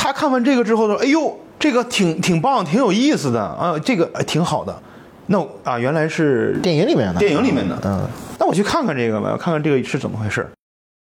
[0.03, 4.83] 他看完这个之后说：“哎呦，这个挺挺棒，挺有意思的啊，这个哎挺好的。”
[5.27, 8.05] 那我啊，原来是电影里面的，电影里面的，嗯，
[8.41, 10.45] 那我去看看这个吧，看看这个是怎么回事。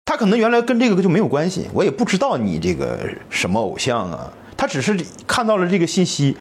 [0.06, 3.00] 他可能原来跟这个就没有关系，我也不知道你这个
[3.32, 6.38] 什么偶像啊，他只是看到了这个信息，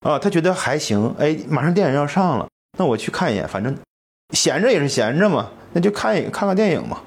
[0.00, 3.76] 啊，他觉得还行，哎，马上电影要上了，那我去看一眼，反正
[4.34, 6.98] 闲着也是闲着嘛，那就看一看看电影嘛。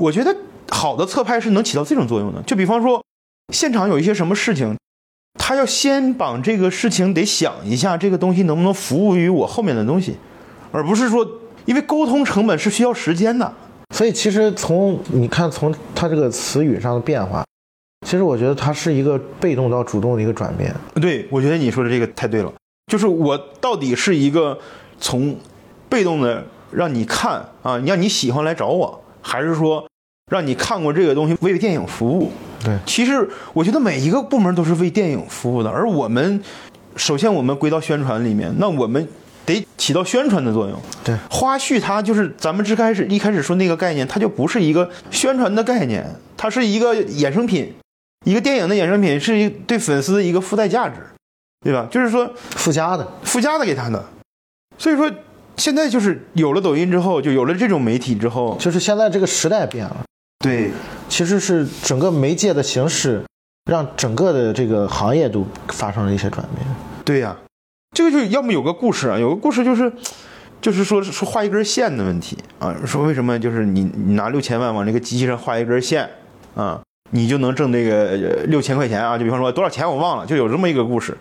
[0.00, 0.36] 我觉得
[0.70, 3.00] 好的侧拍是能起到这种作用的，就比方说
[3.52, 4.76] 现场有一些什么事情，
[5.38, 10.16] 他要先把这个事情得想一下，这个东西能不能服务于我后面的东西，
[10.72, 11.26] 而不是说，
[11.64, 13.52] 因为沟通成本是需要时间的。
[13.94, 17.44] 所以其实从你看从它这个词语上的变化，
[18.06, 20.74] 其实我觉得它是一个被动到主动的一个转变。
[20.94, 22.52] 对，我觉得你说的这个太对了，
[22.90, 24.58] 就是我到底是一个
[24.98, 25.36] 从
[25.88, 29.86] 被动的让你看啊，让你喜欢来找我，还是说
[30.28, 32.32] 让你看过这个东西为电影服务？
[32.64, 36.42] 对，其实我觉得每一个部门都是为电影服务的，而我们
[36.96, 39.06] 首先我们归到宣传里面，那我们
[39.44, 40.80] 得起到宣传的作用。
[41.04, 46.04] 对，花絮它就是咱们最开始一开始说那个概念，它就不是一个宣传的概念，
[46.36, 47.74] 它是一个衍生品，
[48.24, 50.94] 一个电影的衍生品，是一对粉丝的一个附带价值，
[51.62, 51.86] 对吧？
[51.90, 54.02] 就是说附加的，附加的给他的。
[54.78, 55.10] 所以说
[55.56, 60.04] 现在就是有了抖音之后，就有了这种媒体之后，就是现在这个时代变了。
[60.44, 60.70] 对，
[61.08, 63.22] 其实是整个媒介的形式，
[63.70, 66.66] 让整个的这个行业都发生了一些转变。
[67.04, 67.36] 对呀、
[67.94, 69.92] 这个就要么有个故事啊，有个故事就是，
[70.60, 76.08] 就是说说画一根线的问题啊，说为什么就是你你拿六千万往这个机器上画一根线
[76.54, 76.80] 啊，
[77.10, 79.18] 你就能挣这个六千块钱啊？
[79.18, 81.16] 就比方说多少钱我忘了，就有这么一个故事。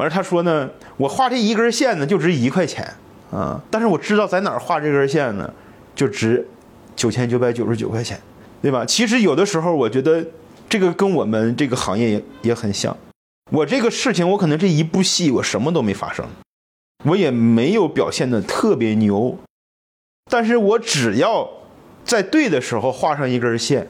[0.00, 2.86] 完了他说呢，我画这一根线呢就值一块钱
[3.30, 5.52] 啊，但是我知道在哪儿画这根线呢，
[5.94, 6.46] 就值
[6.94, 8.18] 九千九百九十九块钱，
[8.66, 8.84] 对吧？
[8.84, 10.26] 其实有的时候我觉得
[10.68, 12.96] 这个跟我们这个行业也也很像。
[13.52, 16.26] 我这个事情，我可能这一部戏我什么都没发生，
[17.04, 19.38] 我也没有表现的特别牛，
[20.28, 21.48] 但是我只要
[22.04, 23.86] 在对的时候画上一根线，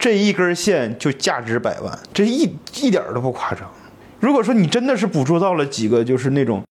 [0.00, 3.70] 这一根线就价值百万，这一一点都不夸张。
[4.18, 6.64] 如果说你真的是捕捉到了几个，就是那种，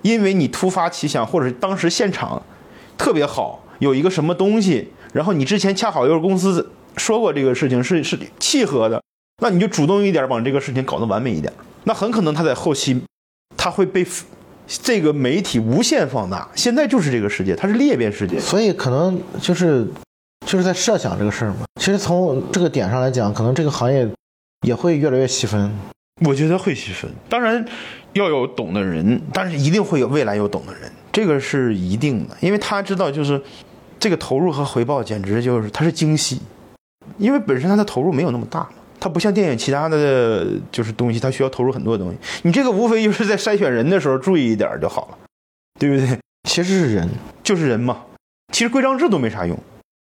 [0.00, 2.42] 因为你突发奇想，或者当时现场
[2.96, 9.00] 特别好，有一个什么东西，然后你之前恰好又是公司说过这个事情是是契合的，
[9.42, 11.52] 那你就主动一点，把这个事情搞得完美一点。
[11.84, 13.00] 那很可能他在后期，
[13.56, 14.04] 他会被
[14.66, 16.48] 这个媒体无限放大。
[16.54, 18.38] 现在就是这个世界，它是裂变世界。
[18.38, 19.86] 所以可能就是
[20.44, 21.60] 就是在设想这个事儿嘛。
[21.80, 24.06] 其实从这个点上来讲，可能这个行业
[24.66, 25.72] 也会越来越细分。
[26.26, 27.64] 我觉得会细分，当然
[28.14, 33.40] 要有懂的人，但是一定会有未来有懂的人，这个是一定的，因为他知道就是
[34.00, 36.40] 这个投入和回报简直就是它是精细，
[37.18, 38.68] 因为本身它的投入没有那么大嘛，
[39.00, 45.18] 它不像电影其他的就是东西，它需要投入很多东西，你这个无非就是在筛选人的时候注意一点就好了，
[45.78, 46.18] 对不对？
[46.48, 47.08] 其实是人，
[47.42, 48.02] 就是人嘛，
[48.52, 49.58] 其实规章制度没啥用，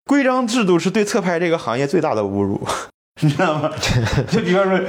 [0.05, 2.61] 规章制度是对侧拍这个行业最大的侮辱。
[3.21, 3.69] 你知道吗？
[4.31, 4.79] 就比方说，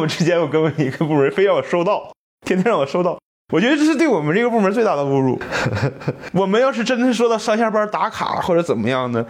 [0.00, 2.10] 我之前我跟我一个部门非要我收到，
[2.46, 3.18] 天天让我收到，
[3.52, 5.38] 我觉得这是对我们这个部门最大的侮辱。
[6.32, 9.26] 我们要是真的说到上下班打卡或者怎么样的，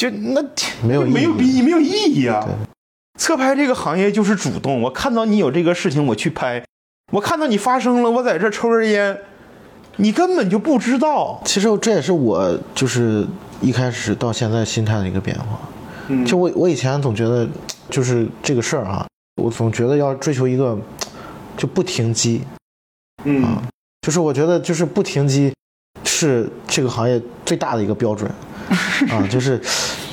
[0.00, 0.42] 就那
[0.82, 2.42] 没有意义没有意义，没有意义啊！
[3.18, 6.62] 侧拍这个行业就是主动，我看到你有这个事情，我去拍；
[7.12, 9.18] 我看到你发生了，我在这抽根烟，
[9.96, 11.38] 你根本就不知道。
[11.44, 13.26] 其实这也是我就是
[13.60, 15.60] 一开始到现在心态的一个变化。
[16.08, 16.24] 嗯。
[16.24, 17.46] 就我我以前总觉得
[17.90, 20.78] 就是这个事儿啊，我总觉得要追求一个
[21.58, 22.40] 就不停机，
[23.24, 23.44] 嗯。
[24.00, 25.52] 就是我觉得就是不停机
[26.04, 28.32] 是这个行业最大的一个标准
[29.10, 29.60] 啊， 就是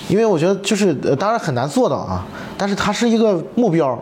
[0.09, 2.25] 因为我觉得就是呃当然很难做到啊，
[2.57, 3.95] 但是它是一个目标，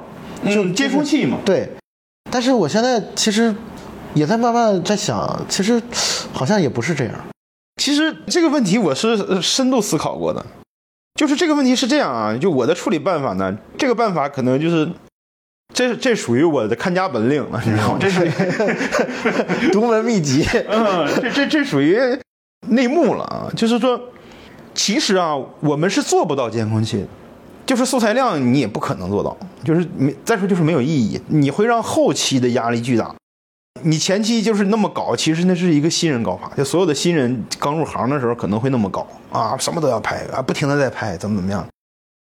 [0.46, 1.38] 就嗯接收器嘛。
[1.46, 1.70] 对，
[2.32, 3.54] 但是我现在其实
[4.14, 5.82] 也在慢慢在想，其实
[6.34, 7.14] 好像也不是这样。
[7.82, 10.46] 其实这个问题我是呃深度思考过的，
[11.16, 14.90] 就是这个问题是这样啊，就我的处理办法呢，这个办法可能就是，
[15.74, 17.98] 这这属于我的看家本领了，你知道吗？
[18.00, 18.32] 这属于，
[19.74, 22.00] 独门秘籍，嗯，这这这属于
[22.70, 24.00] 内幕了啊，就是说，
[24.76, 27.06] 其实啊，我们是做不到监控器，
[27.66, 33.16] 就是素材量你也不可能做到，就是没再说就是没有意义，你会让后期的压力巨大。
[33.84, 41.66] 你前期就是那么搞，其实那是一个新人搞法，就所有的新人刚入行的时候可能会那么搞啊，什么都要拍啊，不停的在拍，怎么怎么样。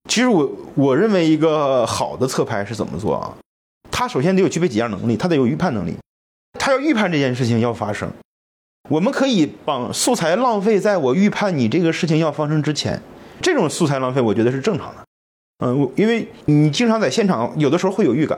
[0.10, 3.34] 其实我我认为一个好的侧拍是怎么做啊？
[3.90, 5.96] 他首先得有具备几样能力，他得有预判能力，
[6.60, 8.12] 他要预判这件事情要发生。
[8.90, 13.02] 我们可以把素材浪费在我预判你这个事情要发生之前，
[13.42, 15.04] 这种素材浪费我觉得是正常的。
[15.60, 18.38] 嗯，我因为你经常在现场，有的时候会有预感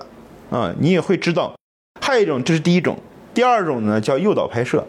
[0.52, 1.56] 啊，你也会知道。
[2.00, 3.00] 还有一种，这是第一种，
[3.34, 4.86] 第二种呢叫诱导拍摄，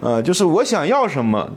[0.00, 1.52] 呃，就是我想要什么，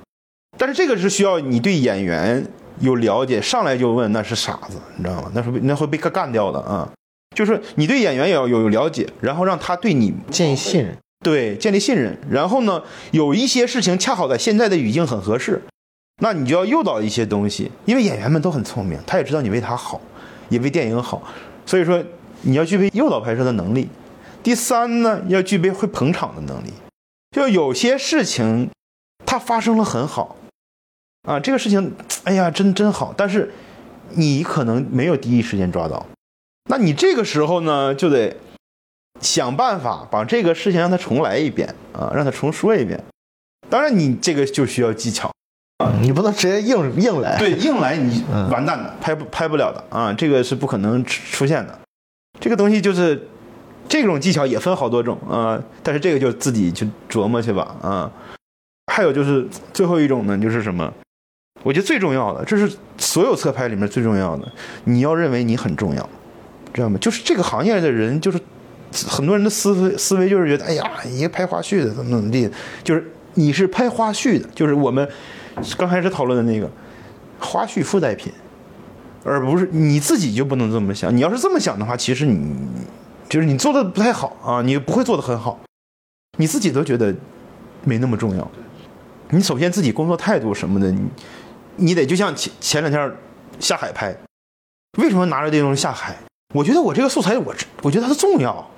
[0.58, 2.46] 但是这个是需要你对演员
[2.80, 5.32] 有了解，上来就问那是傻子，你知道吗？
[5.34, 6.88] 那是那会被干掉的啊。
[7.36, 10.96] 就是你对演员也要有了解，然后让他对你建议信任。
[11.24, 15.62] 对建立信任，然后呢，有一些事情恰好在现在的语境很合适，
[16.22, 20.00] 那你就要诱导一些东西，因为演员们都很聪明，他也知道你为他好，
[20.50, 21.22] 也为电影好，
[21.66, 22.04] 所以说
[22.42, 23.90] 你要具备诱导拍摄的能力。
[24.44, 26.72] 第三呢，要具备会捧场的能力。
[27.32, 28.70] 就有些事情，
[29.26, 30.38] 它发生了很好，
[31.24, 33.52] 啊，这个事情，哎呀，真真好，但是
[34.12, 36.06] 你可能没有第一时间抓到，
[36.70, 38.38] 那你这个时候呢，就得
[39.20, 43.02] 想办法把这个事情让他重来一遍啊，让他重说一遍。
[43.70, 45.32] 当然，你这个就需要技巧。
[46.02, 51.80] 你不能直接硬硬来，对，硬来你完蛋的，拍不拍不了的啊，这个是不可能出现的。
[52.40, 53.28] 这个东西就是
[53.88, 58.12] 这种技巧也分好多种啊，但是这个就自己去琢磨去吧啊。
[58.92, 60.92] 还有就是最后一种呢，就是什么？
[61.64, 64.52] 我觉得最重要的，这是所有侧拍里面最重要的，
[64.86, 66.10] 你要认为你很重要，
[66.74, 66.98] 知道吗？
[67.00, 68.40] 就是这个行业的人，就是
[69.08, 72.50] 很多人的思维思维就是觉得，哎呀，一个拍花絮的怎么怎么地，
[72.84, 75.08] 就是你是拍花絮的，就是我们。
[75.76, 76.70] 刚开始讨论的那个
[77.40, 78.32] 花絮附带品，
[79.24, 81.18] 而不是你自己就不能这么想。
[81.18, 82.56] 你要是这么想的话，其实你
[83.28, 85.60] 就是你做的不太好啊，你不会做的很好，
[86.38, 87.12] 你自己都觉得
[87.84, 88.48] 没那么重要。
[89.32, 91.08] 你首先自己工作态度什么的，你
[91.78, 93.12] 你得就像前前两天
[93.60, 94.16] 下海拍，
[95.00, 96.16] 为什么拿着这东西下海？
[96.54, 98.70] 我觉得我这个素材我我觉得它重要，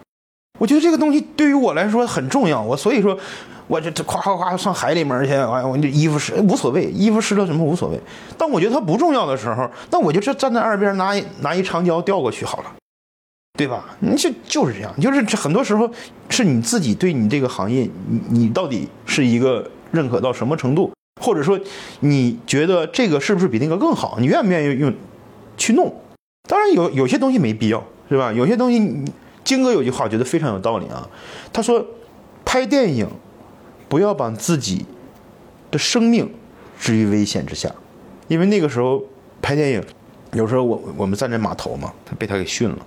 [0.60, 3.18] 我觉得这个东西对于我来说很重要，我所以说。
[3.70, 8.00] 我这这夸夸夸上海里面去，哎，我这衣服湿无所谓，衣服湿了什么无所谓。
[8.36, 12.74] 但我觉得它不重要的时候，那我就这站在岸边拿一拿一长胶吊过去好了，
[13.60, 13.86] 对吧？
[14.00, 15.88] 你就就是这样，就是很多时候
[16.30, 20.92] 是你自己对你这个行业，你你到底是一个认可到什么程度，
[21.22, 21.60] 或者说
[22.00, 24.18] 你觉得这个是不是比那个更好？
[24.20, 24.92] 你愿不愿意用
[25.58, 25.94] 去弄？
[26.50, 28.34] 当然有有些东西没必要，是吧？
[28.34, 29.06] 有些东西你，
[29.50, 31.10] 金哥有句话我觉得非常有道理啊，
[31.52, 31.84] 他说
[32.46, 33.10] 拍电影。
[33.90, 34.86] 不要把自己
[35.72, 36.32] 的生命
[36.80, 37.74] 置于危险之下，
[38.28, 39.04] 因为那个时候
[39.42, 39.84] 拍电影，
[40.34, 42.86] 有时候我我们站在码头嘛，他被他给训了，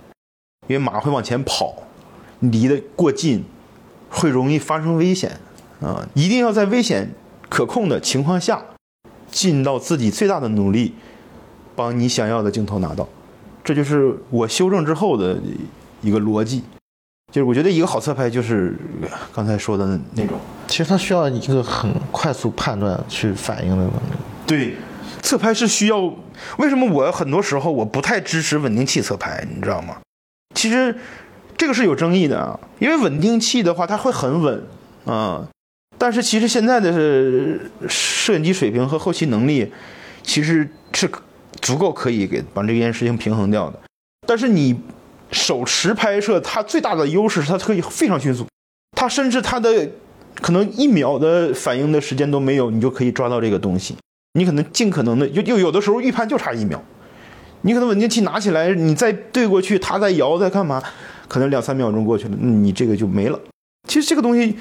[0.67, 1.75] 因为马会往前跑，
[2.39, 3.43] 离得过近，
[4.09, 5.37] 会容易发生危险
[5.81, 6.07] 啊！
[6.13, 7.09] 一定要在危险
[7.49, 8.63] 可控的情况下，
[9.29, 10.93] 尽到自己最大的努力，
[11.75, 13.09] 把你想要的镜头拿到，
[13.61, 15.37] 这就是我修正之后的
[16.03, 16.61] 一个逻辑。
[17.31, 18.77] 就是我觉得一个好侧拍就是
[19.33, 23.91] 刚才说的那种，其实它需要一个很快速判断去反应的能力。
[24.45, 24.75] 对，
[25.23, 26.13] 侧拍是需要。
[26.59, 29.43] 为什么我很多时候我不太支持稳定器侧拍？
[29.51, 29.97] 你知道吗？
[30.53, 30.95] 其实
[31.57, 34.63] 这个是有争议的啊，因为稳定器的话它会很稳
[35.05, 35.47] 啊，
[35.97, 36.91] 但是其实现在的
[37.89, 39.71] 摄影机水平和后期能力
[40.21, 41.09] 其实是
[41.61, 43.79] 足够可以给把这件事情平衡掉的，
[44.27, 44.79] 但是你。
[45.33, 48.45] 手持拍摄，它最大的优势是它可以非常迅速，
[48.95, 49.89] 它甚至它的
[50.35, 53.97] 可能一秒的反应的时间都没有，你就可以抓到这个东西。
[54.35, 56.81] 你可能尽可能的，就就有的时候预判就差一秒，
[57.61, 60.81] 你可能稳定器拿起来，你再对过去，它在摇在干嘛？
[61.27, 63.39] 可能两三秒钟过去了，你这个就没了。
[63.87, 64.57] 其实这个东西，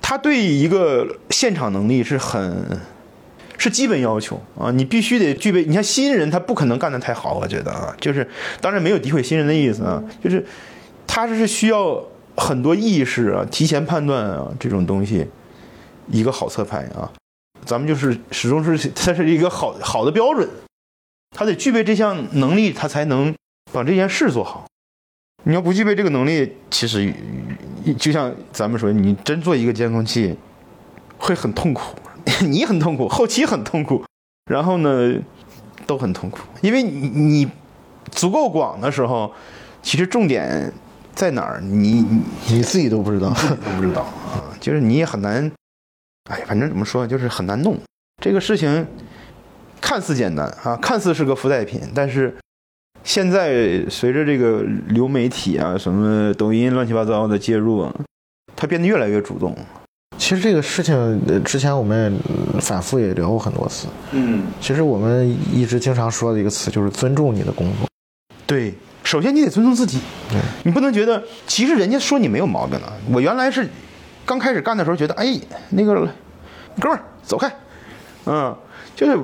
[0.00, 2.80] 它对一个现场能力是很。
[3.58, 5.64] 是基本要求啊，你必须得具备。
[5.64, 8.28] 你像新人，他不可能干得太好，我觉得啊，就是
[8.60, 10.44] 当然没有诋毁新人的意思啊，就是
[11.06, 12.02] 他是需要
[12.36, 15.26] 很多意识啊、提前判断啊这种东西，
[16.08, 17.10] 一个好侧拍啊，
[17.64, 20.48] 咱们就是始终是它是一个好好的标准，
[21.36, 23.34] 他得具备这项能力，他才能
[23.72, 24.66] 把这件事做好。
[25.44, 27.12] 你要不具备这个能力，其实
[27.98, 30.36] 就像咱们说，你真做一个监控器，
[31.18, 31.96] 会很痛苦。
[32.46, 34.04] 你很痛苦，后期很痛苦，
[34.50, 35.14] 然后呢，
[35.86, 37.50] 都很痛苦，因为你你
[38.10, 39.32] 足够广的时候，
[39.82, 40.72] 其实重点
[41.14, 42.04] 在哪儿，你
[42.48, 44.02] 你自己都不知道，都不知道。
[44.34, 45.50] 啊，就是你也很难，
[46.30, 47.78] 哎，反正怎么说，就是很难弄。
[48.22, 48.86] 这个事情，
[49.80, 52.36] 看似简单啊，看似是个附带品，但是
[53.04, 57.94] 现在随着这个流媒体啊，什么抖音乱七八糟的介入啊，
[58.56, 59.56] 它变得越来越主动。
[60.18, 62.12] 其实这个事情之前我们
[62.54, 63.86] 也反复也聊过很多次。
[64.12, 67.88] 嗯，其实我们一直经常说的一个词就是尊重你的工作。
[68.46, 68.74] 对，
[69.04, 70.00] 首先你得尊重自己。
[70.30, 72.92] 对，你不能觉得其实人家说你没有毛病了。
[73.12, 73.68] 我原来是
[74.24, 75.38] 刚开始干的时候觉得，哎，
[75.70, 75.94] 那个
[76.80, 77.52] 哥们儿走开，
[78.24, 78.56] 嗯，
[78.94, 79.18] 就是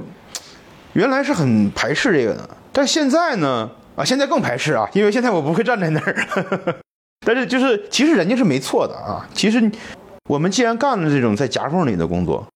[0.93, 2.51] 原来是很排斥这个的。
[2.73, 6.77] 但现在呢，啊，现在更排斥啊，因为现在我不会站在那儿。
[7.25, 9.71] 但是就是其实人家是没错的啊，其实。
[10.33, 12.49] 我们既然干了这种在夹缝里的工作，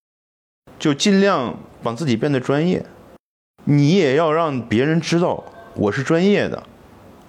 [0.78, 2.82] 就尽量把自己变得专业。
[3.64, 5.44] 你也要让别人知道
[5.74, 6.62] 我是专业的，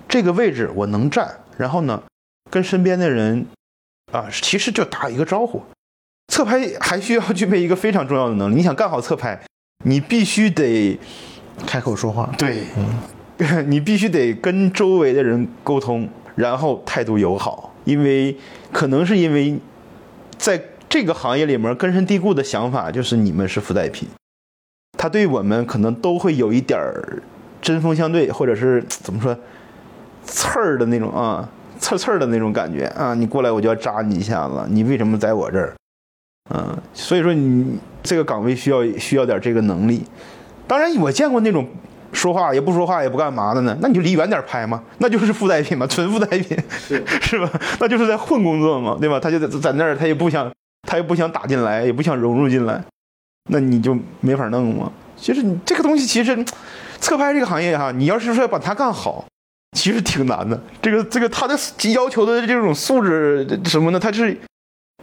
[0.08, 1.42] 这个位置我能站。
[1.58, 2.02] 然后呢，
[2.50, 3.46] 跟身边的人
[4.14, 5.62] 啊，其实就打一个招呼。
[6.32, 8.56] 侧拍还需要具备一个非常重要的能力。
[8.56, 9.38] 你想干好侧拍，
[9.84, 10.98] 你必须得
[11.66, 12.32] 开口说话。
[12.38, 12.64] 对，
[13.68, 16.08] 你必须得跟周围的人沟通，
[16.38, 17.74] 然后态度友好。
[17.84, 18.38] 因为
[18.72, 19.60] 可能是因为
[20.38, 24.08] 在这个行业里面根深蒂固的想法就是你们是附带品，
[24.98, 27.22] 他对我们可能都会有一点儿
[27.62, 29.38] 针锋相对，或者是 怎么说
[30.24, 31.50] 刺儿的那种啊，
[31.80, 35.74] 刺刺儿的那种感觉啊，你过来我就要扎你一下子，你为什么在我这儿？
[36.54, 40.06] 嗯，所以说你这个岗位需要需要点这个能力。
[40.66, 41.68] 当然，我见过那种
[42.18, 47.50] 说话也不说话也不干嘛的呢，那你就离远点拍嘛，那就是附带品嘛， 纯附带品，是是吧？
[47.80, 49.20] 那就是在混工作嘛，对吧？
[49.20, 50.52] 他就在在那儿，他也不想，
[50.88, 52.84] 他也不想打进来，也不想融入进来，
[53.52, 54.92] 那你就没法弄嘛。
[55.16, 56.44] 其实你这个东西，其实
[57.00, 59.24] 侧拍这个行业哈，你要是说要把它干好，
[59.78, 60.60] 其实挺难的。
[60.82, 61.56] 这个这个他的
[61.94, 64.00] 要求的这种素质什么呢？
[64.00, 64.36] 他是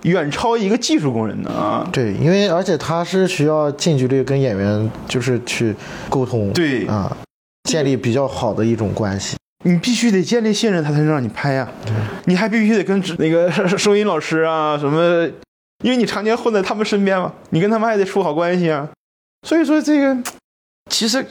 [0.04, 1.86] 远超一个技术工人的啊。
[1.92, 5.74] 对，因为而且他是需要近距离跟演员就是去
[6.08, 7.14] 沟通，对啊，
[7.64, 9.36] 建立比较好的一种关系。
[9.66, 11.66] 你必须得建立信任，他才能让你拍呀。
[12.26, 15.26] 你还必须得跟那个收音老师啊什么，
[15.82, 18.88] 因为你常年混在他们身边嘛，你跟他们还得处好关系啊。
[19.48, 20.22] 所以说这个
[20.90, 21.24] 其实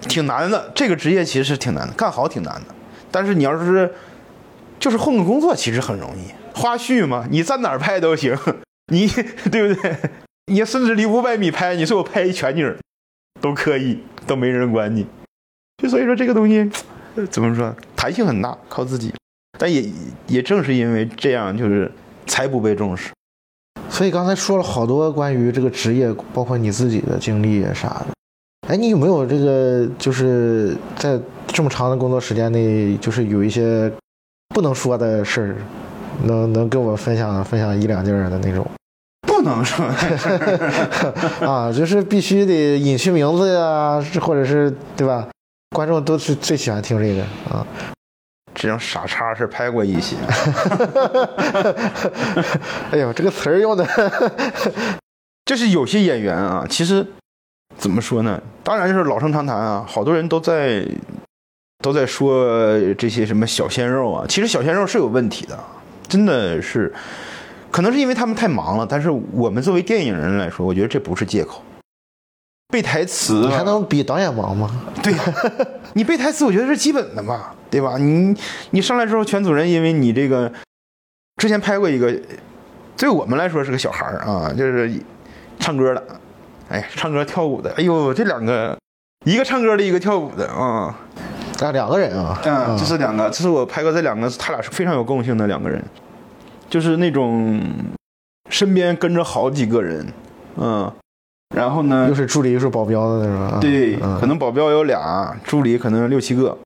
[0.00, 2.74] 挺难的，这个职业其实是挺难的，干好挺难的。
[3.10, 3.94] 但是你要是
[4.80, 6.32] 就是混个工作，其实很容易。
[6.54, 8.36] 花絮嘛，你在哪儿拍都行，
[8.92, 9.06] 你
[9.50, 9.96] 对不对？
[10.46, 12.76] 你甚至离五百米拍，你说我拍一全景
[13.40, 15.06] 都可以，都没人管你。
[15.82, 16.70] 就所以说这个东西
[17.30, 19.12] 怎么说，弹性很大，靠自己。
[19.58, 19.84] 但也
[20.26, 21.90] 也正是因为这样，就是
[22.26, 23.10] 才不被重视。
[23.88, 28.06] 所以刚才说了好多关于这个职业，包括你自己的经历啥的。
[28.68, 33.92] 哎，你有没有这个就是在这么长的工作时间内，就是有一些
[34.48, 35.56] 不能说的事儿，
[36.22, 38.66] 能能跟我分享分享一两件的那种？
[39.26, 39.84] 不能说
[41.46, 45.26] 啊，就是必须得隐去名字呀，或者是对吧？
[45.74, 47.66] 观众都是最喜欢听这个啊。
[48.54, 50.14] 这种傻叉是拍过一些。
[52.92, 53.84] 哎呦，这个词儿用的，
[55.44, 57.04] 就是有些演员啊，其实
[57.76, 58.40] 怎么说呢？
[58.62, 60.86] 当然就是老生常谈啊，好多人都在
[61.82, 62.46] 都在说
[62.94, 64.24] 这些什么小鲜肉啊。
[64.28, 65.58] 其实小鲜肉是有问题的，
[66.08, 66.92] 真的是，
[67.70, 68.86] 可能是因为他们太忙了。
[68.88, 71.62] 但是我们作为电影人来说，我觉得这不是借口。
[72.68, 74.68] 背台词，你还能比导演忙吗？
[75.02, 75.24] 对呀，
[75.94, 77.96] 你背台词，我觉得是基本的嘛，对吧？
[77.98, 78.34] 你
[78.70, 80.50] 你上来之后，全组人因为你这个
[81.36, 82.12] 之前拍过一个，
[82.96, 84.90] 对我们来说是个小孩儿啊，就是
[85.60, 86.04] 唱歌的，
[86.68, 88.76] 哎，唱歌跳舞的，哎呦，这两个，
[89.24, 90.98] 一个唱歌的，一个跳舞的啊，
[91.64, 95.82] 啊，两个人啊，嗯，这是两个，这是我拍过这两个，他俩是非常有共性的两个人，
[96.68, 97.60] 就是那种
[98.50, 100.06] 身边跟着好几个人，
[100.56, 100.92] 嗯。
[101.54, 102.08] 然后呢？
[102.08, 103.58] 又是助理又是保镖的是吧？
[103.60, 106.58] 对，可能保镖有俩，助理可能有六七个。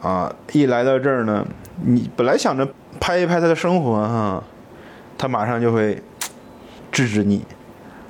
[0.00, 1.46] 啊，一来到这儿呢，
[1.84, 2.66] 你本来想着
[2.98, 4.42] 拍一拍他的生活哈，
[5.18, 6.02] 他马上就会
[6.90, 7.44] 制止你，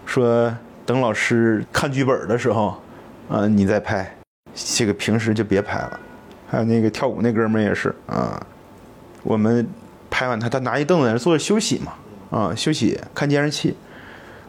[0.06, 0.56] 说
[0.86, 2.76] 等老师看剧本的时候，
[3.28, 4.14] 啊，你再拍，
[4.54, 6.00] 这个平时就别拍了。
[6.48, 8.40] 还有那个跳舞那哥们儿也是啊，
[9.22, 9.66] 我们
[10.10, 11.92] 拍完他，他拿一凳子在那坐着休息嘛，
[12.30, 13.74] 啊，休息看监视器。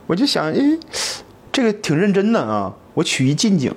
[0.05, 0.59] 我就想，哎，
[1.49, 2.73] 这个挺认真的啊！
[2.93, 3.73] 我取一近景，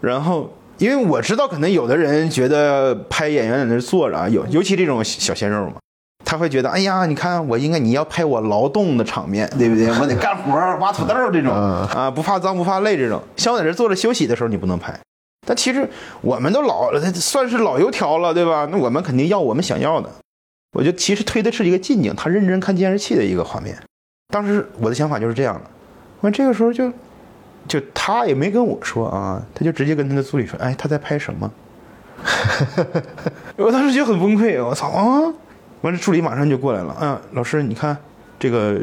[0.00, 5.76] 然后因为我知道，可能有的人觉得拍演员在那坐着啊，有尤其这种小鲜肉嘛，
[6.24, 9.86] 他会觉得，哎呀，你看我应该你要拍我劳动的场面，对不对？
[10.00, 13.22] 我得干活挖土豆这种啊，不怕脏不怕累这种。
[13.36, 14.98] 像我在这坐着休息的时候，你不能拍。
[15.50, 15.90] 但其实
[16.20, 18.68] 我们都老了，算是老油条了，对吧？
[18.70, 20.08] 那我们肯定要我们想要的。
[20.78, 23.76] 我觉得其实推的是一个近景，他认真看监视器的一个画面。
[24.32, 25.62] 当时我的想法就是这样的，
[26.20, 26.88] 完这个时候就，
[27.66, 31.50] 就他也没跟我说啊，他就直接跟他的助理说，哎，他在拍什么？
[33.58, 35.34] 我当时就很崩溃，我操啊！
[35.80, 37.96] 完了，助理马上就过来了，啊，老师，你看
[38.38, 38.80] 这个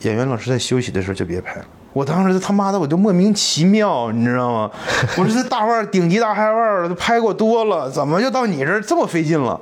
[0.00, 1.66] 演员老师在休息的时候就别拍了。
[1.92, 4.70] 我当时他妈的我就莫名其妙，你知道吗？
[5.16, 9.60] 我说这大腕顶级大嗨腕都拍过多了，怎么就到你这儿这么费劲了？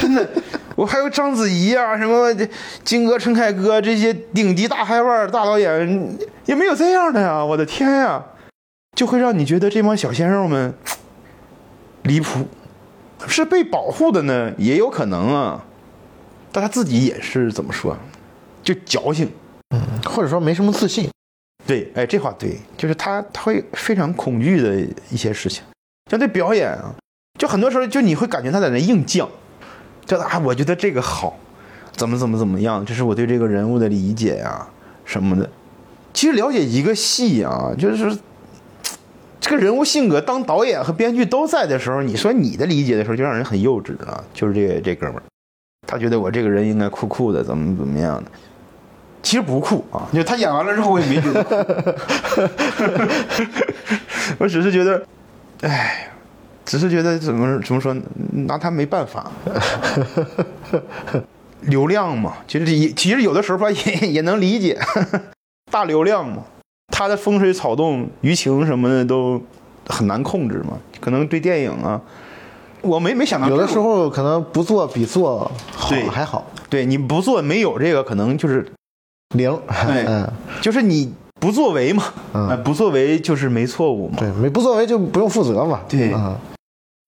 [0.00, 0.28] 真的。
[0.74, 2.34] 我还有章子怡啊，什么
[2.82, 7.44] 金哥、陈凯歌这些顶级大嗨腕大导演，也没有这样的呀！
[7.44, 8.24] 我的天呀，
[8.96, 10.72] 就会让你觉得这帮小鲜肉们
[12.04, 12.48] 离谱，
[13.26, 15.62] 是被保护的呢，也有可能啊。
[16.50, 17.94] 但他自己也是怎么说，
[18.62, 19.30] 就矫情，
[19.74, 21.10] 嗯，或者说没什么自信。
[21.66, 24.80] 对，哎，这话对，就是他他会非常恐惧的
[25.10, 25.62] 一些事情，
[26.10, 26.94] 像对表演啊，
[27.38, 29.26] 就很多时候就你会感觉他在那硬犟。
[30.04, 31.38] 就啊，我觉得这个好，
[31.92, 34.66] 怎么怎么怎么样，这是我对这个人物的理解呀，
[35.04, 35.48] 什么的。
[36.12, 38.18] 其实了解一个戏啊，就是
[39.40, 44.22] 这个人物性格，当导演和编剧都在的时候，你说你的理解的时候，就让人很幼稚啊。
[44.34, 45.22] 就是这个这哥们儿，
[45.86, 48.30] 他觉得我这个人应该酷酷的，怎么怎么样的。
[49.22, 51.44] 其实不酷啊， 就他演完了之后，我也没觉得。
[51.44, 51.54] 酷，
[54.38, 55.02] 我只是觉得，
[55.62, 56.08] 哎，
[56.64, 57.96] 只是觉得怎么怎么说，
[58.46, 59.30] 拿他没办法。
[61.62, 64.76] 流量嘛，其实也其实有的时候吧也也能理解，
[65.70, 66.42] 大流量嘛，
[66.88, 69.40] 他的风吹草动、舆情什么的都
[69.86, 72.00] 很难控制嘛，可能对电影啊，
[72.80, 78.66] 我没没想到有的时候可能不做比做好对还好，对你不做没有这个，可能就是
[79.32, 79.50] 零，
[79.86, 80.28] 对嗯，
[80.60, 82.04] 就是你不作为嘛，
[82.34, 82.48] 嗯。
[82.48, 84.16] 呃不作为就是没错误嘛。
[84.18, 86.12] 对，没不作为就不用负责嘛，对。
[86.12, 86.36] 嗯，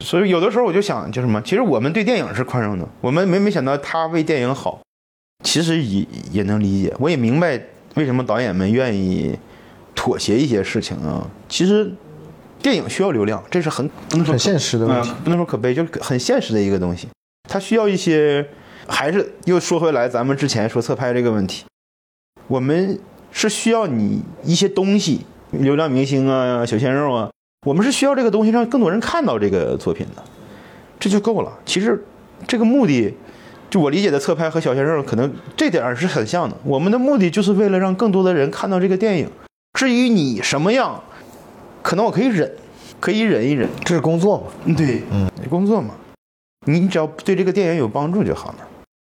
[0.04, 4.80] 所以有的时候我就想，就什么，其实我们对电影是宽容的，我们没没想到他为电影好，
[5.44, 7.60] 其实也也能理解，我也明白
[7.94, 9.38] 为什么导演们愿意
[9.94, 11.26] 妥协一些事情啊。
[11.48, 11.92] 其实
[12.60, 15.10] 电影需要流量，这是很不能说很现实的问题。
[15.10, 17.08] 嗯不能说可悲，就是很现实的一个东西。
[17.48, 18.44] 它需要一些，
[18.88, 21.64] 还是又说回来，咱们之前说侧拍这个问题，
[22.46, 22.98] 我们
[23.30, 27.30] 是需要你一些东西，流量明星啊、小鲜肉啊，
[27.66, 30.22] 我们是需要这个东西让更多人看到这个作品的，
[31.00, 31.52] 这就够了。
[31.64, 32.04] 其实
[32.46, 33.14] 这个目的，
[33.70, 36.56] 就我理解的侧拍和小鲜肉可能这点儿是很像的。
[36.64, 39.28] 我们的目的就是为了让更多的人看到这个电影。
[39.78, 41.02] 至于你什么样，
[41.82, 42.52] 可能我可以忍，
[43.00, 43.68] 可以忍一忍。
[43.84, 44.44] 这是工作嘛。
[44.66, 45.94] 嗯，对，嗯，工作嘛，
[46.66, 48.58] 你只要对这个电影有帮助就好了。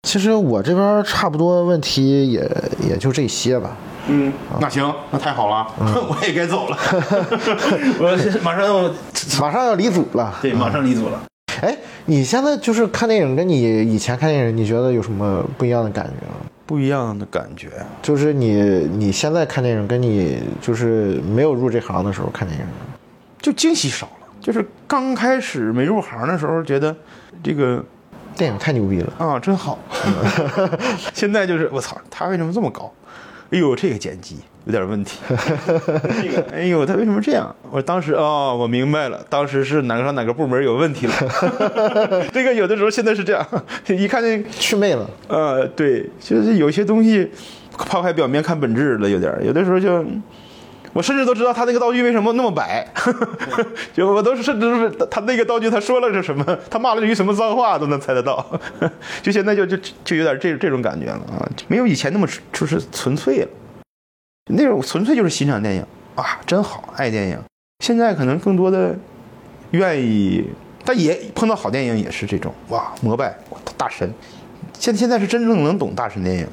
[0.05, 2.49] 其实我这边差不多问题也
[2.87, 3.75] 也就这些吧。
[4.07, 6.77] 嗯，那行，那太好了， 我也该走了，
[7.97, 8.83] 我马上要
[9.41, 11.19] 马上要离组了，对，马上离组了。
[11.61, 11.75] 哎，
[12.05, 16.35] 你现在就是看电影，跟你以前看电影，你觉得有什么不一样的感觉吗？
[16.67, 17.69] 不一样的感觉，
[18.03, 18.53] 就是你
[18.97, 22.65] 你现在看电影，跟你就是没有入这行的时候看电影，
[23.41, 24.27] 就惊喜少了。
[24.39, 26.95] 就是刚开始没入行的时候，觉得
[27.41, 27.83] 这个
[28.35, 29.13] 电影太牛逼了。
[29.17, 29.79] 啊真好，
[31.13, 32.91] 现在就是我操，他为什么这么高？
[33.51, 35.19] 哎呦，这个剪辑有点问题。
[35.27, 37.55] 这个，哎呦，他为什么这样？
[37.69, 41.13] 我当时哦，我明白了，当时是哪个哪个部门有问题了。
[42.33, 43.47] 这个有的时候现在是这样，
[43.87, 47.31] 一看那祛魅了，呃，对，就是有些东西
[47.77, 50.03] 抛开表面看本质了，有点有的时候就，
[50.95, 52.87] 我甚至都知道他那个道具为什么那么白，
[53.93, 58.45] 就我都是甚至是他那个道具他说了是什么，他骂了句什么脏话都能猜得到，
[59.21, 63.49] 就现在就就就有点这这种感觉了啊，没有以前那么就是纯粹了，
[64.53, 65.85] 那种纯粹就是欣赏电影
[66.15, 67.37] 啊，真好，爱电影。
[67.83, 68.95] 现在可能更多的
[69.71, 70.45] 愿意，
[70.85, 74.09] 但也碰到好电影也是这种哇膜拜哇大神，
[74.79, 76.47] 现现在是真正能懂大神电影，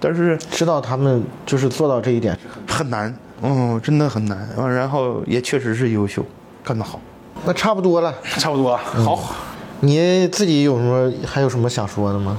[0.00, 2.34] 但是知道他们就是做到这一点。
[2.66, 4.38] 很难，哦，真的很难。
[4.56, 6.24] 啊然后也确实是优秀，
[6.62, 7.00] 干得好，
[7.44, 9.34] 那差不多了，差不多好，
[9.80, 12.38] 你自己有什么还有什么想说的吗？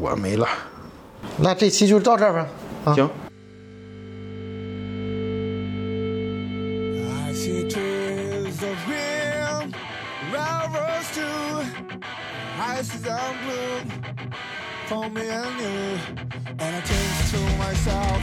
[0.00, 0.46] 我没了，
[1.38, 2.46] 那这期就到这儿吧。
[2.84, 3.08] 啊，行。
[7.26, 9.72] I see tears of green,
[10.32, 11.64] rivers too,
[12.60, 13.80] ices and blue
[14.88, 15.98] for me and you.
[16.58, 18.20] And I think to myself,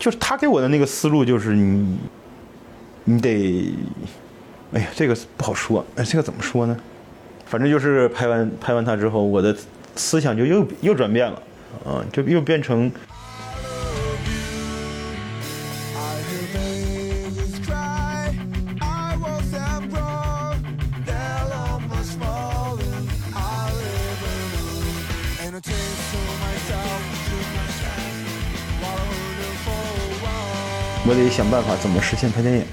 [0.00, 1.98] 就是他给我的那个思路就是你，
[3.10, 3.74] 你得，
[4.72, 6.76] 哎呀，这个不好说，哎，这个怎么说呢？
[7.44, 9.56] 反正就是拍完拍完他之后，我的
[9.96, 11.42] 思想就又又转变了，
[11.84, 12.88] 啊，就又变成
[31.02, 32.64] 我得想办法怎么实现拍电影。